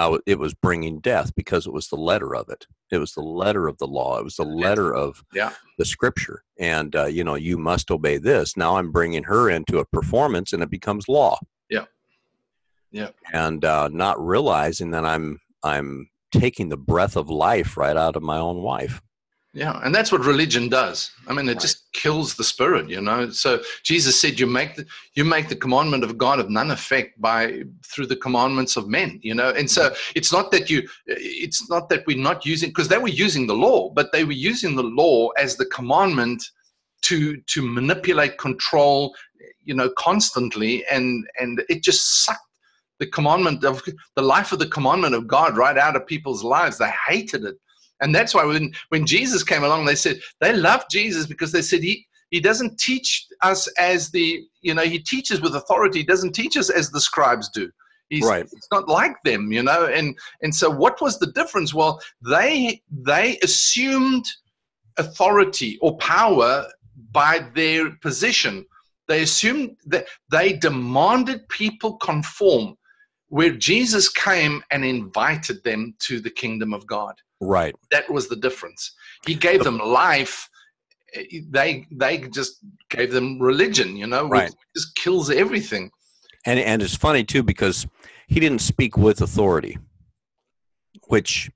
w- 0.03 0.21
it 0.25 0.39
was 0.39 0.53
bringing 0.53 0.99
death 0.99 1.33
because 1.35 1.67
it 1.67 1.73
was 1.73 1.87
the 1.87 1.95
letter 1.95 2.35
of 2.35 2.49
it. 2.49 2.65
It 2.91 2.97
was 2.97 3.13
the 3.13 3.21
letter 3.21 3.67
of 3.67 3.77
the 3.77 3.87
law. 3.87 4.17
It 4.17 4.23
was 4.23 4.35
the 4.35 4.43
letter 4.43 4.93
of 4.93 5.23
yeah. 5.33 5.51
the 5.77 5.85
scripture. 5.85 6.43
And, 6.59 6.95
uh, 6.95 7.05
you 7.05 7.23
know, 7.23 7.35
you 7.35 7.57
must 7.57 7.91
obey 7.91 8.17
this. 8.17 8.57
Now 8.57 8.77
I'm 8.77 8.91
bringing 8.91 9.23
her 9.23 9.49
into 9.49 9.79
a 9.79 9.85
performance 9.85 10.53
and 10.53 10.63
it 10.63 10.69
becomes 10.69 11.07
law. 11.07 11.39
Yeah. 11.69 11.85
Yeah. 12.91 13.09
And 13.33 13.63
uh, 13.63 13.89
not 13.91 14.25
realizing 14.25 14.91
that 14.91 15.05
I'm, 15.05 15.39
I'm 15.63 16.09
taking 16.31 16.69
the 16.69 16.77
breath 16.77 17.15
of 17.15 17.29
life 17.29 17.77
right 17.77 17.97
out 17.97 18.15
of 18.15 18.23
my 18.23 18.37
own 18.37 18.61
wife. 18.61 19.01
Yeah, 19.51 19.79
and 19.83 19.95
that's 19.95 20.11
what 20.11 20.23
religion 20.25 20.69
does. 20.69 21.09
I 21.27 21.33
mean, 21.33 21.49
it 21.49 21.53
right. 21.53 21.61
just 21.61 21.91
kills 21.91 22.35
the 22.35 22.43
spirit, 22.43 22.87
you 22.87 23.01
know. 23.01 23.31
So 23.31 23.59
Jesus 23.83 24.19
said, 24.21 24.39
"You 24.39 24.45
make 24.45 24.75
the 24.75 24.85
you 25.15 25.25
make 25.25 25.49
the 25.49 25.55
commandment 25.55 26.03
of 26.03 26.19
God 26.19 26.39
of 26.39 26.51
none 26.51 26.69
effect 26.69 27.19
by 27.19 27.63
through 27.83 28.05
the 28.05 28.15
commandments 28.15 28.77
of 28.77 28.87
men," 28.87 29.19
you 29.23 29.33
know. 29.33 29.49
And 29.49 29.69
so 29.69 29.89
mm-hmm. 29.89 30.11
it's 30.15 30.31
not 30.31 30.51
that 30.51 30.69
you, 30.69 30.87
it's 31.07 31.67
not 31.67 31.89
that 31.89 32.05
we're 32.05 32.17
not 32.17 32.45
using 32.45 32.69
because 32.69 32.89
they 32.89 32.99
were 32.99 33.07
using 33.07 33.47
the 33.47 33.55
law, 33.55 33.89
but 33.89 34.11
they 34.11 34.23
were 34.23 34.33
using 34.33 34.75
the 34.75 34.83
law 34.83 35.29
as 35.29 35.55
the 35.55 35.65
commandment 35.65 36.43
to 37.03 37.41
to 37.47 37.63
manipulate, 37.63 38.37
control, 38.37 39.15
you 39.63 39.73
know, 39.73 39.89
constantly, 39.97 40.85
and 40.91 41.25
and 41.39 41.63
it 41.69 41.81
just 41.81 42.23
sucked 42.23 42.41
the 42.99 43.07
commandment 43.07 43.63
of 43.63 43.81
the 44.15 44.21
life 44.21 44.51
of 44.51 44.59
the 44.59 44.67
commandment 44.67 45.15
of 45.15 45.25
God 45.25 45.57
right 45.57 45.77
out 45.77 45.95
of 45.95 46.05
people's 46.05 46.43
lives. 46.43 46.77
They 46.77 46.91
hated 47.07 47.45
it 47.45 47.55
and 48.01 48.13
that's 48.13 48.33
why 48.33 48.45
when, 48.45 48.71
when 48.89 49.05
Jesus 49.05 49.43
came 49.43 49.63
along, 49.63 49.85
they 49.85 49.95
said 49.95 50.19
they 50.39 50.53
loved 50.53 50.85
Jesus 50.89 51.25
because 51.25 51.51
they 51.51 51.61
said 51.61 51.81
he, 51.81 52.05
he 52.31 52.39
doesn't 52.39 52.79
teach 52.79 53.25
us 53.41 53.67
as 53.77 54.11
the, 54.11 54.43
you 54.61 54.73
know, 54.73 54.83
he 54.83 54.99
teaches 54.99 55.41
with 55.41 55.55
authority, 55.55 55.99
he 55.99 56.05
doesn't 56.05 56.33
teach 56.33 56.57
us 56.57 56.69
as 56.69 56.89
the 56.89 57.01
scribes 57.01 57.49
do. 57.49 57.69
He's, 58.09 58.25
right. 58.25 58.43
It's 58.43 58.67
not 58.71 58.87
like 58.87 59.15
them, 59.23 59.51
you 59.51 59.61
know. 59.61 59.85
And 59.85 60.17
and 60.41 60.53
so 60.53 60.69
what 60.69 60.99
was 60.99 61.19
the 61.19 61.31
difference? 61.33 61.75
Well, 61.75 62.01
they 62.27 62.81
they 62.91 63.37
assumed 63.43 64.25
authority 64.97 65.77
or 65.81 65.95
power 65.97 66.65
by 67.11 67.45
their 67.53 67.91
position. 67.97 68.65
They 69.07 69.23
assumed 69.23 69.77
that 69.87 70.07
they 70.31 70.53
demanded 70.53 71.47
people 71.49 71.97
conform, 71.97 72.77
where 73.27 73.51
Jesus 73.51 74.09
came 74.09 74.63
and 74.71 74.83
invited 74.83 75.63
them 75.63 75.95
to 75.99 76.19
the 76.19 76.29
kingdom 76.31 76.73
of 76.73 76.87
God. 76.87 77.15
Right. 77.41 77.75
That 77.91 78.09
was 78.09 78.27
the 78.27 78.35
difference. 78.35 78.93
He 79.25 79.35
gave 79.35 79.63
them 79.63 79.77
life. 79.77 80.49
They 81.49 81.87
they 81.91 82.19
just 82.33 82.59
gave 82.89 83.11
them 83.11 83.39
religion. 83.39 83.95
You 83.95 84.07
know, 84.07 84.27
right. 84.27 84.53
just 84.75 84.95
kills 84.95 85.29
everything. 85.29 85.91
And 86.45 86.59
and 86.59 86.81
it's 86.81 86.95
funny 86.95 87.23
too 87.23 87.43
because 87.43 87.87
he 88.27 88.39
didn't 88.39 88.61
speak 88.61 88.97
with 88.97 89.21
authority, 89.21 89.77
which 91.07 91.49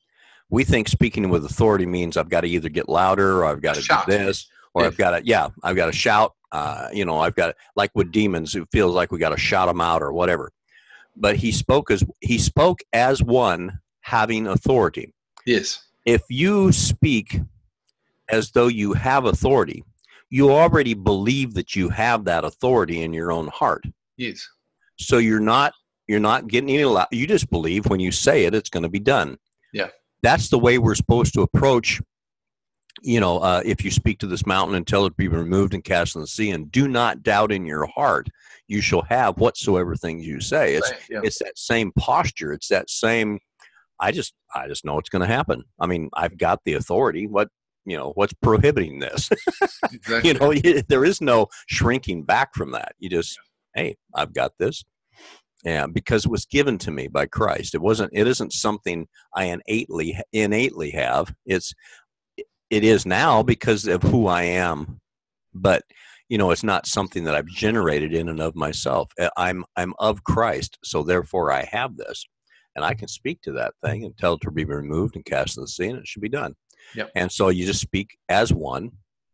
we 0.49 0.63
think 0.63 0.87
speaking 0.87 1.29
with 1.29 1.45
authority 1.45 1.85
means 1.85 2.17
I've 2.17 2.29
got 2.29 2.41
to 2.41 2.47
either 2.47 2.69
get 2.69 2.89
louder 2.89 3.37
or 3.37 3.45
I've 3.45 3.61
got 3.61 3.75
to 3.75 3.81
shout. 3.81 4.05
do 4.05 4.11
this 4.11 4.47
or 4.73 4.85
I've 4.85 4.97
got 4.97 5.11
to 5.11 5.25
yeah 5.25 5.49
I've 5.63 5.75
got 5.75 5.87
to 5.87 5.91
shout. 5.91 6.33
Uh, 6.51 6.87
you 6.93 7.03
know, 7.05 7.19
I've 7.19 7.35
got 7.35 7.55
like 7.75 7.91
with 7.95 8.11
demons, 8.11 8.55
it 8.55 8.67
feels 8.71 8.93
like 8.93 9.11
we 9.11 9.17
got 9.17 9.29
to 9.29 9.37
shout 9.37 9.67
them 9.67 9.81
out 9.81 10.03
or 10.03 10.13
whatever. 10.13 10.51
But 11.15 11.35
he 11.35 11.51
spoke 11.51 11.91
as 11.91 12.03
he 12.21 12.37
spoke 12.37 12.81
as 12.93 13.21
one 13.23 13.79
having 14.01 14.47
authority. 14.47 15.13
Yes. 15.45 15.83
If 16.05 16.21
you 16.29 16.71
speak 16.71 17.39
as 18.29 18.51
though 18.51 18.67
you 18.67 18.93
have 18.93 19.25
authority, 19.25 19.83
you 20.29 20.51
already 20.51 20.93
believe 20.93 21.53
that 21.53 21.75
you 21.75 21.89
have 21.89 22.25
that 22.25 22.43
authority 22.43 23.03
in 23.03 23.13
your 23.13 23.31
own 23.31 23.47
heart. 23.47 23.85
Yes. 24.17 24.47
So 24.97 25.17
you're 25.17 25.39
not 25.39 25.73
you're 26.07 26.19
not 26.19 26.47
getting 26.47 26.69
any 26.69 27.05
you 27.11 27.27
just 27.27 27.49
believe 27.49 27.85
when 27.85 27.99
you 27.99 28.11
say 28.11 28.45
it 28.45 28.55
it's 28.55 28.69
going 28.69 28.83
to 28.83 28.89
be 28.89 28.99
done. 28.99 29.37
Yeah. 29.73 29.89
That's 30.21 30.49
the 30.49 30.59
way 30.59 30.77
we're 30.77 30.95
supposed 30.95 31.33
to 31.35 31.41
approach 31.41 32.01
you 33.03 33.19
know, 33.19 33.39
uh, 33.39 33.61
if 33.65 33.83
you 33.83 33.91
speak 33.91 34.19
to 34.19 34.27
this 34.27 34.45
mountain 34.45 34.75
and 34.75 34.87
tell 34.87 35.05
it 35.05 35.09
to 35.09 35.15
be 35.15 35.27
removed 35.27 35.73
and 35.73 35.83
cast 35.83 36.15
in 36.15 36.21
the 36.21 36.27
sea, 36.27 36.51
and 36.51 36.71
do 36.71 36.87
not 36.87 37.21
doubt 37.21 37.51
in 37.51 37.65
your 37.65 37.85
heart, 37.87 38.29
you 38.67 38.79
shall 38.79 39.01
have 39.03 39.37
whatsoever 39.37 39.95
things 39.95 40.25
you 40.25 40.39
say. 40.39 40.75
It's 40.75 40.91
yeah. 41.09 41.19
it's 41.23 41.39
that 41.39 41.57
same 41.57 41.91
posture. 41.99 42.53
It's 42.53 42.69
that 42.69 42.89
same 42.89 43.39
I 44.03 44.11
just 44.11 44.33
I 44.53 44.67
just 44.67 44.83
know 44.83 44.99
it's 44.99 45.09
going 45.09 45.21
to 45.21 45.33
happen. 45.33 45.63
I 45.79 45.87
mean, 45.87 46.09
I've 46.13 46.37
got 46.37 46.59
the 46.65 46.73
authority. 46.73 47.25
What 47.25 47.47
you 47.85 47.95
know, 47.97 48.11
what's 48.15 48.33
prohibiting 48.33 48.99
this? 48.99 49.29
exactly. 49.91 50.21
You 50.23 50.33
know, 50.33 50.53
there 50.89 51.05
is 51.05 51.21
no 51.21 51.47
shrinking 51.67 52.23
back 52.23 52.53
from 52.53 52.71
that. 52.71 52.95
You 52.99 53.09
just, 53.09 53.37
hey, 53.75 53.95
I've 54.13 54.33
got 54.33 54.51
this. 54.59 54.83
Yeah, 55.65 55.87
because 55.87 56.25
it 56.25 56.31
was 56.31 56.45
given 56.45 56.77
to 56.79 56.91
me 56.91 57.07
by 57.07 57.25
Christ. 57.27 57.75
It 57.75 57.81
wasn't. 57.81 58.11
It 58.13 58.27
isn't 58.27 58.51
something 58.51 59.07
I 59.33 59.45
innately 59.45 60.19
innately 60.33 60.91
have. 60.91 61.33
It's 61.45 61.73
it 62.69 62.83
is 62.83 63.05
now 63.05 63.41
because 63.41 63.87
of 63.87 64.03
who 64.03 64.27
I 64.27 64.43
am, 64.43 64.99
but 65.53 65.83
you 66.27 66.37
know, 66.37 66.51
it's 66.51 66.63
not 66.63 66.87
something 66.87 67.23
that 67.23 67.35
I've 67.35 67.47
generated 67.47 68.13
in 68.13 68.27
and 68.27 68.41
of 68.41 68.55
myself. 68.55 69.09
I'm 69.37 69.63
I'm 69.77 69.93
of 69.99 70.25
Christ, 70.25 70.77
so 70.83 71.03
therefore 71.03 71.53
I 71.53 71.63
have 71.71 71.95
this 71.95 72.25
and 72.75 72.83
I 72.83 72.93
can 72.93 73.07
speak 73.07 73.41
to 73.43 73.51
that 73.53 73.73
thing 73.83 74.03
and 74.03 74.17
tell 74.17 74.33
it 74.33 74.41
to 74.41 74.51
be 74.51 74.65
removed 74.65 75.15
and 75.15 75.25
cast 75.25 75.57
in 75.57 75.63
the 75.63 75.67
sea, 75.67 75.87
and 75.87 75.99
it 75.99 76.07
should 76.07 76.21
be 76.21 76.29
done. 76.29 76.55
Yep. 76.95 77.11
And 77.15 77.31
so 77.31 77.49
you 77.49 77.65
just 77.65 77.81
speak 77.81 78.17
as 78.29 78.53
one 78.53 78.91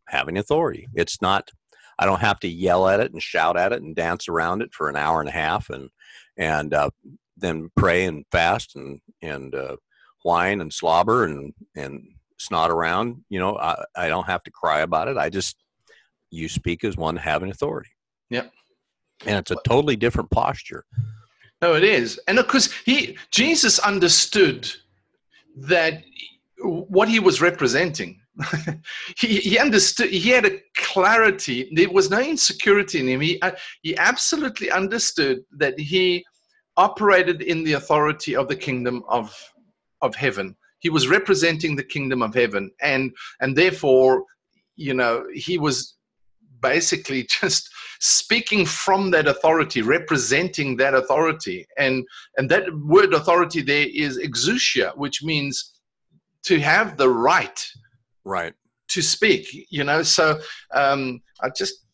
having 0.08 0.38
authority. 0.38 0.88
It's 0.94 1.20
not. 1.22 1.50
I 1.98 2.06
don't 2.06 2.20
have 2.20 2.40
to 2.40 2.48
yell 2.48 2.88
at 2.88 3.00
it 3.00 3.12
and 3.12 3.22
shout 3.22 3.58
at 3.58 3.72
it 3.72 3.82
and 3.82 3.94
dance 3.94 4.28
around 4.28 4.62
it 4.62 4.72
for 4.72 4.88
an 4.88 4.96
hour 4.96 5.20
and 5.20 5.28
a 5.28 5.32
half 5.32 5.68
and 5.68 5.90
and 6.38 6.72
uh, 6.72 6.90
then 7.36 7.70
pray 7.76 8.04
and 8.04 8.24
fast 8.32 8.76
and 8.76 9.00
and 9.22 9.54
uh, 9.54 9.76
whine 10.22 10.60
and 10.60 10.72
slobber 10.72 11.24
and 11.24 11.52
and 11.76 12.02
snot 12.38 12.70
around. 12.70 13.22
You 13.28 13.38
know, 13.40 13.56
I, 13.56 13.84
I 13.96 14.08
don't 14.08 14.26
have 14.26 14.42
to 14.44 14.50
cry 14.50 14.80
about 14.80 15.08
it. 15.08 15.16
I 15.16 15.28
just 15.28 15.56
you 16.30 16.48
speak 16.48 16.84
as 16.84 16.96
one 16.96 17.16
having 17.16 17.50
authority. 17.50 17.90
Yep. 18.30 18.50
And 19.26 19.36
it's 19.36 19.50
a 19.50 19.56
totally 19.66 19.96
different 19.96 20.30
posture. 20.30 20.84
No, 21.62 21.74
it 21.74 21.84
is, 21.84 22.18
and 22.26 22.38
of 22.38 22.48
course, 22.48 22.72
he 22.84 23.18
Jesus 23.30 23.78
understood 23.80 24.70
that 25.56 26.02
what 26.58 27.08
he 27.08 27.20
was 27.20 27.40
representing. 27.40 28.20
he, 29.18 29.36
he 29.36 29.58
understood. 29.58 30.08
He 30.08 30.30
had 30.30 30.46
a 30.46 30.58
clarity. 30.74 31.70
There 31.74 31.90
was 31.90 32.10
no 32.10 32.20
insecurity 32.20 33.00
in 33.00 33.08
him. 33.08 33.20
He 33.20 33.40
uh, 33.42 33.52
he 33.82 33.96
absolutely 33.98 34.70
understood 34.70 35.44
that 35.58 35.78
he 35.78 36.24
operated 36.76 37.42
in 37.42 37.62
the 37.64 37.74
authority 37.74 38.34
of 38.34 38.48
the 38.48 38.56
kingdom 38.56 39.02
of 39.08 39.36
of 40.00 40.14
heaven. 40.14 40.56
He 40.78 40.88
was 40.88 41.08
representing 41.08 41.76
the 41.76 41.84
kingdom 41.84 42.22
of 42.22 42.34
heaven, 42.34 42.70
and 42.80 43.12
and 43.40 43.54
therefore, 43.54 44.24
you 44.76 44.94
know, 44.94 45.26
he 45.34 45.58
was 45.58 45.96
basically 46.60 47.26
just 47.40 47.68
speaking 48.00 48.64
from 48.64 49.10
that 49.10 49.28
authority, 49.28 49.82
representing 49.82 50.76
that 50.76 50.94
authority, 50.94 51.66
and 51.78 52.04
and 52.36 52.50
that 52.50 52.64
word 52.84 53.14
authority 53.14 53.62
there 53.62 53.86
is 53.92 54.18
exousia, 54.18 54.96
which 54.96 55.22
means 55.22 55.74
to 56.44 56.58
have 56.58 56.96
the 56.96 57.08
right, 57.08 57.66
right, 58.24 58.54
to 58.88 59.02
speak. 59.02 59.66
You 59.70 59.84
know, 59.84 60.02
so 60.02 60.40
um, 60.74 61.20
I 61.42 61.50
just 61.50 61.84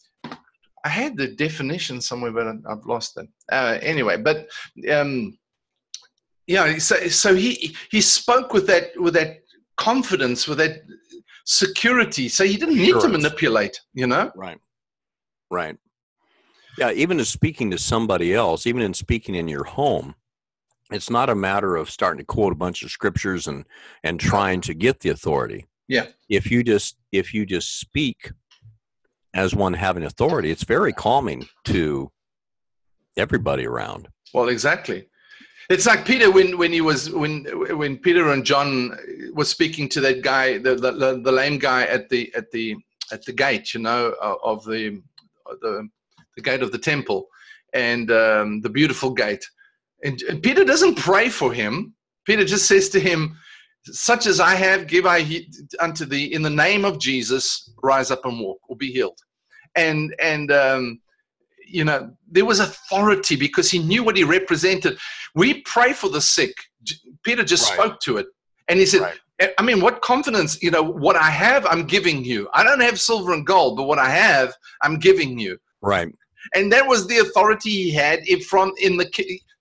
I 0.84 0.88
had 0.88 1.16
the 1.16 1.28
definition 1.28 2.00
somewhere, 2.00 2.30
but 2.30 2.46
I've 2.46 2.86
lost 2.86 3.16
it. 3.16 3.26
Uh, 3.50 3.78
anyway, 3.82 4.16
but 4.16 4.48
um, 4.90 5.36
yeah, 6.46 6.78
so 6.78 7.08
so 7.08 7.34
he 7.34 7.74
he 7.90 8.00
spoke 8.00 8.52
with 8.52 8.66
that 8.68 8.98
with 9.00 9.14
that 9.14 9.40
confidence, 9.76 10.46
with 10.46 10.58
that 10.58 10.82
security. 11.46 12.28
So 12.28 12.44
he 12.44 12.56
didn't 12.56 12.76
need 12.76 13.00
to 13.00 13.08
manipulate. 13.08 13.80
You 13.94 14.06
know, 14.06 14.30
right, 14.36 14.58
right. 15.50 15.76
Yeah, 16.78 16.92
even 16.92 17.18
in 17.18 17.24
speaking 17.24 17.70
to 17.70 17.78
somebody 17.78 18.34
else, 18.34 18.66
even 18.66 18.82
in 18.82 18.92
speaking 18.92 19.34
in 19.34 19.48
your 19.48 19.64
home, 19.64 20.14
it's 20.90 21.08
not 21.08 21.30
a 21.30 21.34
matter 21.34 21.74
of 21.76 21.90
starting 21.90 22.18
to 22.18 22.24
quote 22.24 22.52
a 22.52 22.56
bunch 22.56 22.82
of 22.82 22.90
scriptures 22.90 23.46
and 23.46 23.64
and 24.04 24.20
trying 24.20 24.60
to 24.62 24.74
get 24.74 25.00
the 25.00 25.08
authority. 25.08 25.66
Yeah. 25.88 26.06
If 26.28 26.50
you 26.50 26.62
just 26.62 26.96
if 27.12 27.32
you 27.32 27.46
just 27.46 27.80
speak 27.80 28.32
as 29.32 29.54
one 29.54 29.74
having 29.74 30.04
authority, 30.04 30.50
it's 30.50 30.64
very 30.64 30.92
calming 30.92 31.46
to 31.64 32.10
everybody 33.16 33.66
around. 33.66 34.08
Well, 34.34 34.48
exactly. 34.48 35.08
It's 35.68 35.86
like 35.86 36.04
Peter 36.04 36.30
when, 36.30 36.58
when 36.58 36.72
he 36.72 36.80
was 36.80 37.10
when 37.10 37.44
when 37.76 37.96
Peter 37.98 38.30
and 38.32 38.44
John 38.44 38.96
was 39.34 39.48
speaking 39.48 39.88
to 39.90 40.00
that 40.00 40.22
guy, 40.22 40.58
the, 40.58 40.76
the, 40.76 41.20
the 41.22 41.32
lame 41.32 41.58
guy 41.58 41.84
at 41.84 42.08
the 42.08 42.32
at 42.34 42.50
the 42.52 42.76
at 43.12 43.24
the 43.24 43.32
gate, 43.32 43.74
you 43.74 43.80
know, 43.80 44.14
of 44.20 44.64
the 44.64 45.02
the, 45.60 45.88
the 46.36 46.42
gate 46.42 46.62
of 46.62 46.72
the 46.72 46.78
temple, 46.78 47.26
and 47.72 48.10
um, 48.10 48.60
the 48.60 48.70
beautiful 48.70 49.10
gate. 49.10 49.44
And, 50.04 50.20
and 50.22 50.42
Peter 50.42 50.64
doesn't 50.64 50.96
pray 50.96 51.28
for 51.28 51.52
him. 51.52 51.94
Peter 52.26 52.44
just 52.44 52.66
says 52.66 52.88
to 52.90 53.00
him, 53.00 53.36
"Such 53.84 54.26
as 54.26 54.38
I 54.38 54.54
have, 54.54 54.86
give 54.86 55.06
I 55.06 55.46
unto 55.80 56.04
thee. 56.04 56.32
In 56.32 56.42
the 56.42 56.50
name 56.50 56.84
of 56.84 57.00
Jesus, 57.00 57.72
rise 57.82 58.12
up 58.12 58.24
and 58.24 58.38
walk, 58.38 58.60
or 58.68 58.76
be 58.76 58.92
healed." 58.92 59.18
and 59.76 60.14
and 60.18 60.50
um, 60.50 61.00
you 61.66 61.84
know 61.84 62.10
there 62.30 62.44
was 62.44 62.60
authority 62.60 63.36
because 63.36 63.70
he 63.70 63.78
knew 63.78 64.02
what 64.02 64.16
he 64.16 64.24
represented. 64.24 64.98
We 65.34 65.62
pray 65.62 65.92
for 65.92 66.08
the 66.08 66.20
sick. 66.20 66.54
Peter 67.22 67.44
just 67.44 67.68
right. 67.70 67.78
spoke 67.78 68.00
to 68.00 68.18
it, 68.18 68.26
and 68.68 68.78
he 68.78 68.86
said. 68.86 69.02
Right. 69.02 69.18
Eh, 69.38 69.48
I 69.58 69.62
mean, 69.62 69.82
what 69.82 70.00
confidence, 70.00 70.62
you 70.62 70.70
know, 70.70 70.82
what 70.82 71.14
I 71.14 71.28
have, 71.28 71.66
I'm 71.66 71.84
giving 71.84 72.24
you. 72.24 72.48
I 72.54 72.64
don't 72.64 72.80
have 72.80 72.98
silver 72.98 73.34
and 73.34 73.46
gold, 73.46 73.76
but 73.76 73.82
what 73.82 73.98
I 73.98 74.08
have, 74.08 74.54
I'm 74.80 74.98
giving 74.98 75.38
you. 75.38 75.58
Right. 75.82 76.10
And 76.54 76.72
that 76.72 76.86
was 76.86 77.06
the 77.06 77.18
authority 77.18 77.68
he 77.68 77.90
had 77.90 78.20
from 78.48 78.72
in 78.80 78.96
the 78.96 79.06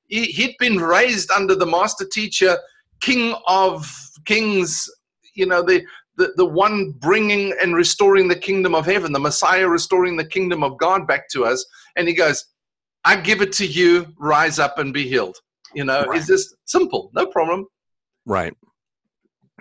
he'd 0.07 0.55
been 0.59 0.77
raised 0.77 1.31
under 1.31 1.55
the 1.55 1.65
master 1.65 2.05
teacher, 2.05 2.57
king 3.01 3.35
of 3.47 3.91
kings, 4.25 4.89
you 5.33 5.45
know, 5.45 5.61
the 5.61 5.83
the, 6.18 6.34
the 6.38 6.45
one 6.45 6.91
bringing 6.91 7.53
and 7.61 7.76
restoring 7.76 8.28
the 8.28 8.36
kingdom 8.36 8.74
of 8.76 8.86
heaven, 8.86 9.11
the 9.11 9.20
Messiah 9.20 9.68
restoring 9.68 10.18
the 10.18 10.26
kingdom 10.26 10.63
of 10.63 10.78
God 10.78 11.07
back 11.07 11.30
to 11.30 11.45
us. 11.45 11.66
And 11.95 12.07
he 12.07 12.13
goes, 12.13 12.45
I 13.03 13.18
give 13.18 13.41
it 13.41 13.51
to 13.53 13.66
you, 13.66 14.07
rise 14.18 14.59
up 14.59 14.80
and 14.80 14.93
be 14.93 15.07
healed. 15.07 15.38
You 15.74 15.84
know, 15.84 16.05
right. 16.05 16.18
it's 16.18 16.28
just 16.28 16.55
simple, 16.66 17.11
no 17.13 17.28
problem. 17.28 17.68
Right. 18.26 18.53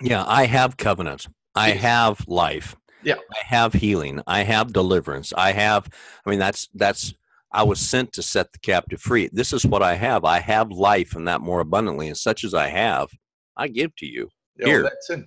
Yeah, 0.01 0.25
I 0.27 0.47
have 0.47 0.77
covenants. 0.77 1.29
I 1.55 1.71
have 1.71 2.27
life. 2.27 2.75
Yeah. 3.03 3.17
I 3.17 3.45
have 3.45 3.75
healing. 3.75 4.23
I 4.27 4.43
have 4.43 4.73
deliverance. 4.73 5.33
I 5.37 5.53
have 5.53 5.89
I 6.25 6.31
mean 6.31 6.39
that's 6.39 6.69
that's 6.75 7.15
I 7.53 7.63
was 7.63 7.79
sent 7.79 8.13
to 8.15 8.23
set 8.23 8.53
the 8.53 8.59
captive 8.59 9.01
free. 9.01 9.29
This 9.33 9.53
is 9.53 9.65
what 9.65 9.83
I 9.83 9.95
have. 9.95 10.25
I 10.25 10.41
have 10.41 10.73
life 10.73 11.15
and 11.15 11.29
that 11.29 11.41
more 11.41 11.61
abundantly, 11.61 12.09
and 12.09 12.17
such 12.17 12.43
as 12.43 12.53
I 12.53 12.67
have, 12.67 13.11
I 13.57 13.69
give 13.69 13.95
to 13.97 14.07
you. 14.07 14.29
Yeah, 14.59 14.67
Here. 14.67 14.83
Well, 14.83 14.91
that's 14.91 15.11
it. 15.11 15.27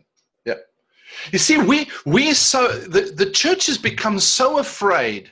You 1.32 1.40
see, 1.40 1.58
we 1.58 1.88
we 2.06 2.34
so 2.34 2.68
the, 2.68 3.14
the 3.16 3.32
church 3.32 3.68
has 3.68 3.78
become 3.78 4.20
so 4.20 4.60
afraid 4.60 5.32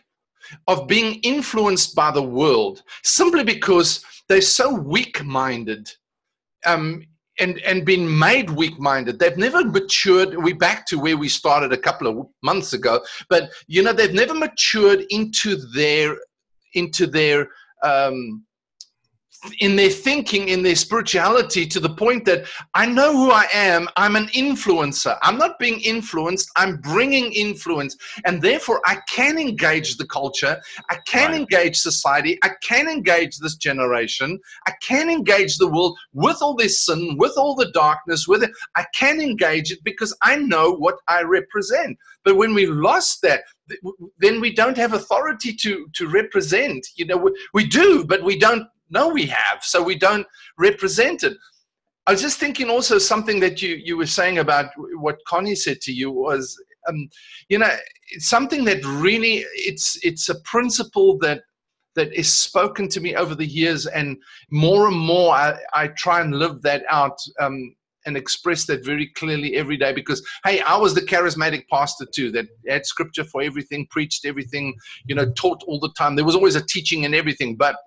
of 0.67 0.87
being 0.87 1.19
influenced 1.21 1.95
by 1.95 2.11
the 2.11 2.21
world 2.21 2.83
simply 3.03 3.43
because 3.43 4.03
they're 4.29 4.41
so 4.41 4.73
weak-minded 4.73 5.91
um, 6.65 7.03
and 7.39 7.59
and 7.59 7.85
been 7.85 8.17
made 8.17 8.49
weak-minded. 8.49 9.19
They've 9.19 9.37
never 9.37 9.63
matured. 9.63 10.35
We're 10.37 10.55
back 10.55 10.85
to 10.87 10.99
where 10.99 11.17
we 11.17 11.29
started 11.29 11.73
a 11.73 11.77
couple 11.77 12.07
of 12.07 12.27
months 12.41 12.73
ago, 12.73 13.01
but 13.29 13.51
you 13.67 13.83
know 13.83 13.93
they've 13.93 14.13
never 14.13 14.33
matured 14.33 15.05
into 15.09 15.55
their 15.73 16.17
into 16.73 17.07
their 17.07 17.49
um, 17.83 18.44
in 19.59 19.75
their 19.75 19.89
thinking, 19.89 20.49
in 20.49 20.63
their 20.63 20.75
spirituality, 20.75 21.65
to 21.67 21.79
the 21.79 21.89
point 21.89 22.25
that 22.25 22.45
I 22.73 22.85
know 22.85 23.11
who 23.11 23.31
I 23.31 23.47
am. 23.53 23.87
I'm 23.97 24.15
an 24.15 24.27
influencer. 24.27 25.17
I'm 25.21 25.37
not 25.37 25.59
being 25.59 25.79
influenced, 25.81 26.49
I'm 26.55 26.77
bringing 26.77 27.31
influence. 27.33 27.95
And 28.25 28.41
therefore, 28.41 28.81
I 28.85 28.97
can 29.09 29.37
engage 29.37 29.97
the 29.97 30.07
culture. 30.07 30.59
I 30.89 30.97
can 31.07 31.31
right. 31.31 31.41
engage 31.41 31.77
society. 31.77 32.37
I 32.43 32.51
can 32.63 32.87
engage 32.87 33.37
this 33.37 33.55
generation. 33.55 34.39
I 34.67 34.73
can 34.81 35.09
engage 35.09 35.57
the 35.57 35.67
world 35.67 35.97
with 36.13 36.41
all 36.41 36.55
this 36.55 36.85
sin, 36.85 37.15
with 37.17 37.33
all 37.37 37.55
the 37.55 37.71
darkness, 37.71 38.27
with 38.27 38.43
it. 38.43 38.51
I 38.75 38.85
can 38.93 39.19
engage 39.21 39.71
it 39.71 39.83
because 39.83 40.15
I 40.21 40.37
know 40.37 40.71
what 40.71 40.95
I 41.07 41.23
represent. 41.23 41.97
But 42.23 42.37
when 42.37 42.53
we 42.53 42.65
lost 42.65 43.21
that, 43.21 43.43
then 44.19 44.41
we 44.41 44.53
don't 44.53 44.77
have 44.77 44.93
authority 44.93 45.53
to 45.53 45.87
to 45.93 46.07
represent 46.07 46.85
you 46.95 47.05
know 47.05 47.17
we, 47.17 47.31
we 47.53 47.65
do 47.65 48.05
but 48.05 48.23
we 48.23 48.37
don't 48.37 48.67
no, 48.89 49.09
we 49.09 49.25
have. 49.27 49.63
So 49.63 49.81
we 49.81 49.95
don't 49.95 50.27
represent 50.57 51.23
it. 51.23 51.37
I 52.07 52.11
was 52.11 52.21
just 52.21 52.39
thinking 52.39 52.69
also 52.69 52.99
something 52.99 53.39
that 53.39 53.61
you, 53.61 53.75
you 53.75 53.97
were 53.97 54.05
saying 54.05 54.37
about 54.37 54.67
what 54.97 55.17
Connie 55.27 55.55
said 55.55 55.81
to 55.81 55.91
you 55.91 56.11
was, 56.11 56.55
um, 56.87 57.09
you 57.49 57.57
know, 57.57 57.69
it's 58.11 58.29
something 58.29 58.63
that 58.65 58.85
really, 58.85 59.43
it's, 59.55 59.97
it's 60.03 60.29
a 60.29 60.39
principle 60.41 61.17
that, 61.19 61.41
that 61.95 62.13
is 62.13 62.31
spoken 62.31 62.87
to 62.89 63.01
me 63.01 63.15
over 63.15 63.33
the 63.33 63.45
years 63.45 63.87
and 63.87 64.17
more 64.51 64.87
and 64.87 64.97
more 64.97 65.33
I, 65.33 65.57
I 65.73 65.87
try 65.87 66.21
and 66.21 66.35
live 66.35 66.61
that 66.61 66.83
out 66.89 67.17
um, 67.39 67.73
and 68.05 68.15
express 68.15 68.65
that 68.65 68.85
very 68.85 69.07
clearly 69.15 69.55
every 69.55 69.77
day 69.77 69.91
because 69.91 70.25
hey 70.43 70.61
i 70.61 70.77
was 70.77 70.93
the 70.93 71.01
charismatic 71.01 71.67
pastor 71.69 72.05
too 72.05 72.31
that 72.31 72.45
had 72.67 72.85
scripture 72.85 73.23
for 73.23 73.41
everything 73.41 73.87
preached 73.89 74.25
everything 74.25 74.75
you 75.05 75.15
know 75.15 75.31
taught 75.31 75.63
all 75.67 75.79
the 75.79 75.91
time 75.97 76.15
there 76.15 76.25
was 76.25 76.35
always 76.35 76.55
a 76.55 76.65
teaching 76.65 77.05
and 77.05 77.15
everything 77.15 77.55
but 77.55 77.77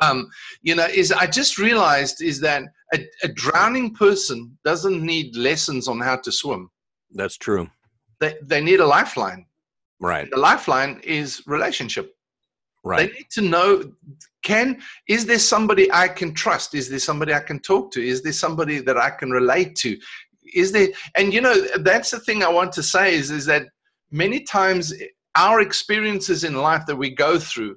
um, 0.00 0.28
you 0.62 0.74
know, 0.74 0.86
is 0.86 1.12
I 1.12 1.26
just 1.26 1.58
realized 1.58 2.22
is 2.22 2.40
that 2.40 2.64
a, 2.94 3.06
a, 3.22 3.28
drowning 3.28 3.94
person 3.94 4.56
doesn't 4.64 5.02
need 5.02 5.36
lessons 5.36 5.88
on 5.88 6.00
how 6.00 6.16
to 6.16 6.32
swim. 6.32 6.70
That's 7.10 7.36
true. 7.36 7.68
They 8.20 8.36
they 8.42 8.60
need 8.60 8.80
a 8.80 8.86
lifeline. 8.86 9.46
Right. 10.00 10.30
The 10.30 10.38
lifeline 10.38 11.00
is 11.04 11.42
relationship. 11.46 12.14
Right. 12.84 13.10
They 13.10 13.16
need 13.16 13.30
to 13.32 13.40
know 13.40 13.92
can 14.42 14.80
is 15.08 15.24
there 15.26 15.38
somebody 15.38 15.90
I 15.92 16.08
can 16.08 16.34
trust? 16.34 16.74
Is 16.74 16.88
there 16.88 16.98
somebody 16.98 17.32
I 17.32 17.40
can 17.40 17.60
talk 17.60 17.90
to? 17.92 18.06
Is 18.06 18.22
there 18.22 18.32
somebody 18.32 18.80
that 18.80 18.98
I 18.98 19.10
can 19.10 19.30
relate 19.30 19.74
to? 19.76 19.96
Is 20.54 20.72
there 20.72 20.88
and 21.16 21.32
you 21.32 21.40
know 21.40 21.66
that's 21.78 22.10
the 22.10 22.20
thing 22.20 22.42
I 22.42 22.48
want 22.48 22.72
to 22.72 22.82
say 22.82 23.14
is 23.14 23.30
is 23.30 23.46
that 23.46 23.66
many 24.10 24.40
times 24.40 24.92
our 25.36 25.60
experiences 25.60 26.44
in 26.44 26.54
life 26.54 26.84
that 26.86 26.96
we 26.96 27.10
go 27.10 27.38
through 27.38 27.76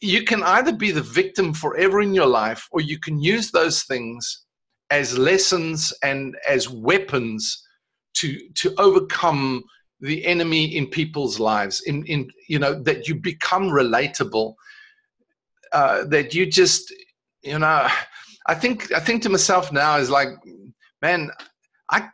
you 0.00 0.24
can 0.24 0.42
either 0.42 0.72
be 0.72 0.90
the 0.90 1.02
victim 1.02 1.54
forever 1.54 2.00
in 2.00 2.14
your 2.14 2.26
life 2.26 2.68
or 2.72 2.80
you 2.80 2.98
can 2.98 3.20
use 3.20 3.50
those 3.50 3.82
things 3.84 4.44
as 4.90 5.18
lessons 5.18 5.92
and 6.02 6.36
as 6.48 6.68
weapons 6.68 7.66
to 8.14 8.38
to 8.54 8.74
overcome 8.78 9.64
the 10.00 10.24
enemy 10.26 10.76
in 10.76 10.86
people's 10.86 11.40
lives 11.40 11.80
in 11.86 12.04
in 12.06 12.28
you 12.48 12.58
know 12.58 12.74
that 12.82 13.08
you 13.08 13.14
become 13.14 13.68
relatable 13.70 14.54
uh, 15.72 16.04
that 16.04 16.34
you 16.34 16.46
just 16.46 16.92
you 17.42 17.58
know 17.58 17.88
i 18.46 18.54
think 18.54 18.92
i 18.92 19.00
think 19.00 19.22
to 19.22 19.28
myself 19.28 19.72
now 19.72 19.96
is 19.96 20.10
like 20.10 20.28
man 21.02 21.30
i 21.90 22.08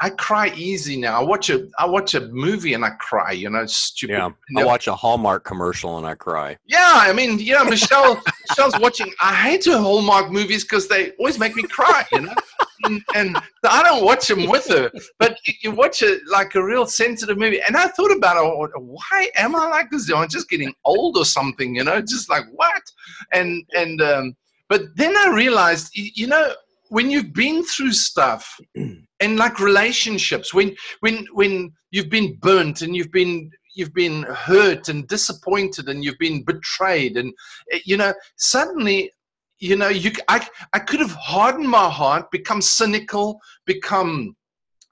I 0.00 0.10
cry 0.10 0.52
easy 0.54 0.98
now. 0.98 1.20
I 1.20 1.24
watch 1.24 1.48
a 1.48 1.68
I 1.78 1.86
watch 1.86 2.14
a 2.14 2.20
movie 2.28 2.74
and 2.74 2.84
I 2.84 2.90
cry. 2.90 3.32
You 3.32 3.48
know, 3.48 3.64
stupid. 3.64 4.12
Yeah, 4.14 4.30
I 4.58 4.64
watch 4.64 4.88
a 4.88 4.94
Hallmark 4.94 5.44
commercial 5.44 5.96
and 5.96 6.06
I 6.06 6.14
cry. 6.14 6.58
Yeah, 6.66 6.92
I 6.94 7.14
mean, 7.14 7.38
yeah, 7.38 7.62
Michelle 7.62 8.22
Michelle's 8.50 8.78
watching. 8.78 9.10
I 9.22 9.34
hate 9.34 9.64
her 9.64 9.78
Hallmark 9.78 10.30
movies 10.30 10.64
because 10.64 10.86
they 10.86 11.12
always 11.12 11.38
make 11.38 11.56
me 11.56 11.62
cry. 11.62 12.04
You 12.12 12.20
know, 12.22 12.34
and, 12.84 13.02
and, 13.14 13.38
I 13.64 13.82
don't 13.82 14.04
watch 14.04 14.28
them 14.28 14.46
with 14.48 14.68
her. 14.68 14.90
But 15.18 15.38
you 15.62 15.70
watch 15.70 16.02
it 16.02 16.20
like 16.30 16.54
a 16.54 16.62
real 16.62 16.86
sensitive 16.86 17.38
movie, 17.38 17.60
and 17.66 17.74
I 17.74 17.88
thought 17.88 18.14
about 18.14 18.36
it. 18.36 18.70
Why 18.76 19.30
am 19.36 19.56
I 19.56 19.66
like 19.68 19.90
this? 19.90 20.12
I'm 20.12 20.28
just 20.28 20.50
getting 20.50 20.74
old 20.84 21.16
or 21.16 21.24
something. 21.24 21.74
You 21.74 21.84
know, 21.84 22.02
just 22.02 22.28
like 22.28 22.44
what? 22.52 22.82
And 23.32 23.64
and 23.74 24.02
um, 24.02 24.36
but 24.68 24.82
then 24.96 25.16
I 25.16 25.28
realized, 25.28 25.90
you 25.94 26.26
know, 26.26 26.52
when 26.88 27.10
you've 27.10 27.32
been 27.32 27.64
through 27.64 27.92
stuff 27.92 28.58
and 29.20 29.36
like 29.36 29.60
relationships, 29.60 30.52
when 30.54 30.74
when 31.00 31.26
when 31.32 31.72
you've 31.90 32.10
been 32.10 32.36
burnt 32.40 32.82
and 32.82 32.94
you've 32.94 33.12
been 33.12 33.50
you've 33.74 33.94
been 33.94 34.22
hurt 34.24 34.88
and 34.88 35.06
disappointed 35.08 35.88
and 35.88 36.02
you've 36.02 36.18
been 36.18 36.42
betrayed 36.42 37.16
and 37.16 37.32
eh, 37.72 37.78
you 37.84 37.96
know 37.96 38.12
suddenly 38.36 39.12
you 39.58 39.76
know 39.76 39.88
you 39.88 40.10
I, 40.28 40.46
I 40.72 40.78
could 40.78 41.00
have 41.00 41.12
hardened 41.12 41.68
my 41.68 41.88
heart 41.88 42.30
become 42.30 42.62
cynical 42.62 43.40
become 43.66 44.34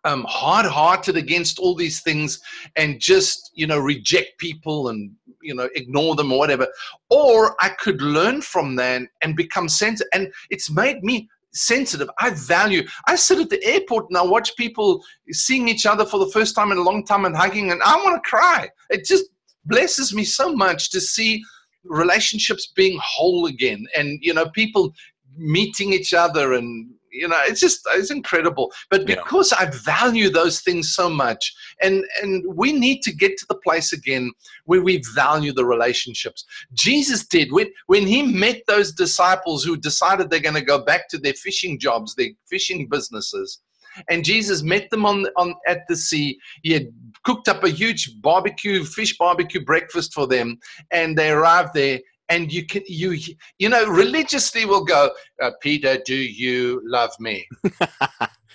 um, 0.05 0.27
hard-hearted 0.29 1.17
against 1.17 1.59
all 1.59 1.75
these 1.75 2.03
things 2.03 2.39
and 2.77 3.01
just 3.01 3.51
you 3.55 3.67
know 3.67 3.79
reject 3.79 4.39
people 4.39 4.89
and 4.89 5.11
you 5.43 5.55
know 5.55 5.69
ignore 5.75 6.15
them 6.15 6.33
or 6.33 6.39
whatever. 6.39 6.67
Or 7.11 7.57
i 7.61 7.71
could 7.71 8.03
learn 8.03 8.43
from 8.43 8.77
that 8.77 9.03
and 9.23 9.37
become 9.37 9.69
sensitive. 9.69 10.09
And 10.13 10.33
it's 10.51 10.71
made 10.71 11.03
me 11.03 11.29
sensitive. 11.55 12.09
I 12.21 12.31
value 12.31 12.87
i 13.07 13.15
sit 13.15 13.39
at 13.39 13.51
the 13.51 13.63
airport 13.65 14.07
and 14.11 14.19
i 14.19 14.23
watch 14.23 14.57
people 14.57 15.03
seeing 15.31 15.69
each 15.69 15.87
other 15.87 16.05
for 16.05 16.19
the 16.19 16.31
first 16.31 16.55
time 16.55 16.73
in 16.73 16.79
a 16.79 16.83
long 16.83 17.05
time 17.05 17.25
and 17.25 17.37
hugging 17.37 17.71
and 17.71 17.83
i 17.83 17.97
want 17.97 18.23
to 18.23 18.29
cry. 18.29 18.69
It 18.91 19.05
just 19.05 19.27
blesses 19.65 20.15
me 20.15 20.25
so 20.25 20.55
much 20.55 20.91
to 20.91 21.01
see 21.01 21.43
relationships 21.85 22.73
being 22.75 22.99
whole 23.03 23.47
again 23.47 23.87
and 23.97 24.19
you 24.23 24.35
know 24.35 24.49
people 24.51 24.93
meeting 25.37 25.93
each 25.93 26.15
other 26.15 26.55
and 26.55 26.91
you 27.15 27.29
know 27.29 27.39
it's 27.45 27.61
just 27.61 27.81
it's 27.93 28.11
incredible 28.11 28.73
but 28.91 29.07
because 29.07 29.53
yeah. 29.53 29.67
i 29.67 29.71
value 29.71 30.29
those 30.29 30.61
things 30.61 30.95
so 30.95 31.09
much 31.09 31.55
and 31.81 32.05
and 32.21 32.45
we 32.55 32.73
need 32.73 33.01
to 33.03 33.13
get 33.13 33.37
to 33.39 33.47
the 33.49 33.55
place 33.57 33.93
again 33.93 34.31
where 34.65 34.83
we 34.83 35.03
value 35.15 35.53
the 35.53 35.65
relationships 35.65 36.45
jesus 36.73 37.27
did 37.27 37.53
when 37.53 37.69
when 37.87 38.07
he 38.07 38.23
met 38.23 38.63
those 38.67 38.93
disciples 38.93 39.65
who 39.65 39.77
decided 39.77 40.29
they're 40.29 40.41
going 40.41 40.55
to 40.55 40.61
go 40.61 40.85
back 40.85 41.09
to 41.09 41.19
their 41.19 41.35
fishing 41.35 41.79
jobs 41.79 42.15
their 42.15 42.31
fishing 42.49 42.89
businesses 42.89 43.61
and 44.09 44.25
Jesus 44.25 44.63
met 44.63 44.91
them 44.91 45.07
on, 45.07 45.27
on 45.37 45.55
at 45.69 45.87
the 45.89 45.97
sea. 45.97 46.39
He 46.63 46.73
had 46.73 46.89
cooked 47.25 47.49
up 47.49 47.63
a 47.63 47.69
huge 47.69 48.21
barbecue, 48.21 48.85
fish 48.85 49.17
barbecue 49.17 49.65
breakfast 49.65 50.13
for 50.13 50.27
them, 50.27 50.59
and 50.91 51.17
they 51.17 51.31
arrived 51.31 51.75
there 51.75 52.01
and 52.29 52.53
you 52.53 52.65
can 52.65 52.83
you 52.87 53.19
you 53.59 53.69
know 53.69 53.87
religiously 53.87 54.65
will 54.65 54.85
go 54.85 55.11
uh, 55.43 55.51
peter 55.61 55.99
do 56.07 56.15
you 56.15 56.81
love 56.85 57.11
me 57.21 57.47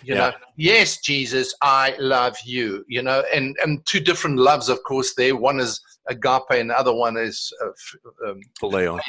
you 0.04 0.16
yeah. 0.16 0.16
know 0.16 0.32
yes 0.56 1.00
jesus 1.02 1.54
i 1.62 1.96
love 2.00 2.36
you 2.46 2.84
you 2.88 3.02
know 3.02 3.24
and 3.34 3.56
and 3.64 3.86
two 3.86 4.00
different 4.00 4.38
loves 4.38 4.70
of 4.70 4.82
course 4.84 5.14
there 5.16 5.36
one 5.36 5.60
is 5.60 5.80
agape 6.08 6.52
and 6.52 6.70
the 6.70 6.78
other 6.78 6.94
one 6.94 7.18
is 7.18 7.52
uh, 7.64 8.30
um, 8.30 8.40
phileo. 8.62 9.00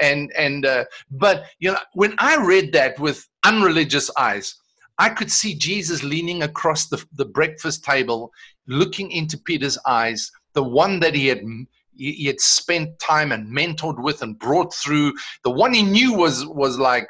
and 0.00 0.32
and 0.36 0.66
uh, 0.66 0.84
but 1.12 1.44
you 1.58 1.70
know 1.70 1.78
when 1.92 2.14
i 2.18 2.36
read 2.36 2.72
that 2.72 2.98
with 2.98 3.26
unreligious 3.44 4.10
eyes 4.18 4.56
I 4.98 5.08
could 5.08 5.30
see 5.30 5.56
Jesus 5.56 6.04
leaning 6.04 6.44
across 6.44 6.86
the, 6.86 7.04
the 7.14 7.24
breakfast 7.24 7.84
table, 7.84 8.30
looking 8.68 9.10
into 9.10 9.36
Peter's 9.36 9.76
eyes, 9.86 10.30
the 10.52 10.62
one 10.62 11.00
that 11.00 11.14
he 11.14 11.26
had 11.26 11.42
he, 11.96 12.26
had 12.26 12.40
spent 12.40 12.98
time 12.98 13.32
and 13.32 13.46
mentored 13.46 14.02
with 14.02 14.22
and 14.22 14.38
brought 14.38 14.74
through. 14.74 15.12
The 15.42 15.50
one 15.50 15.74
he 15.74 15.82
knew 15.82 16.14
was 16.14 16.46
was 16.46 16.78
like, 16.78 17.08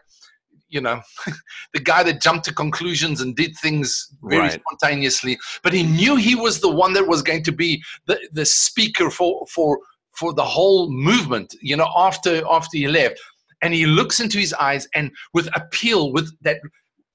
you 0.69 0.81
know, 0.81 1.01
the 1.73 1.81
guy 1.81 2.03
that 2.03 2.21
jumped 2.21 2.45
to 2.47 2.55
conclusions 2.55 3.21
and 3.21 3.37
did 3.37 3.57
things 3.57 4.15
very 4.23 4.43
right. 4.43 4.61
spontaneously. 4.61 5.39
But 5.63 5.73
he 5.73 5.83
knew 5.83 6.17
he 6.17 6.35
was 6.35 6.61
the 6.61 6.71
one 6.71 6.93
that 6.95 7.07
was 7.07 7.23
going 7.23 7.45
to 7.45 7.53
be 7.53 7.83
the, 8.07 8.19
the 8.33 8.45
speaker 8.45 9.11
for 9.11 9.47
for 9.47 9.79
for 10.13 10.33
the 10.33 10.45
whole 10.45 10.91
movement. 10.91 11.55
You 11.61 11.77
know, 11.77 11.91
after 11.97 12.43
after 12.51 12.77
he 12.77 12.89
left, 12.89 13.21
and 13.63 13.73
he 13.73 13.87
looks 13.87 14.21
into 14.21 14.39
his 14.39 14.53
eyes 14.55 14.87
and 14.95 15.11
with 15.33 15.49
appeal, 15.55 16.13
with 16.13 16.31
that. 16.43 16.59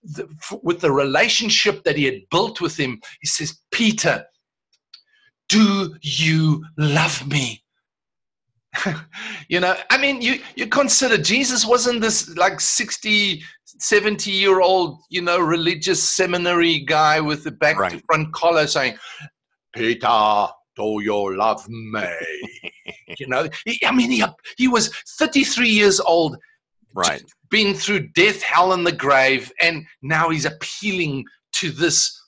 The, 0.01 0.29
with 0.63 0.79
the 0.79 0.93
relationship 0.93 1.83
that 1.83 1.97
he 1.97 2.05
had 2.05 2.21
built 2.31 2.61
with 2.61 2.77
him, 2.77 3.01
he 3.19 3.27
says, 3.27 3.59
Peter, 3.69 4.23
do 5.49 5.95
you 6.01 6.63
love 6.77 7.27
me? 7.27 7.61
you 9.49 9.59
know, 9.59 9.75
I 9.89 9.97
mean, 9.97 10.21
you, 10.21 10.39
you 10.55 10.67
consider 10.67 11.17
Jesus 11.17 11.65
wasn't 11.65 12.01
this 12.01 12.35
like 12.37 12.61
60, 12.61 13.43
70 13.65 14.31
year 14.31 14.61
old, 14.61 14.99
you 15.09 15.21
know, 15.21 15.39
religious 15.39 16.01
seminary 16.01 16.79
guy 16.79 17.19
with 17.19 17.43
the 17.43 17.51
back 17.51 17.79
right. 17.79 17.91
to 17.91 18.03
front 18.05 18.31
collar 18.33 18.67
saying, 18.67 18.97
Peter, 19.73 20.47
do 20.75 21.01
you 21.01 21.37
love 21.37 21.67
me? 21.67 22.05
you 23.19 23.27
know, 23.27 23.47
he, 23.65 23.83
I 23.85 23.91
mean, 23.91 24.11
he, 24.11 24.23
he 24.57 24.67
was 24.67 24.89
33 25.19 25.67
years 25.67 25.99
old, 25.99 26.37
right? 26.93 27.23
Been 27.49 27.73
through 27.73 28.09
death, 28.09 28.41
hell, 28.43 28.73
and 28.73 28.85
the 28.85 28.91
grave, 28.91 29.51
and 29.59 29.83
now 30.03 30.29
he's 30.29 30.45
appealing 30.45 31.25
to 31.53 31.71
this 31.71 32.18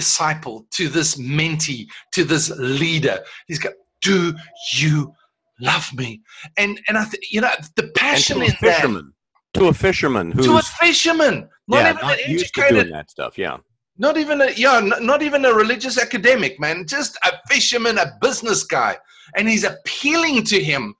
disciple, 0.00 0.66
to 0.76 0.88
this 0.88 1.16
mentee, 1.16 1.86
to 2.12 2.22
this 2.22 2.50
leader. 2.58 3.18
He's 3.48 3.58
got, 3.58 3.72
do 4.02 4.34
you 4.78 5.12
love 5.60 5.88
me? 5.94 6.20
And 6.56 6.72
and 6.86 6.98
I 6.98 7.04
think 7.04 7.24
you 7.30 7.40
know 7.40 7.50
the 7.76 7.88
passion 7.96 8.42
in 8.42 8.52
fisherman, 8.52 9.12
that. 9.54 9.60
To 9.60 9.68
a 9.68 9.74
fisherman 9.74 10.30
who's 10.30 10.46
to 10.46 10.58
a 10.58 10.62
fisherman, 10.62 11.48
not 11.66 11.78
yeah, 11.78 11.90
even 11.90 12.02
not 12.02 12.18
an 12.18 12.24
educated, 12.26 12.92
that 12.92 13.10
stuff. 13.10 13.38
Yeah. 13.38 13.56
Not 13.98 14.18
even 14.18 14.42
a 14.42 14.50
yeah, 14.52 14.78
not 14.80 15.22
even 15.22 15.46
a 15.46 15.54
religious 15.54 15.96
academic 15.98 16.60
man, 16.60 16.86
just 16.86 17.16
a 17.24 17.32
fisherman, 17.48 17.96
a 17.98 18.12
business 18.20 18.62
guy, 18.64 18.98
and 19.36 19.48
he's 19.48 19.64
appealing 19.64 20.44
to 20.52 20.62
him 20.62 20.94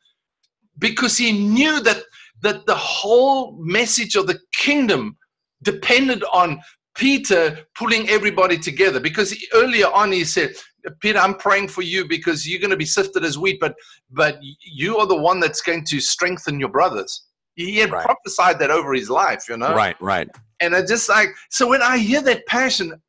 because 0.78 1.18
he 1.18 1.30
knew 1.32 1.80
that 1.82 2.00
that 2.42 2.64
the 2.66 2.74
whole 2.74 3.56
message 3.58 4.16
of 4.16 4.26
the 4.26 4.38
kingdom 4.54 5.16
depended 5.62 6.24
on 6.32 6.58
Peter 6.96 7.58
pulling 7.74 8.08
everybody 8.08 8.58
together 8.58 9.00
because 9.00 9.30
he, 9.30 9.46
earlier 9.54 9.86
on 9.86 10.12
he 10.12 10.24
said, 10.24 10.54
Peter, 11.00 11.18
I'm 11.18 11.34
praying 11.34 11.68
for 11.68 11.82
you 11.82 12.06
because 12.08 12.48
you're 12.48 12.60
going 12.60 12.70
to 12.70 12.76
be 12.76 12.84
sifted 12.84 13.24
as 13.24 13.38
wheat, 13.38 13.58
but 13.60 13.74
but 14.10 14.38
you 14.40 14.98
are 14.98 15.06
the 15.06 15.16
one 15.16 15.40
that's 15.40 15.60
going 15.60 15.84
to 15.86 16.00
strengthen 16.00 16.60
your 16.60 16.68
brothers. 16.68 17.26
He 17.54 17.78
had 17.78 17.90
right. 17.90 18.04
prophesied 18.04 18.58
that 18.60 18.70
over 18.70 18.94
his 18.94 19.10
life, 19.10 19.44
you 19.48 19.56
know. 19.56 19.74
Right, 19.74 20.00
right. 20.00 20.28
And 20.60 20.74
I 20.74 20.84
just 20.84 21.08
like 21.08 21.28
so 21.50 21.68
when 21.68 21.82
I 21.82 21.98
hear 21.98 22.22
that 22.22 22.46
passion, 22.46 23.00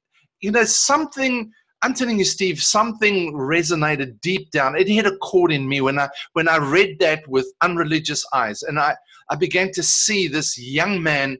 you 0.42 0.52
know, 0.52 0.64
something. 0.64 1.52
I'm 1.84 1.94
telling 1.94 2.18
you, 2.18 2.26
Steve, 2.26 2.60
something 2.60 3.34
resonated 3.34 4.20
deep 4.22 4.50
down. 4.50 4.76
It 4.76 4.88
hit 4.88 5.06
a 5.06 5.16
chord 5.18 5.52
in 5.52 5.70
me 5.70 5.80
when 5.80 6.00
I 6.00 6.10
when 6.34 6.48
I 6.48 6.58
read 6.58 6.98
that 7.02 7.28
with 7.28 7.46
unreligious 7.62 8.26
eyes, 8.34 8.64
and 8.64 8.80
I 8.80 8.96
I 9.30 9.36
began 9.36 9.72
to 9.74 9.84
see 9.84 10.28
this 10.28 10.58
young 10.58 11.04
man, 11.04 11.38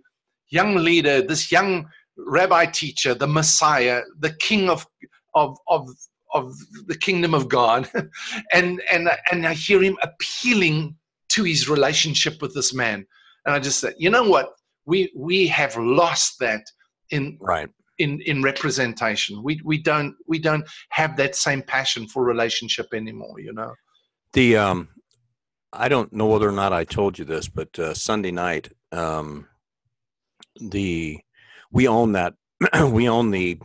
young 0.50 0.76
leader, 0.76 1.24
this 1.24 1.52
young 1.52 1.88
rabbi 2.18 2.66
teacher, 2.66 3.14
the 3.14 3.28
Messiah, 3.28 4.02
the 4.20 4.34
King 4.36 4.70
of 4.70 4.86
of 5.36 5.58
of 5.68 5.90
of 6.34 6.56
the 6.88 6.98
kingdom 6.98 7.34
of 7.34 7.50
God, 7.50 7.90
and 8.54 8.82
and 8.92 9.10
and 9.32 9.48
I 9.48 9.54
hear 9.54 9.82
him 9.82 9.98
appealing 10.02 10.96
to 11.30 11.44
his 11.44 11.70
relationship 11.70 12.42
with 12.42 12.54
this 12.54 12.74
man, 12.74 13.06
and 13.46 13.56
I 13.56 13.60
just 13.60 13.80
said, 13.80 13.96
you 13.98 14.10
know 14.10 14.28
what, 14.28 14.54
we 14.86 15.12
we 15.16 15.48
have 15.48 15.76
lost 15.78 16.40
that 16.40 16.64
in 17.12 17.38
right 17.40 17.70
in 17.98 18.22
in 18.22 18.42
representation. 18.42 19.44
We 19.44 19.62
we 19.64 19.78
don't 19.82 20.16
we 20.28 20.40
don't 20.40 20.68
have 20.90 21.16
that 21.18 21.36
same 21.36 21.62
passion 21.62 22.08
for 22.08 22.24
relationship 22.24 22.88
anymore. 22.94 23.40
You 23.40 23.54
know, 23.54 23.74
the 24.34 24.58
um, 24.58 24.90
I 25.74 25.90
don't 25.90 26.12
know 26.14 26.28
whether 26.28 26.48
or 26.48 26.54
not 26.54 26.74
I 26.74 26.84
told 26.84 27.20
you 27.20 27.26
this, 27.26 27.48
but 27.48 27.78
uh, 27.80 27.94
Sunday 27.94 28.32
night, 28.32 28.72
um, 28.92 29.48
the 30.60 31.20
we 31.78 31.88
own 31.88 32.14
that. 32.14 32.34
we 32.92 33.08
own 33.08 33.30
the. 33.30 33.60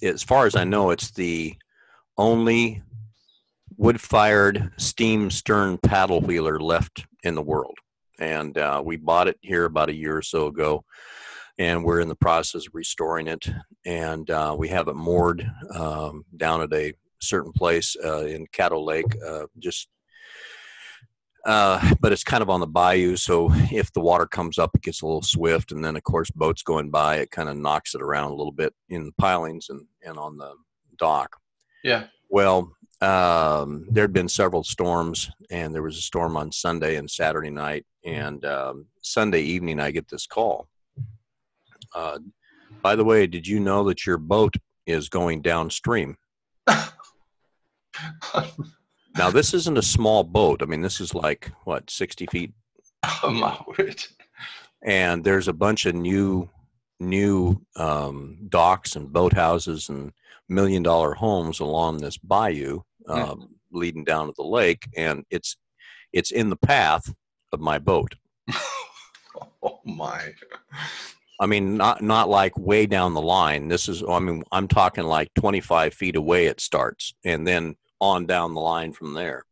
As 0.00 0.22
far 0.22 0.46
as 0.46 0.54
I 0.54 0.62
know, 0.62 0.90
it's 0.90 1.10
the 1.10 1.56
only 2.16 2.80
wood-fired 3.76 4.72
steam 4.78 5.30
stern 5.30 5.76
paddle 5.76 6.20
wheeler 6.20 6.60
left 6.60 7.04
in 7.24 7.34
the 7.34 7.42
world, 7.42 7.76
and 8.20 8.56
uh, 8.56 8.80
we 8.84 8.96
bought 8.96 9.26
it 9.26 9.36
here 9.40 9.64
about 9.64 9.88
a 9.88 9.94
year 9.94 10.16
or 10.16 10.22
so 10.22 10.46
ago, 10.46 10.84
and 11.58 11.84
we're 11.84 12.00
in 12.00 12.08
the 12.08 12.14
process 12.14 12.68
of 12.68 12.74
restoring 12.74 13.26
it, 13.26 13.50
and 13.84 14.30
uh, 14.30 14.54
we 14.56 14.68
have 14.68 14.86
it 14.86 14.94
moored 14.94 15.44
um, 15.74 16.24
down 16.36 16.62
at 16.62 16.72
a 16.72 16.94
certain 17.20 17.52
place 17.52 17.96
uh, 18.02 18.26
in 18.26 18.46
Caddo 18.46 18.82
Lake, 18.82 19.12
uh, 19.26 19.46
just 19.58 19.88
uh, 21.46 21.94
but 22.00 22.12
it's 22.12 22.24
kind 22.24 22.42
of 22.42 22.50
on 22.50 22.60
the 22.60 22.66
bayou, 22.66 23.16
so 23.16 23.48
if 23.72 23.92
the 23.92 24.00
water 24.00 24.26
comes 24.26 24.58
up, 24.58 24.70
it 24.74 24.82
gets 24.82 25.02
a 25.02 25.06
little 25.06 25.22
swift, 25.22 25.70
and 25.70 25.84
then 25.84 25.96
of 25.96 26.02
course 26.02 26.30
boats 26.30 26.62
going 26.62 26.90
by, 26.90 27.16
it 27.16 27.30
kind 27.30 27.48
of 27.48 27.56
knocks 27.56 27.94
it 27.94 28.02
around 28.02 28.32
a 28.32 28.34
little 28.34 28.52
bit 28.52 28.74
in 28.88 29.06
the 29.06 29.12
pilings 29.12 29.68
and 29.70 29.86
and 30.04 30.18
on 30.18 30.36
the 30.36 30.54
dock. 30.98 31.36
Yeah. 31.84 32.04
Well, 32.28 32.72
um, 33.00 33.86
there 33.90 34.02
had 34.02 34.12
been 34.12 34.28
several 34.28 34.64
storms, 34.64 35.30
and 35.50 35.72
there 35.72 35.82
was 35.82 35.96
a 35.98 36.02
storm 36.02 36.36
on 36.36 36.50
Sunday 36.50 36.96
and 36.96 37.08
Saturday 37.08 37.50
night, 37.50 37.86
and 38.04 38.44
um, 38.44 38.86
Sunday 39.02 39.42
evening 39.42 39.78
I 39.78 39.92
get 39.92 40.08
this 40.08 40.26
call. 40.26 40.68
Uh, 41.94 42.18
by 42.82 42.96
the 42.96 43.04
way, 43.04 43.26
did 43.26 43.46
you 43.46 43.60
know 43.60 43.84
that 43.84 44.04
your 44.04 44.18
boat 44.18 44.54
is 44.86 45.08
going 45.08 45.42
downstream? 45.42 46.16
Now, 49.18 49.30
this 49.30 49.54
isn't 49.54 49.78
a 49.78 49.82
small 49.82 50.24
boat. 50.24 50.62
I 50.62 50.66
mean, 50.66 50.82
this 50.82 51.00
is 51.00 51.14
like 51.14 51.50
what 51.64 51.90
sixty 51.90 52.26
feet. 52.26 52.52
Oh 53.22 53.30
my 53.30 53.58
word! 53.66 54.04
and 54.82 55.24
there's 55.24 55.48
a 55.48 55.52
bunch 55.52 55.86
of 55.86 55.94
new 55.94 56.48
new 57.00 57.60
um, 57.76 58.38
docks 58.48 58.96
and 58.96 59.08
boathouses 59.08 59.88
and 59.88 60.12
million 60.48 60.82
dollar 60.82 61.12
homes 61.14 61.60
along 61.60 61.98
this 61.98 62.16
bayou 62.16 62.80
uh, 63.08 63.34
mm. 63.34 63.48
leading 63.72 64.04
down 64.04 64.26
to 64.26 64.34
the 64.36 64.44
lake, 64.44 64.88
and 64.96 65.24
it's 65.30 65.56
it's 66.12 66.30
in 66.30 66.50
the 66.50 66.56
path 66.56 67.12
of 67.52 67.60
my 67.60 67.78
boat. 67.78 68.14
oh 69.62 69.80
my! 69.84 70.32
I 71.40 71.46
mean, 71.46 71.76
not 71.76 72.02
not 72.02 72.28
like 72.28 72.56
way 72.56 72.86
down 72.86 73.14
the 73.14 73.22
line. 73.22 73.68
This 73.68 73.88
is, 73.88 74.02
I 74.08 74.18
mean, 74.18 74.42
I'm 74.52 74.68
talking 74.68 75.04
like 75.04 75.32
25 75.34 75.94
feet 75.94 76.16
away. 76.16 76.46
It 76.46 76.60
starts, 76.60 77.14
and 77.24 77.46
then 77.46 77.76
on 78.00 78.26
down 78.26 78.54
the 78.54 78.60
line 78.60 78.92
from 78.92 79.14
there. 79.14 79.44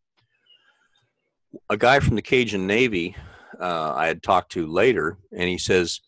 A 1.70 1.76
guy 1.76 2.00
from 2.00 2.16
the 2.16 2.22
Cajun 2.22 2.66
Navy 2.66 3.16
uh, 3.60 3.92
I 3.94 4.06
had 4.06 4.22
talked 4.22 4.52
to 4.52 4.66
later, 4.66 5.18
and 5.32 5.48
he 5.48 5.58
says, 5.58 6.00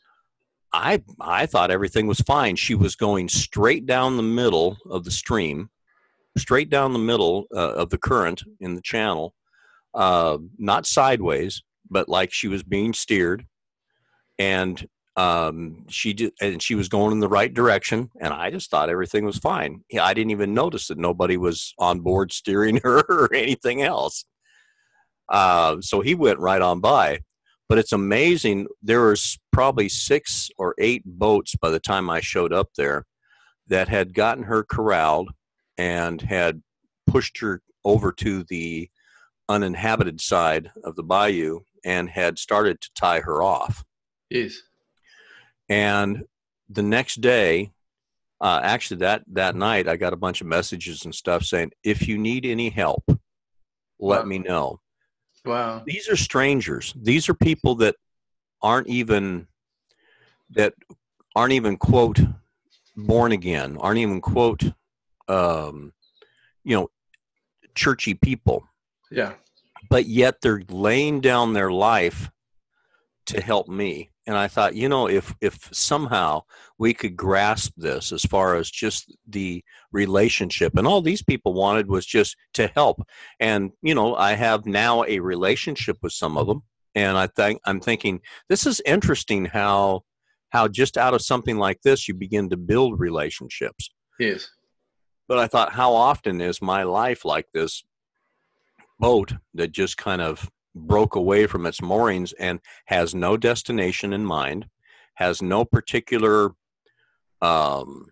"I 0.72 1.03
I 1.20 1.47
thought 1.47 1.70
everything 1.70 2.07
was 2.07 2.20
fine. 2.20 2.57
She 2.57 2.74
was 2.74 2.97
going 2.97 3.28
straight 3.28 3.87
down 3.87 4.16
the 4.16 4.22
middle 4.22 4.76
of 4.91 5.05
the 5.05 5.11
stream, 5.11 5.70
straight 6.37 6.70
down 6.70 6.93
the 6.93 6.99
middle 6.99 7.47
uh, 7.55 7.74
of 7.74 7.91
the 7.91 7.99
current 7.99 8.43
in 8.61 8.74
the 8.74 8.82
channel, 8.82 9.34
uh, 9.95 10.39
not 10.59 10.87
sideways, 10.87 11.62
but 11.89 12.09
like 12.09 12.32
she 12.32 12.49
was 12.49 12.62
being 12.62 12.93
steered, 12.93 13.47
and 14.39 14.87
um, 15.16 15.86
she 15.88 16.12
did, 16.12 16.32
and 16.40 16.62
she 16.62 16.74
was 16.74 16.88
going 16.88 17.12
in 17.12 17.20
the 17.20 17.28
right 17.28 17.52
direction, 17.52 18.10
and 18.20 18.34
I 18.34 18.50
just 18.50 18.70
thought 18.70 18.90
everything 18.90 19.24
was 19.24 19.38
fine. 19.38 19.82
I 19.98 20.12
didn't 20.12 20.30
even 20.30 20.52
notice 20.52 20.88
that 20.88 20.98
nobody 20.98 21.36
was 21.36 21.72
on 21.78 22.00
board 22.00 22.32
steering 22.32 22.80
her 22.82 23.00
or 23.08 23.34
anything 23.34 23.82
else. 23.82 24.24
Uh, 25.28 25.78
so 25.80 26.00
he 26.00 26.14
went 26.14 26.38
right 26.38 26.62
on 26.62 26.80
by. 26.80 27.20
But 27.68 27.78
it's 27.78 27.92
amazing. 27.92 28.68
There 28.80 29.08
was 29.08 29.38
probably 29.52 29.88
six 29.88 30.50
or 30.56 30.74
eight 30.78 31.02
boats 31.04 31.56
by 31.56 31.70
the 31.70 31.80
time 31.80 32.08
I 32.08 32.20
showed 32.20 32.52
up 32.52 32.68
there 32.76 33.06
that 33.66 33.88
had 33.88 34.14
gotten 34.14 34.44
her 34.44 34.62
corralled 34.62 35.30
and 35.76 36.20
had 36.20 36.62
pushed 37.08 37.38
her 37.38 37.62
over 37.84 38.12
to 38.12 38.44
the 38.44 38.88
uninhabited 39.48 40.20
side 40.20 40.70
of 40.84 40.94
the 40.94 41.02
bayou 41.02 41.60
and 41.84 42.08
had 42.08 42.38
started 42.38 42.80
to 42.80 42.90
tie 42.94 43.20
her 43.20 43.42
off. 43.42 43.84
Yes. 44.30 44.56
And 45.68 46.24
the 46.68 46.82
next 46.82 47.20
day, 47.20 47.72
uh, 48.40 48.60
actually 48.62 48.98
that 48.98 49.22
that 49.32 49.56
night, 49.56 49.88
I 49.88 49.96
got 49.96 50.12
a 50.12 50.16
bunch 50.16 50.40
of 50.40 50.46
messages 50.46 51.04
and 51.04 51.14
stuff 51.14 51.44
saying, 51.44 51.72
"If 51.82 52.06
you 52.06 52.18
need 52.18 52.44
any 52.44 52.68
help, 52.68 53.04
let 53.98 54.22
wow. 54.22 54.24
me 54.24 54.38
know." 54.38 54.80
Wow. 55.44 55.82
These 55.86 56.08
are 56.08 56.16
strangers. 56.16 56.92
These 56.96 57.28
are 57.28 57.34
people 57.34 57.76
that 57.76 57.96
aren't 58.62 58.88
even 58.88 59.46
that 60.50 60.74
aren't 61.34 61.52
even 61.52 61.76
quote 61.76 62.20
born 62.96 63.32
again. 63.32 63.76
Aren't 63.78 63.98
even 63.98 64.20
quote 64.20 64.62
um, 65.28 65.92
you 66.64 66.76
know 66.76 66.90
churchy 67.74 68.14
people. 68.14 68.66
Yeah. 69.10 69.34
But 69.88 70.06
yet 70.06 70.40
they're 70.40 70.62
laying 70.68 71.20
down 71.20 71.52
their 71.52 71.70
life 71.70 72.30
to 73.26 73.40
help 73.40 73.68
me 73.68 74.10
and 74.27 74.37
I 74.37 74.49
thought, 74.49 74.74
you 74.74 74.89
know, 74.89 75.09
if 75.09 75.35
if 75.41 75.68
somehow 75.72 76.43
we 76.79 76.93
could 76.93 77.16
grasp 77.16 77.72
this 77.77 78.12
as 78.12 78.22
far 78.22 78.57
as 78.57 78.70
just 78.70 79.16
the 79.29 79.62
relationship, 79.93 80.77
and 80.77 80.87
all 80.87 81.01
these 81.01 81.22
people 81.22 81.55
wanted 81.55 81.89
was 81.89 82.05
just 82.05 82.37
to 82.55 82.66
help, 82.68 83.07
and 83.41 83.70
you 83.83 83.95
know, 83.95 84.16
I 84.16 84.33
have 84.35 84.66
now 84.66 85.05
a 85.05 85.20
relationship 85.20 85.99
with 86.03 86.12
some 86.12 86.37
of 86.37 86.47
them, 86.47 86.62
and 86.95 87.16
I 87.16 87.29
think 87.29 87.61
I'm 87.64 87.81
thinking 87.81 88.20
this 88.49 88.66
is 88.66 88.83
interesting 88.85 89.45
how 89.47 90.03
how 90.51 90.68
just 90.68 90.97
out 90.97 91.14
of 91.14 91.22
something 91.22 91.57
like 91.57 91.83
this 91.83 92.09
you 92.09 92.14
begin 92.14 92.51
to 92.51 92.57
build 92.57 92.99
relationships. 92.99 93.91
Yes. 94.18 94.49
But 95.29 95.39
I 95.39 95.49
thought, 95.49 95.72
how 95.72 95.93
often 95.93 96.41
is 96.41 96.62
my 96.62 96.85
life 96.85 97.24
like 97.24 97.47
this 97.53 97.85
boat 98.99 99.35
that 99.55 99.72
just 99.72 99.97
kind 99.97 100.22
of 100.22 100.49
broke 100.77 101.16
away 101.16 101.47
from 101.47 101.66
its 101.66 101.81
moorings 101.81 102.33
and 102.35 102.61
has 102.85 103.14
no 103.14 103.37
destination 103.37 104.12
in 104.12 104.24
mind, 104.24 104.66
has 105.14 105.41
no 105.41 105.64
particular 105.64 106.53
um, 107.41 108.07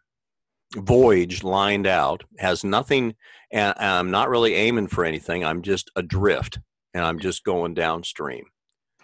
voyage 0.74 1.44
lined 1.44 1.86
out, 1.86 2.24
has 2.38 2.64
nothing, 2.64 3.14
and 3.52 3.74
I'm 3.78 4.10
not 4.10 4.30
really 4.30 4.54
aiming 4.54 4.88
for 4.88 5.04
anything. 5.04 5.44
I'm 5.44 5.62
just 5.62 5.90
adrift 5.94 6.58
and 6.94 7.04
I'm 7.04 7.18
just 7.18 7.44
going 7.44 7.74
downstream. 7.74 8.46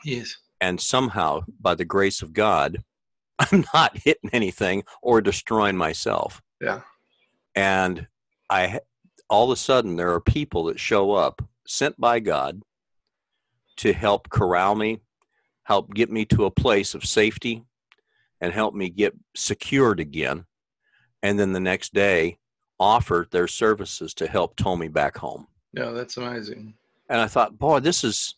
Yes. 0.04 0.34
And 0.60 0.80
somehow, 0.80 1.42
by 1.60 1.74
the 1.74 1.84
grace 1.84 2.22
of 2.22 2.32
God, 2.32 2.78
I'm 3.38 3.64
not 3.74 3.96
hitting 3.96 4.30
anything 4.32 4.84
or 5.02 5.20
destroying 5.20 5.76
myself. 5.76 6.40
Yeah. 6.60 6.80
And 7.54 8.06
I, 8.48 8.80
all 9.28 9.50
of 9.50 9.56
a 9.56 9.60
sudden, 9.60 9.96
there 9.96 10.12
are 10.12 10.20
people 10.20 10.64
that 10.64 10.80
show 10.80 11.12
up 11.12 11.42
sent 11.66 11.98
by 12.00 12.20
God 12.20 12.60
to 13.80 13.94
help 13.94 14.28
corral 14.28 14.74
me, 14.74 15.00
help 15.62 15.92
get 15.94 16.10
me 16.10 16.26
to 16.26 16.44
a 16.44 16.50
place 16.50 16.94
of 16.94 17.02
safety, 17.02 17.64
and 18.42 18.52
help 18.52 18.74
me 18.74 18.90
get 18.90 19.14
secured 19.34 20.00
again. 20.00 20.44
And 21.22 21.38
then 21.38 21.52
the 21.52 21.60
next 21.60 21.94
day, 21.94 22.38
offer 22.78 23.26
their 23.30 23.48
services 23.48 24.12
to 24.14 24.26
help 24.26 24.56
tow 24.56 24.76
me 24.76 24.88
back 24.88 25.16
home. 25.16 25.46
Yeah, 25.72 25.92
that's 25.92 26.18
amazing. 26.18 26.74
And 27.08 27.20
I 27.20 27.26
thought, 27.26 27.58
boy, 27.58 27.80
this 27.80 28.04
is 28.04 28.34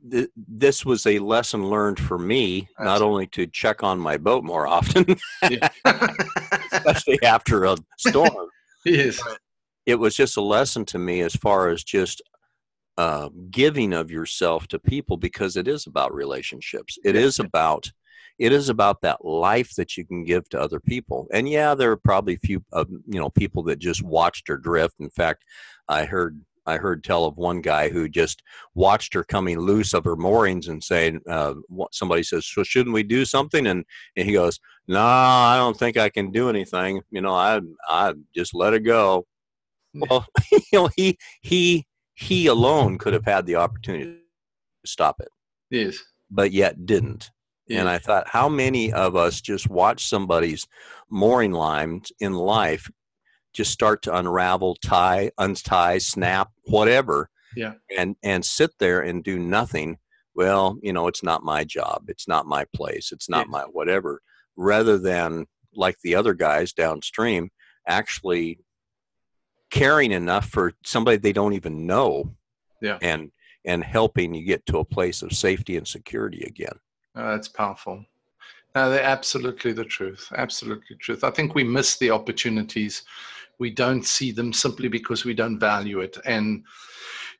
this 0.00 0.84
was 0.84 1.06
a 1.06 1.18
lesson 1.18 1.68
learned 1.68 1.98
for 1.98 2.18
me, 2.18 2.68
Absolutely. 2.78 2.84
not 2.84 3.02
only 3.02 3.26
to 3.28 3.46
check 3.48 3.82
on 3.82 3.98
my 3.98 4.16
boat 4.16 4.44
more 4.44 4.66
often, 4.66 5.04
especially 6.72 7.20
after 7.22 7.64
a 7.64 7.76
storm. 7.96 8.48
yes. 8.84 9.20
It 9.86 9.96
was 9.96 10.14
just 10.14 10.36
a 10.36 10.42
lesson 10.42 10.84
to 10.86 10.98
me 10.98 11.22
as 11.22 11.34
far 11.34 11.70
as 11.70 11.82
just 11.82 12.22
uh, 12.98 13.28
giving 13.50 13.92
of 13.94 14.10
yourself 14.10 14.66
to 14.66 14.78
people 14.78 15.16
because 15.16 15.56
it 15.56 15.68
is 15.68 15.86
about 15.86 16.12
relationships. 16.12 16.98
It 17.04 17.14
is 17.14 17.38
about 17.38 17.90
it 18.38 18.52
is 18.52 18.68
about 18.68 19.00
that 19.00 19.24
life 19.24 19.74
that 19.76 19.96
you 19.96 20.04
can 20.04 20.22
give 20.24 20.48
to 20.48 20.60
other 20.60 20.78
people. 20.78 21.26
And 21.32 21.48
yeah, 21.48 21.74
there 21.74 21.90
are 21.90 21.96
probably 21.96 22.34
a 22.34 22.46
few 22.46 22.62
uh, 22.72 22.84
you 23.06 23.20
know 23.20 23.30
people 23.30 23.62
that 23.64 23.78
just 23.78 24.02
watched 24.02 24.48
her 24.48 24.56
drift. 24.56 24.96
In 24.98 25.10
fact, 25.10 25.44
I 25.88 26.04
heard 26.04 26.40
I 26.66 26.76
heard 26.76 27.04
tell 27.04 27.24
of 27.24 27.36
one 27.36 27.60
guy 27.60 27.88
who 27.88 28.08
just 28.08 28.42
watched 28.74 29.14
her 29.14 29.22
coming 29.22 29.60
loose 29.60 29.94
of 29.94 30.04
her 30.04 30.16
moorings 30.16 30.66
and 30.66 30.84
saying, 30.84 31.20
uh, 31.26 31.54
somebody 31.92 32.22
says, 32.22 32.46
so 32.46 32.62
shouldn't 32.62 32.92
we 32.92 33.02
do 33.02 33.24
something? 33.24 33.68
And, 33.68 33.86
and 34.16 34.26
he 34.26 34.34
goes, 34.34 34.60
no, 34.86 35.00
I 35.00 35.56
don't 35.56 35.78
think 35.78 35.96
I 35.96 36.10
can 36.10 36.30
do 36.30 36.50
anything. 36.50 37.00
You 37.10 37.22
know, 37.22 37.32
I, 37.32 37.62
I 37.88 38.12
just 38.34 38.54
let 38.54 38.74
it 38.74 38.80
go. 38.80 39.26
Well, 39.94 40.26
you 40.52 40.60
know, 40.74 40.90
he, 40.94 41.16
he, 41.40 41.86
he 42.18 42.48
alone 42.48 42.98
could 42.98 43.12
have 43.12 43.24
had 43.24 43.46
the 43.46 43.54
opportunity 43.54 44.06
to 44.06 44.18
stop 44.84 45.20
it. 45.20 45.28
Yes. 45.70 45.98
But 46.30 46.50
yet 46.50 46.84
didn't. 46.84 47.30
Yes. 47.68 47.80
And 47.80 47.88
I 47.88 47.98
thought, 47.98 48.26
how 48.26 48.48
many 48.48 48.92
of 48.92 49.14
us 49.14 49.40
just 49.40 49.70
watch 49.70 50.08
somebody's 50.08 50.66
mooring 51.08 51.52
lines 51.52 52.10
in 52.18 52.32
life 52.32 52.90
just 53.54 53.70
start 53.70 54.02
to 54.02 54.16
unravel, 54.16 54.74
tie, 54.82 55.30
untie, 55.38 55.98
snap, 55.98 56.50
whatever, 56.64 57.30
yeah, 57.54 57.74
and 57.96 58.16
and 58.22 58.44
sit 58.44 58.70
there 58.78 59.00
and 59.00 59.22
do 59.22 59.38
nothing. 59.38 59.96
Well, 60.34 60.76
you 60.82 60.92
know, 60.92 61.06
it's 61.08 61.22
not 61.22 61.42
my 61.42 61.64
job. 61.64 62.04
It's 62.08 62.28
not 62.28 62.46
my 62.46 62.64
place. 62.74 63.10
It's 63.12 63.28
not 63.28 63.48
my 63.48 63.62
whatever. 63.62 64.20
Rather 64.56 64.98
than 64.98 65.46
like 65.74 65.96
the 66.02 66.14
other 66.14 66.34
guys 66.34 66.72
downstream, 66.72 67.50
actually 67.86 68.58
caring 69.70 70.12
enough 70.12 70.48
for 70.48 70.72
somebody 70.84 71.16
they 71.16 71.32
don't 71.32 71.52
even 71.52 71.86
know 71.86 72.32
yeah. 72.80 72.98
and 73.02 73.30
and 73.64 73.84
helping 73.84 74.32
you 74.34 74.44
get 74.44 74.64
to 74.66 74.78
a 74.78 74.84
place 74.84 75.22
of 75.22 75.32
safety 75.32 75.76
and 75.76 75.86
security 75.86 76.44
again. 76.46 76.72
Oh, 77.16 77.32
that's 77.32 77.48
powerful. 77.48 78.04
No 78.74 78.90
they're 78.90 79.02
absolutely 79.02 79.72
the 79.72 79.84
truth 79.84 80.28
absolutely 80.36 80.96
truth. 80.96 81.24
I 81.24 81.30
think 81.30 81.54
we 81.54 81.64
miss 81.64 81.96
the 81.98 82.10
opportunities. 82.10 83.02
We 83.58 83.70
don't 83.70 84.04
see 84.06 84.30
them 84.30 84.52
simply 84.52 84.88
because 84.88 85.24
we 85.24 85.34
don't 85.34 85.58
value 85.58 86.00
it. 86.00 86.16
And 86.24 86.64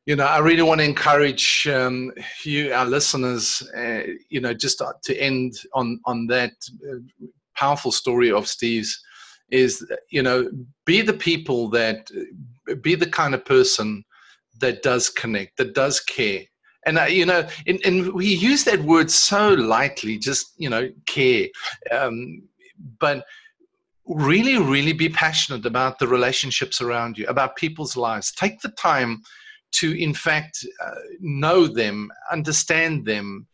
you 0.08 0.16
know 0.16 0.24
i 0.24 0.38
really 0.38 0.62
want 0.62 0.80
to 0.80 0.84
encourage 0.84 1.68
um, 1.68 2.10
you 2.42 2.72
our 2.72 2.86
listeners 2.86 3.62
uh, 3.76 4.00
you 4.30 4.40
know 4.40 4.54
just 4.54 4.82
to 5.02 5.20
end 5.20 5.52
on 5.74 6.00
on 6.06 6.26
that 6.26 6.52
uh, 6.90 6.96
powerful 7.54 7.92
story 7.92 8.32
of 8.32 8.48
steve's 8.48 9.02
is 9.50 9.86
you 10.10 10.22
know 10.22 10.50
be 10.84 11.02
the 11.02 11.12
people 11.12 11.68
that 11.70 12.10
be 12.82 12.94
the 12.94 13.08
kind 13.08 13.34
of 13.34 13.44
person 13.44 14.04
that 14.60 14.82
does 14.82 15.08
connect 15.08 15.56
that 15.56 15.74
does 15.74 16.00
care. 16.00 16.42
And 16.86 16.98
uh, 16.98 17.04
you 17.04 17.26
know 17.26 17.46
and, 17.66 17.80
and 17.84 18.12
we 18.12 18.26
use 18.26 18.64
that 18.64 18.80
word 18.80 19.10
so 19.10 19.54
lightly 19.54 20.18
just 20.18 20.52
you 20.58 20.70
know 20.70 20.88
care. 21.06 21.46
Um, 21.90 22.42
but 23.00 23.24
really 24.06 24.56
really 24.58 24.92
be 24.92 25.08
passionate 25.08 25.66
about 25.66 25.98
the 25.98 26.08
relationships 26.08 26.80
around 26.80 27.18
you 27.18 27.26
about 27.26 27.56
people's 27.56 27.96
lives. 27.96 28.32
Take 28.32 28.60
the 28.60 28.70
time 28.70 29.22
to 29.70 30.00
in 30.00 30.14
fact 30.14 30.64
uh, 30.84 30.94
know 31.20 31.66
them 31.66 32.10
understand 32.32 33.04
them 33.04 33.46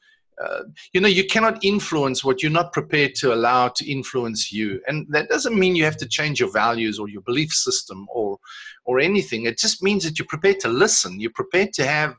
uh, 0.42 0.62
you 0.92 1.00
know 1.00 1.08
you 1.08 1.24
cannot 1.24 1.64
influence 1.64 2.24
what 2.24 2.42
you're 2.42 2.50
not 2.50 2.72
prepared 2.72 3.14
to 3.16 3.32
allow 3.34 3.68
to 3.68 3.90
influence 3.90 4.52
you. 4.52 4.80
And 4.86 5.06
that 5.10 5.28
doesn't 5.28 5.58
mean 5.58 5.76
you 5.76 5.84
have 5.84 5.96
to 5.98 6.08
change 6.08 6.40
your 6.40 6.52
values 6.52 6.98
or 6.98 7.08
your 7.08 7.22
belief 7.22 7.52
system 7.52 8.06
or 8.12 8.38
or 8.84 9.00
anything. 9.00 9.46
It 9.46 9.58
just 9.58 9.82
means 9.82 10.04
that 10.04 10.18
you're 10.18 10.26
prepared 10.28 10.60
to 10.60 10.68
listen. 10.68 11.20
You're 11.20 11.30
prepared 11.34 11.72
to 11.74 11.86
have 11.86 12.14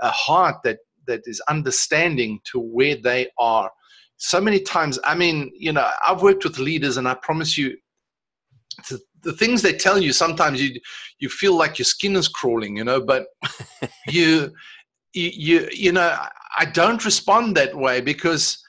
a 0.00 0.10
heart 0.10 0.56
that 0.64 0.78
that 1.06 1.22
is 1.26 1.40
understanding 1.48 2.40
to 2.52 2.58
where 2.58 2.96
they 2.96 3.28
are. 3.38 3.70
So 4.16 4.40
many 4.40 4.60
times 4.60 4.98
i 5.04 5.14
mean 5.14 5.50
you 5.54 5.72
know 5.72 5.90
i've 6.06 6.22
worked 6.22 6.44
with 6.44 6.58
leaders 6.58 6.96
and 6.96 7.08
i 7.08 7.14
promise 7.14 7.58
you 7.58 7.76
the, 8.88 9.00
the 9.22 9.32
things 9.32 9.62
they 9.62 9.72
tell 9.72 9.98
you 9.98 10.12
sometimes 10.12 10.62
you 10.62 10.80
you 11.18 11.28
feel 11.28 11.56
like 11.56 11.78
your 11.78 11.84
skin 11.84 12.16
is 12.16 12.28
crawling 12.28 12.76
you 12.76 12.84
know 12.84 13.00
but 13.00 13.26
you 14.08 14.52
you, 15.14 15.30
you 15.34 15.68
you 15.72 15.92
know 15.92 16.16
I 16.56 16.64
don't 16.64 17.04
respond 17.04 17.56
that 17.56 17.74
way 17.74 18.00
because 18.00 18.64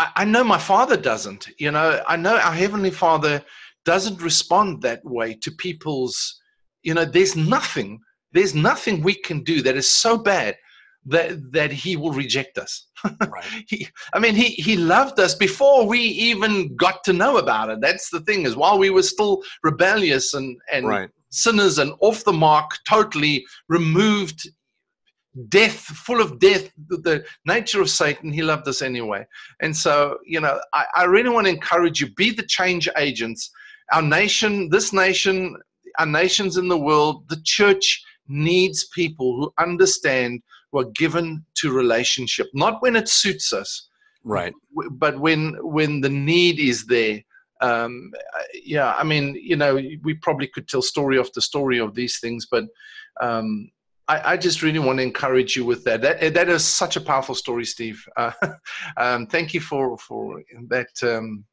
I, 0.00 0.10
I 0.16 0.24
know 0.24 0.42
my 0.42 0.58
father 0.58 0.96
doesn't. 0.96 1.48
You 1.58 1.70
know, 1.70 2.02
I 2.08 2.16
know 2.16 2.36
our 2.36 2.52
heavenly 2.52 2.90
Father 2.90 3.42
doesn't 3.84 4.22
respond 4.22 4.82
that 4.82 5.04
way 5.04 5.34
to 5.34 5.50
people's. 5.52 6.40
You 6.82 6.94
know, 6.94 7.04
there's 7.04 7.36
nothing. 7.36 8.00
There's 8.32 8.54
nothing 8.54 9.02
we 9.02 9.14
can 9.14 9.42
do 9.42 9.62
that 9.62 9.76
is 9.76 9.90
so 9.90 10.16
bad 10.16 10.56
that 11.06 11.52
that 11.52 11.72
he 11.72 11.96
will 11.96 12.12
reject 12.12 12.58
us. 12.58 12.86
Right. 13.20 13.64
he, 13.66 13.88
I 14.12 14.18
mean, 14.18 14.34
he 14.34 14.48
he 14.50 14.76
loved 14.76 15.18
us 15.20 15.34
before 15.34 15.86
we 15.86 16.00
even 16.00 16.76
got 16.76 17.02
to 17.04 17.12
know 17.12 17.38
about 17.38 17.70
it. 17.70 17.80
That's 17.80 18.10
the 18.10 18.20
thing 18.20 18.44
is 18.44 18.56
while 18.56 18.78
we 18.78 18.90
were 18.90 19.02
still 19.02 19.42
rebellious 19.62 20.34
and 20.34 20.58
and 20.70 20.86
right. 20.86 21.10
sinners 21.30 21.78
and 21.78 21.92
off 22.00 22.24
the 22.24 22.32
mark, 22.32 22.70
totally 22.86 23.46
removed 23.68 24.50
death, 25.48 25.74
full 25.74 26.20
of 26.20 26.38
death, 26.38 26.70
the 26.88 27.24
nature 27.46 27.80
of 27.80 27.90
Satan, 27.90 28.32
he 28.32 28.42
loved 28.42 28.66
us 28.68 28.82
anyway. 28.82 29.24
And 29.60 29.76
so, 29.76 30.18
you 30.24 30.40
know, 30.40 30.60
I, 30.72 30.86
I 30.96 31.04
really 31.04 31.30
want 31.30 31.46
to 31.46 31.52
encourage 31.52 32.00
you 32.00 32.12
be 32.14 32.30
the 32.30 32.42
change 32.42 32.88
agents. 32.96 33.50
Our 33.92 34.02
nation, 34.02 34.68
this 34.70 34.92
nation, 34.92 35.56
our 35.98 36.06
nations 36.06 36.56
in 36.56 36.68
the 36.68 36.78
world, 36.78 37.28
the 37.28 37.40
church 37.44 38.02
needs 38.28 38.88
people 38.94 39.36
who 39.36 39.52
understand 39.58 40.42
we're 40.72 40.84
given 40.94 41.44
to 41.56 41.72
relationship, 41.72 42.46
not 42.54 42.80
when 42.80 42.94
it 42.94 43.08
suits 43.08 43.52
us, 43.52 43.88
right? 44.22 44.52
But 44.92 45.18
when 45.18 45.56
when 45.62 46.00
the 46.00 46.08
need 46.08 46.60
is 46.60 46.86
there. 46.86 47.20
Um, 47.60 48.12
yeah, 48.64 48.94
I 48.94 49.04
mean, 49.04 49.34
you 49.34 49.56
know, 49.56 49.78
we 50.02 50.14
probably 50.14 50.46
could 50.46 50.68
tell 50.68 50.80
story 50.80 51.18
after 51.18 51.40
story 51.40 51.78
of 51.78 51.94
these 51.94 52.18
things, 52.20 52.46
but 52.50 52.64
um, 53.20 53.70
I, 54.10 54.32
I, 54.32 54.36
just 54.36 54.62
really 54.62 54.80
want 54.80 54.98
to 54.98 55.04
encourage 55.04 55.54
you 55.54 55.64
with 55.64 55.84
that. 55.84 56.02
That 56.02 56.34
that 56.34 56.48
is 56.48 56.64
such 56.64 56.96
a 56.96 57.00
powerful 57.00 57.36
story, 57.36 57.64
Steve. 57.64 58.04
Uh, 58.16 58.32
um, 58.96 59.26
thank 59.26 59.54
you 59.54 59.60
for 59.60 59.96
for 59.98 60.42
that. 60.68 60.88
Um, 61.02 61.44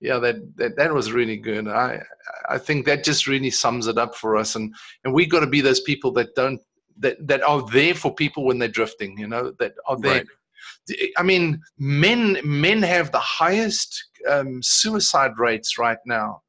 yeah, 0.00 0.18
that, 0.18 0.36
that 0.56 0.76
that 0.76 0.92
was 0.92 1.12
really 1.12 1.36
good. 1.36 1.68
I 1.68 2.02
I 2.48 2.58
think 2.58 2.84
that 2.86 3.04
just 3.04 3.28
really 3.28 3.50
sums 3.50 3.86
it 3.86 3.96
up 3.96 4.16
for 4.16 4.36
us, 4.36 4.56
and 4.56 4.74
and 5.04 5.14
we 5.14 5.24
got 5.24 5.40
to 5.40 5.46
be 5.46 5.60
those 5.60 5.82
people 5.82 6.10
that 6.12 6.34
don't 6.34 6.60
that 6.98 7.16
that 7.28 7.42
are 7.42 7.62
there 7.70 7.94
for 7.94 8.12
people 8.12 8.44
when 8.44 8.58
they're 8.58 8.68
drifting. 8.80 9.16
You 9.16 9.28
know, 9.28 9.52
that 9.60 9.74
are 9.86 9.98
there. 10.00 10.24
Right. 10.88 11.10
I 11.16 11.22
mean, 11.22 11.60
men 11.78 12.38
men 12.42 12.82
have 12.82 13.12
the 13.12 13.20
highest 13.20 14.04
um, 14.28 14.60
suicide 14.64 15.38
rates 15.38 15.78
right 15.78 16.02
now, 16.06 16.42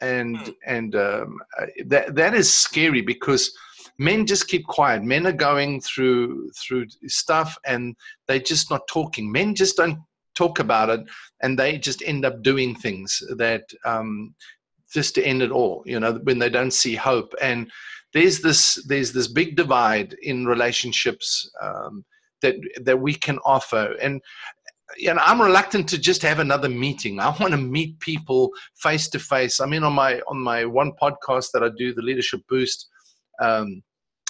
and 0.00 0.36
mm. 0.38 0.54
and 0.66 0.96
um, 0.96 1.38
uh, 1.60 1.66
that 1.86 2.16
that 2.16 2.34
is 2.34 2.52
scary 2.52 3.02
because 3.02 3.52
men 3.98 4.26
just 4.26 4.48
keep 4.48 4.64
quiet 4.66 5.02
men 5.02 5.26
are 5.26 5.32
going 5.32 5.80
through 5.80 6.50
through 6.52 6.86
stuff 7.06 7.56
and 7.66 7.94
they're 8.26 8.38
just 8.38 8.70
not 8.70 8.86
talking 8.88 9.30
men 9.30 9.54
just 9.54 9.76
don't 9.76 9.98
talk 10.34 10.60
about 10.60 10.88
it 10.88 11.00
and 11.42 11.58
they 11.58 11.76
just 11.76 12.02
end 12.06 12.24
up 12.24 12.42
doing 12.42 12.74
things 12.74 13.22
that 13.36 13.64
um, 13.84 14.34
just 14.92 15.14
to 15.14 15.22
end 15.24 15.42
it 15.42 15.50
all 15.50 15.82
you 15.84 15.98
know 15.98 16.14
when 16.22 16.38
they 16.38 16.48
don't 16.48 16.72
see 16.72 16.94
hope 16.94 17.34
and 17.42 17.70
there's 18.14 18.40
this 18.40 18.82
there's 18.86 19.12
this 19.12 19.28
big 19.28 19.56
divide 19.56 20.14
in 20.22 20.46
relationships 20.46 21.50
um, 21.60 22.04
that 22.40 22.54
that 22.82 22.98
we 22.98 23.12
can 23.12 23.38
offer 23.44 23.96
and 24.00 24.20
you 24.96 25.12
know, 25.12 25.20
I'm 25.22 25.40
reluctant 25.40 25.88
to 25.90 25.98
just 25.98 26.22
have 26.22 26.38
another 26.38 26.68
meeting. 26.68 27.20
I 27.20 27.28
want 27.40 27.52
to 27.52 27.58
meet 27.58 28.00
people 28.00 28.50
face 28.76 29.08
to 29.10 29.18
face. 29.18 29.60
I 29.60 29.66
mean, 29.66 29.84
on 29.84 29.92
my 29.92 30.20
on 30.28 30.38
my 30.40 30.64
one 30.64 30.92
podcast 31.00 31.48
that 31.52 31.62
I 31.62 31.68
do, 31.76 31.92
the 31.92 32.02
Leadership 32.02 32.40
Boost, 32.48 32.88
um, 33.40 33.82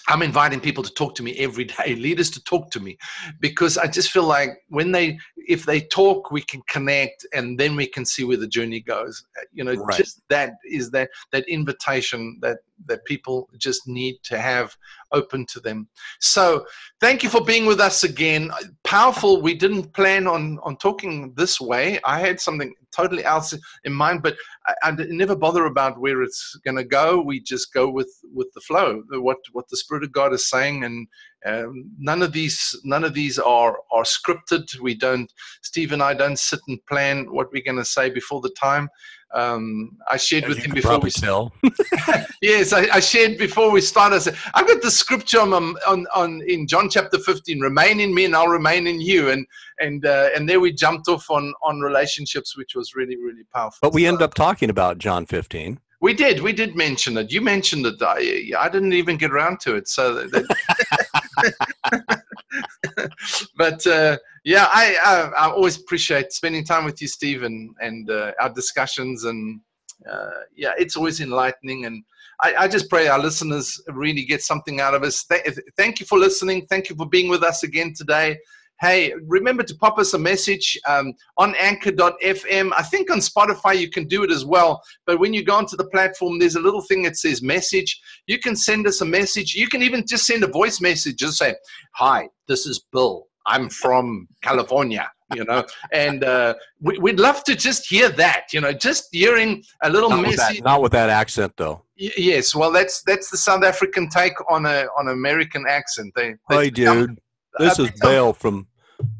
I'm 0.08 0.22
inviting 0.22 0.60
people 0.60 0.82
to 0.82 0.92
talk 0.92 1.14
to 1.16 1.22
me 1.22 1.36
every 1.38 1.64
day, 1.64 1.94
leaders 1.98 2.30
to 2.30 2.44
talk 2.44 2.70
to 2.70 2.80
me, 2.80 2.98
because 3.40 3.76
I 3.76 3.86
just 3.86 4.10
feel 4.10 4.24
like 4.24 4.50
when 4.68 4.90
they, 4.90 5.18
if 5.36 5.66
they 5.66 5.80
talk, 5.80 6.30
we 6.30 6.40
can 6.40 6.62
connect, 6.68 7.26
and 7.32 7.58
then 7.58 7.76
we 7.76 7.86
can 7.86 8.04
see 8.04 8.24
where 8.24 8.36
the 8.36 8.48
journey 8.48 8.80
goes. 8.80 9.24
You 9.52 9.64
know, 9.64 9.74
right. 9.74 9.96
just 9.96 10.22
that 10.28 10.54
is 10.64 10.90
that 10.92 11.10
that 11.32 11.48
invitation 11.48 12.38
that 12.40 12.58
that 12.86 13.04
people 13.04 13.48
just 13.58 13.86
need 13.86 14.16
to 14.24 14.38
have 14.38 14.76
open 15.12 15.46
to 15.46 15.60
them. 15.60 15.88
So, 16.20 16.66
thank 17.00 17.22
you 17.22 17.28
for 17.28 17.42
being 17.42 17.66
with 17.66 17.80
us 17.80 18.04
again. 18.04 18.50
Powerful. 18.84 19.40
We 19.40 19.54
didn't 19.54 19.92
plan 19.94 20.26
on 20.26 20.58
on 20.62 20.76
talking 20.76 21.32
this 21.36 21.60
way. 21.60 21.98
I 22.04 22.20
had 22.20 22.40
something 22.40 22.74
totally 22.94 23.24
else 23.24 23.54
in 23.84 23.92
mind, 23.92 24.22
but 24.22 24.36
I, 24.66 24.74
I 24.82 24.90
never 24.92 25.36
bother 25.36 25.66
about 25.66 26.00
where 26.00 26.22
it's 26.22 26.58
going 26.64 26.76
to 26.76 26.84
go. 26.84 27.20
We 27.20 27.40
just 27.40 27.72
go 27.72 27.88
with 27.90 28.10
with 28.32 28.48
the 28.54 28.60
flow, 28.60 29.02
what 29.10 29.38
what 29.52 29.68
the 29.68 29.76
Spirit 29.76 30.04
of 30.04 30.12
God 30.12 30.32
is 30.32 30.48
saying, 30.48 30.84
and 30.84 31.06
um, 31.46 31.90
none 31.98 32.22
of 32.22 32.32
these 32.32 32.78
none 32.84 33.04
of 33.04 33.14
these 33.14 33.38
are 33.38 33.78
are 33.92 34.04
scripted. 34.04 34.78
We 34.80 34.94
don't. 34.94 35.32
Steve 35.62 35.92
and 35.92 36.02
I 36.02 36.14
don't 36.14 36.38
sit 36.38 36.60
and 36.68 36.84
plan 36.86 37.32
what 37.32 37.52
we're 37.52 37.62
going 37.62 37.76
to 37.76 37.84
say 37.84 38.10
before 38.10 38.40
the 38.40 38.54
time. 38.60 38.88
Um, 39.34 39.98
I 40.10 40.16
shared 40.16 40.44
As 40.44 40.50
with 40.50 40.58
him 40.58 40.74
before 40.74 40.98
we 41.00 41.10
tell. 41.10 41.52
yes, 42.42 42.72
I, 42.72 42.88
I, 42.94 43.00
shared 43.00 43.36
before 43.36 43.70
we 43.70 43.82
started. 43.82 44.16
I 44.16 44.18
said, 44.20 44.36
I've 44.54 44.66
got 44.66 44.80
the 44.80 44.90
scripture 44.90 45.40
on, 45.40 45.52
on, 45.52 46.06
on 46.14 46.42
in 46.46 46.66
John 46.66 46.88
chapter 46.88 47.18
15, 47.18 47.60
remain 47.60 48.00
in 48.00 48.14
me 48.14 48.24
and 48.24 48.34
I'll 48.34 48.48
remain 48.48 48.86
in 48.86 49.00
you. 49.02 49.28
And 49.28 49.46
and 49.80 50.06
uh, 50.06 50.30
and 50.34 50.48
there 50.48 50.60
we 50.60 50.72
jumped 50.72 51.08
off 51.08 51.30
on 51.30 51.52
on 51.62 51.80
relationships, 51.80 52.56
which 52.56 52.74
was 52.74 52.94
really, 52.94 53.16
really 53.16 53.44
powerful. 53.54 53.78
But 53.82 53.92
we 53.92 54.06
end 54.06 54.22
up 54.22 54.34
talking 54.34 54.70
about 54.70 54.98
John 54.98 55.26
15. 55.26 55.78
We 56.00 56.14
did. 56.14 56.40
We 56.42 56.52
did 56.52 56.76
mention 56.76 57.16
it. 57.16 57.32
You 57.32 57.40
mentioned 57.40 57.84
it. 57.84 58.00
I, 58.00 58.52
I 58.56 58.68
didn't 58.68 58.92
even 58.92 59.16
get 59.16 59.32
around 59.32 59.58
to 59.60 59.74
it. 59.74 59.88
So 59.88 60.14
that, 60.14 60.44
but 63.56 63.86
uh, 63.86 64.18
yeah, 64.44 64.68
I, 64.70 64.96
I, 65.04 65.46
I 65.46 65.50
always 65.50 65.78
appreciate 65.78 66.32
spending 66.32 66.64
time 66.64 66.84
with 66.84 67.00
you, 67.02 67.08
Steve, 67.08 67.42
and 67.42 67.74
and 67.80 68.10
uh, 68.10 68.32
our 68.40 68.50
discussions. 68.50 69.24
And 69.24 69.60
uh, 70.10 70.30
yeah, 70.54 70.72
it's 70.78 70.96
always 70.96 71.20
enlightening. 71.20 71.86
And 71.86 72.04
I, 72.40 72.54
I, 72.58 72.68
just 72.68 72.88
pray 72.88 73.08
our 73.08 73.18
listeners 73.18 73.80
really 73.88 74.24
get 74.24 74.42
something 74.42 74.80
out 74.80 74.94
of 74.94 75.02
us. 75.02 75.24
Th- 75.24 75.58
thank 75.76 76.00
you 76.00 76.06
for 76.06 76.18
listening. 76.18 76.66
Thank 76.66 76.88
you 76.88 76.96
for 76.96 77.08
being 77.08 77.28
with 77.28 77.42
us 77.42 77.62
again 77.64 77.92
today 77.96 78.38
hey, 78.80 79.12
remember 79.26 79.62
to 79.62 79.74
pop 79.76 79.98
us 79.98 80.14
a 80.14 80.18
message 80.18 80.78
um, 80.86 81.12
on 81.36 81.54
anchor.fm. 81.56 82.72
I 82.76 82.82
think 82.82 83.10
on 83.10 83.18
Spotify 83.18 83.78
you 83.78 83.90
can 83.90 84.06
do 84.06 84.22
it 84.22 84.30
as 84.30 84.44
well. 84.44 84.82
But 85.06 85.18
when 85.18 85.34
you 85.34 85.44
go 85.44 85.54
onto 85.56 85.76
the 85.76 85.88
platform, 85.88 86.38
there's 86.38 86.56
a 86.56 86.60
little 86.60 86.82
thing 86.82 87.02
that 87.02 87.16
says 87.16 87.42
message. 87.42 88.00
You 88.26 88.38
can 88.38 88.56
send 88.56 88.86
us 88.86 89.00
a 89.00 89.04
message. 89.04 89.54
You 89.54 89.68
can 89.68 89.82
even 89.82 90.04
just 90.06 90.26
send 90.26 90.44
a 90.44 90.48
voice 90.48 90.80
message. 90.80 91.16
Just 91.16 91.38
say, 91.38 91.54
hi, 91.94 92.28
this 92.46 92.66
is 92.66 92.84
Bill. 92.92 93.26
I'm 93.48 93.70
from 93.70 94.28
California, 94.42 95.10
you 95.34 95.44
know, 95.44 95.64
and 95.92 96.22
uh, 96.22 96.54
we, 96.80 96.98
would 96.98 97.18
love 97.18 97.44
to 97.44 97.56
just 97.56 97.88
hear 97.88 98.10
that, 98.10 98.52
you 98.52 98.60
know, 98.60 98.72
just 98.72 99.08
hearing 99.10 99.64
a 99.82 99.88
little 99.88 100.10
not 100.10 100.20
message. 100.20 100.36
With 100.36 100.56
that, 100.58 100.64
not 100.64 100.82
with 100.82 100.92
that 100.92 101.08
accent, 101.08 101.54
though. 101.56 101.82
Y- 101.98 102.10
yes, 102.18 102.54
well, 102.54 102.70
that's 102.70 103.02
that's 103.06 103.30
the 103.30 103.38
South 103.38 103.64
African 103.64 104.10
take 104.10 104.34
on 104.50 104.66
a 104.66 104.86
on 104.98 105.08
American 105.08 105.64
accent. 105.66 106.12
They, 106.14 106.34
they 106.50 106.56
hey, 106.56 106.70
dude. 106.70 107.18
This 107.58 107.78
is 107.78 107.90
Bill 108.00 108.32
from 108.32 108.66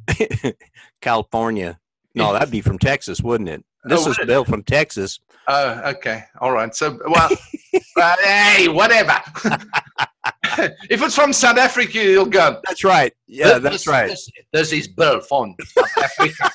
California. 1.01 1.79
No, 2.15 2.33
that'd 2.33 2.51
be 2.51 2.61
from 2.61 2.79
Texas, 2.79 3.21
wouldn't 3.21 3.49
it? 3.49 3.65
This 3.85 4.07
oh, 4.07 4.11
is 4.11 4.19
Bill 4.27 4.45
from 4.45 4.63
Texas. 4.65 5.21
Oh, 5.47 5.81
okay. 5.87 6.25
All 6.41 6.53
right. 6.53 6.75
So, 6.75 6.99
well, 7.07 7.31
uh, 7.97 8.17
hey, 8.23 8.69
whatever. 8.69 9.19
if 10.91 11.03
it's 11.03 11.15
from 11.15 11.33
South 11.33 11.59
Africa, 11.59 11.99
you'll 11.99 12.27
go. 12.27 12.61
That's 12.67 12.85
right. 12.85 13.13
Yeah, 13.27 13.59
this, 13.59 13.63
that's 13.63 13.87
right. 13.87 14.09
This, 14.09 14.31
this, 14.53 14.73
is 14.73 14.89
Bill 14.89 15.21
from 15.21 15.55
South 15.65 15.99
Africa. 15.99 16.51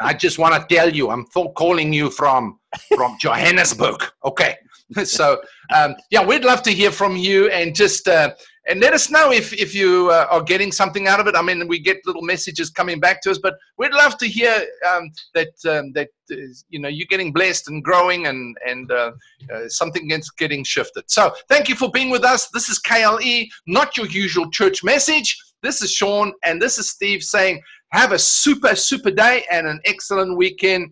I 0.00 0.14
just 0.14 0.38
want 0.38 0.54
to 0.54 0.74
tell 0.74 0.90
you, 0.90 1.10
I'm 1.10 1.26
calling 1.26 1.92
you 1.92 2.10
from 2.10 2.58
from 2.94 3.16
Johannesburg. 3.18 4.04
Okay. 4.24 4.56
so 5.04 5.40
um, 5.74 5.94
yeah, 6.10 6.24
we'd 6.24 6.44
love 6.44 6.62
to 6.62 6.70
hear 6.70 6.90
from 6.90 7.16
you 7.16 7.48
and 7.50 7.74
just 7.74 8.06
uh, 8.06 8.30
and 8.68 8.80
let 8.80 8.92
us 8.92 9.10
know 9.10 9.32
if, 9.32 9.52
if 9.52 9.74
you 9.74 10.10
uh, 10.10 10.26
are 10.30 10.42
getting 10.42 10.70
something 10.70 11.06
out 11.06 11.18
of 11.18 11.26
it. 11.26 11.34
I 11.34 11.42
mean, 11.42 11.66
we 11.66 11.78
get 11.78 11.98
little 12.04 12.22
messages 12.22 12.70
coming 12.70 13.00
back 13.00 13.22
to 13.22 13.30
us, 13.30 13.38
but 13.38 13.54
we'd 13.78 13.92
love 13.92 14.18
to 14.18 14.26
hear 14.26 14.66
um, 14.88 15.10
that 15.34 15.48
um, 15.66 15.92
that 15.92 16.08
uh, 16.30 16.36
you 16.68 16.78
know 16.78 16.88
you're 16.88 17.06
getting 17.08 17.32
blessed 17.32 17.68
and 17.68 17.82
growing, 17.82 18.26
and 18.26 18.56
and 18.68 18.90
uh, 18.92 19.12
uh, 19.52 19.68
something 19.68 20.10
is 20.10 20.30
getting 20.30 20.62
shifted. 20.64 21.04
So 21.08 21.32
thank 21.48 21.68
you 21.68 21.74
for 21.74 21.90
being 21.90 22.10
with 22.10 22.24
us. 22.24 22.48
This 22.50 22.68
is 22.68 22.78
KLE, 22.78 23.46
not 23.66 23.96
your 23.96 24.06
usual 24.06 24.50
church 24.50 24.84
message. 24.84 25.36
This 25.62 25.82
is 25.82 25.92
Sean, 25.92 26.32
and 26.44 26.60
this 26.60 26.78
is 26.78 26.90
Steve 26.90 27.22
saying, 27.22 27.62
have 27.92 28.12
a 28.12 28.18
super 28.18 28.74
super 28.76 29.10
day 29.10 29.44
and 29.50 29.66
an 29.66 29.80
excellent 29.84 30.36
weekend. 30.36 30.90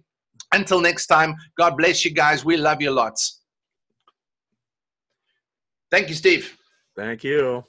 Until 0.53 0.81
next 0.81 1.09
time, 1.09 1.35
God 1.59 1.77
bless 1.77 2.07
you 2.07 2.11
guys. 2.11 2.43
We 2.43 2.57
love 2.57 2.81
you 2.81 2.91
lots. 2.91 3.43
Thank 5.91 6.09
you, 6.09 6.15
Steve. 6.15 6.58
Thank 6.99 7.23
you. 7.23 7.68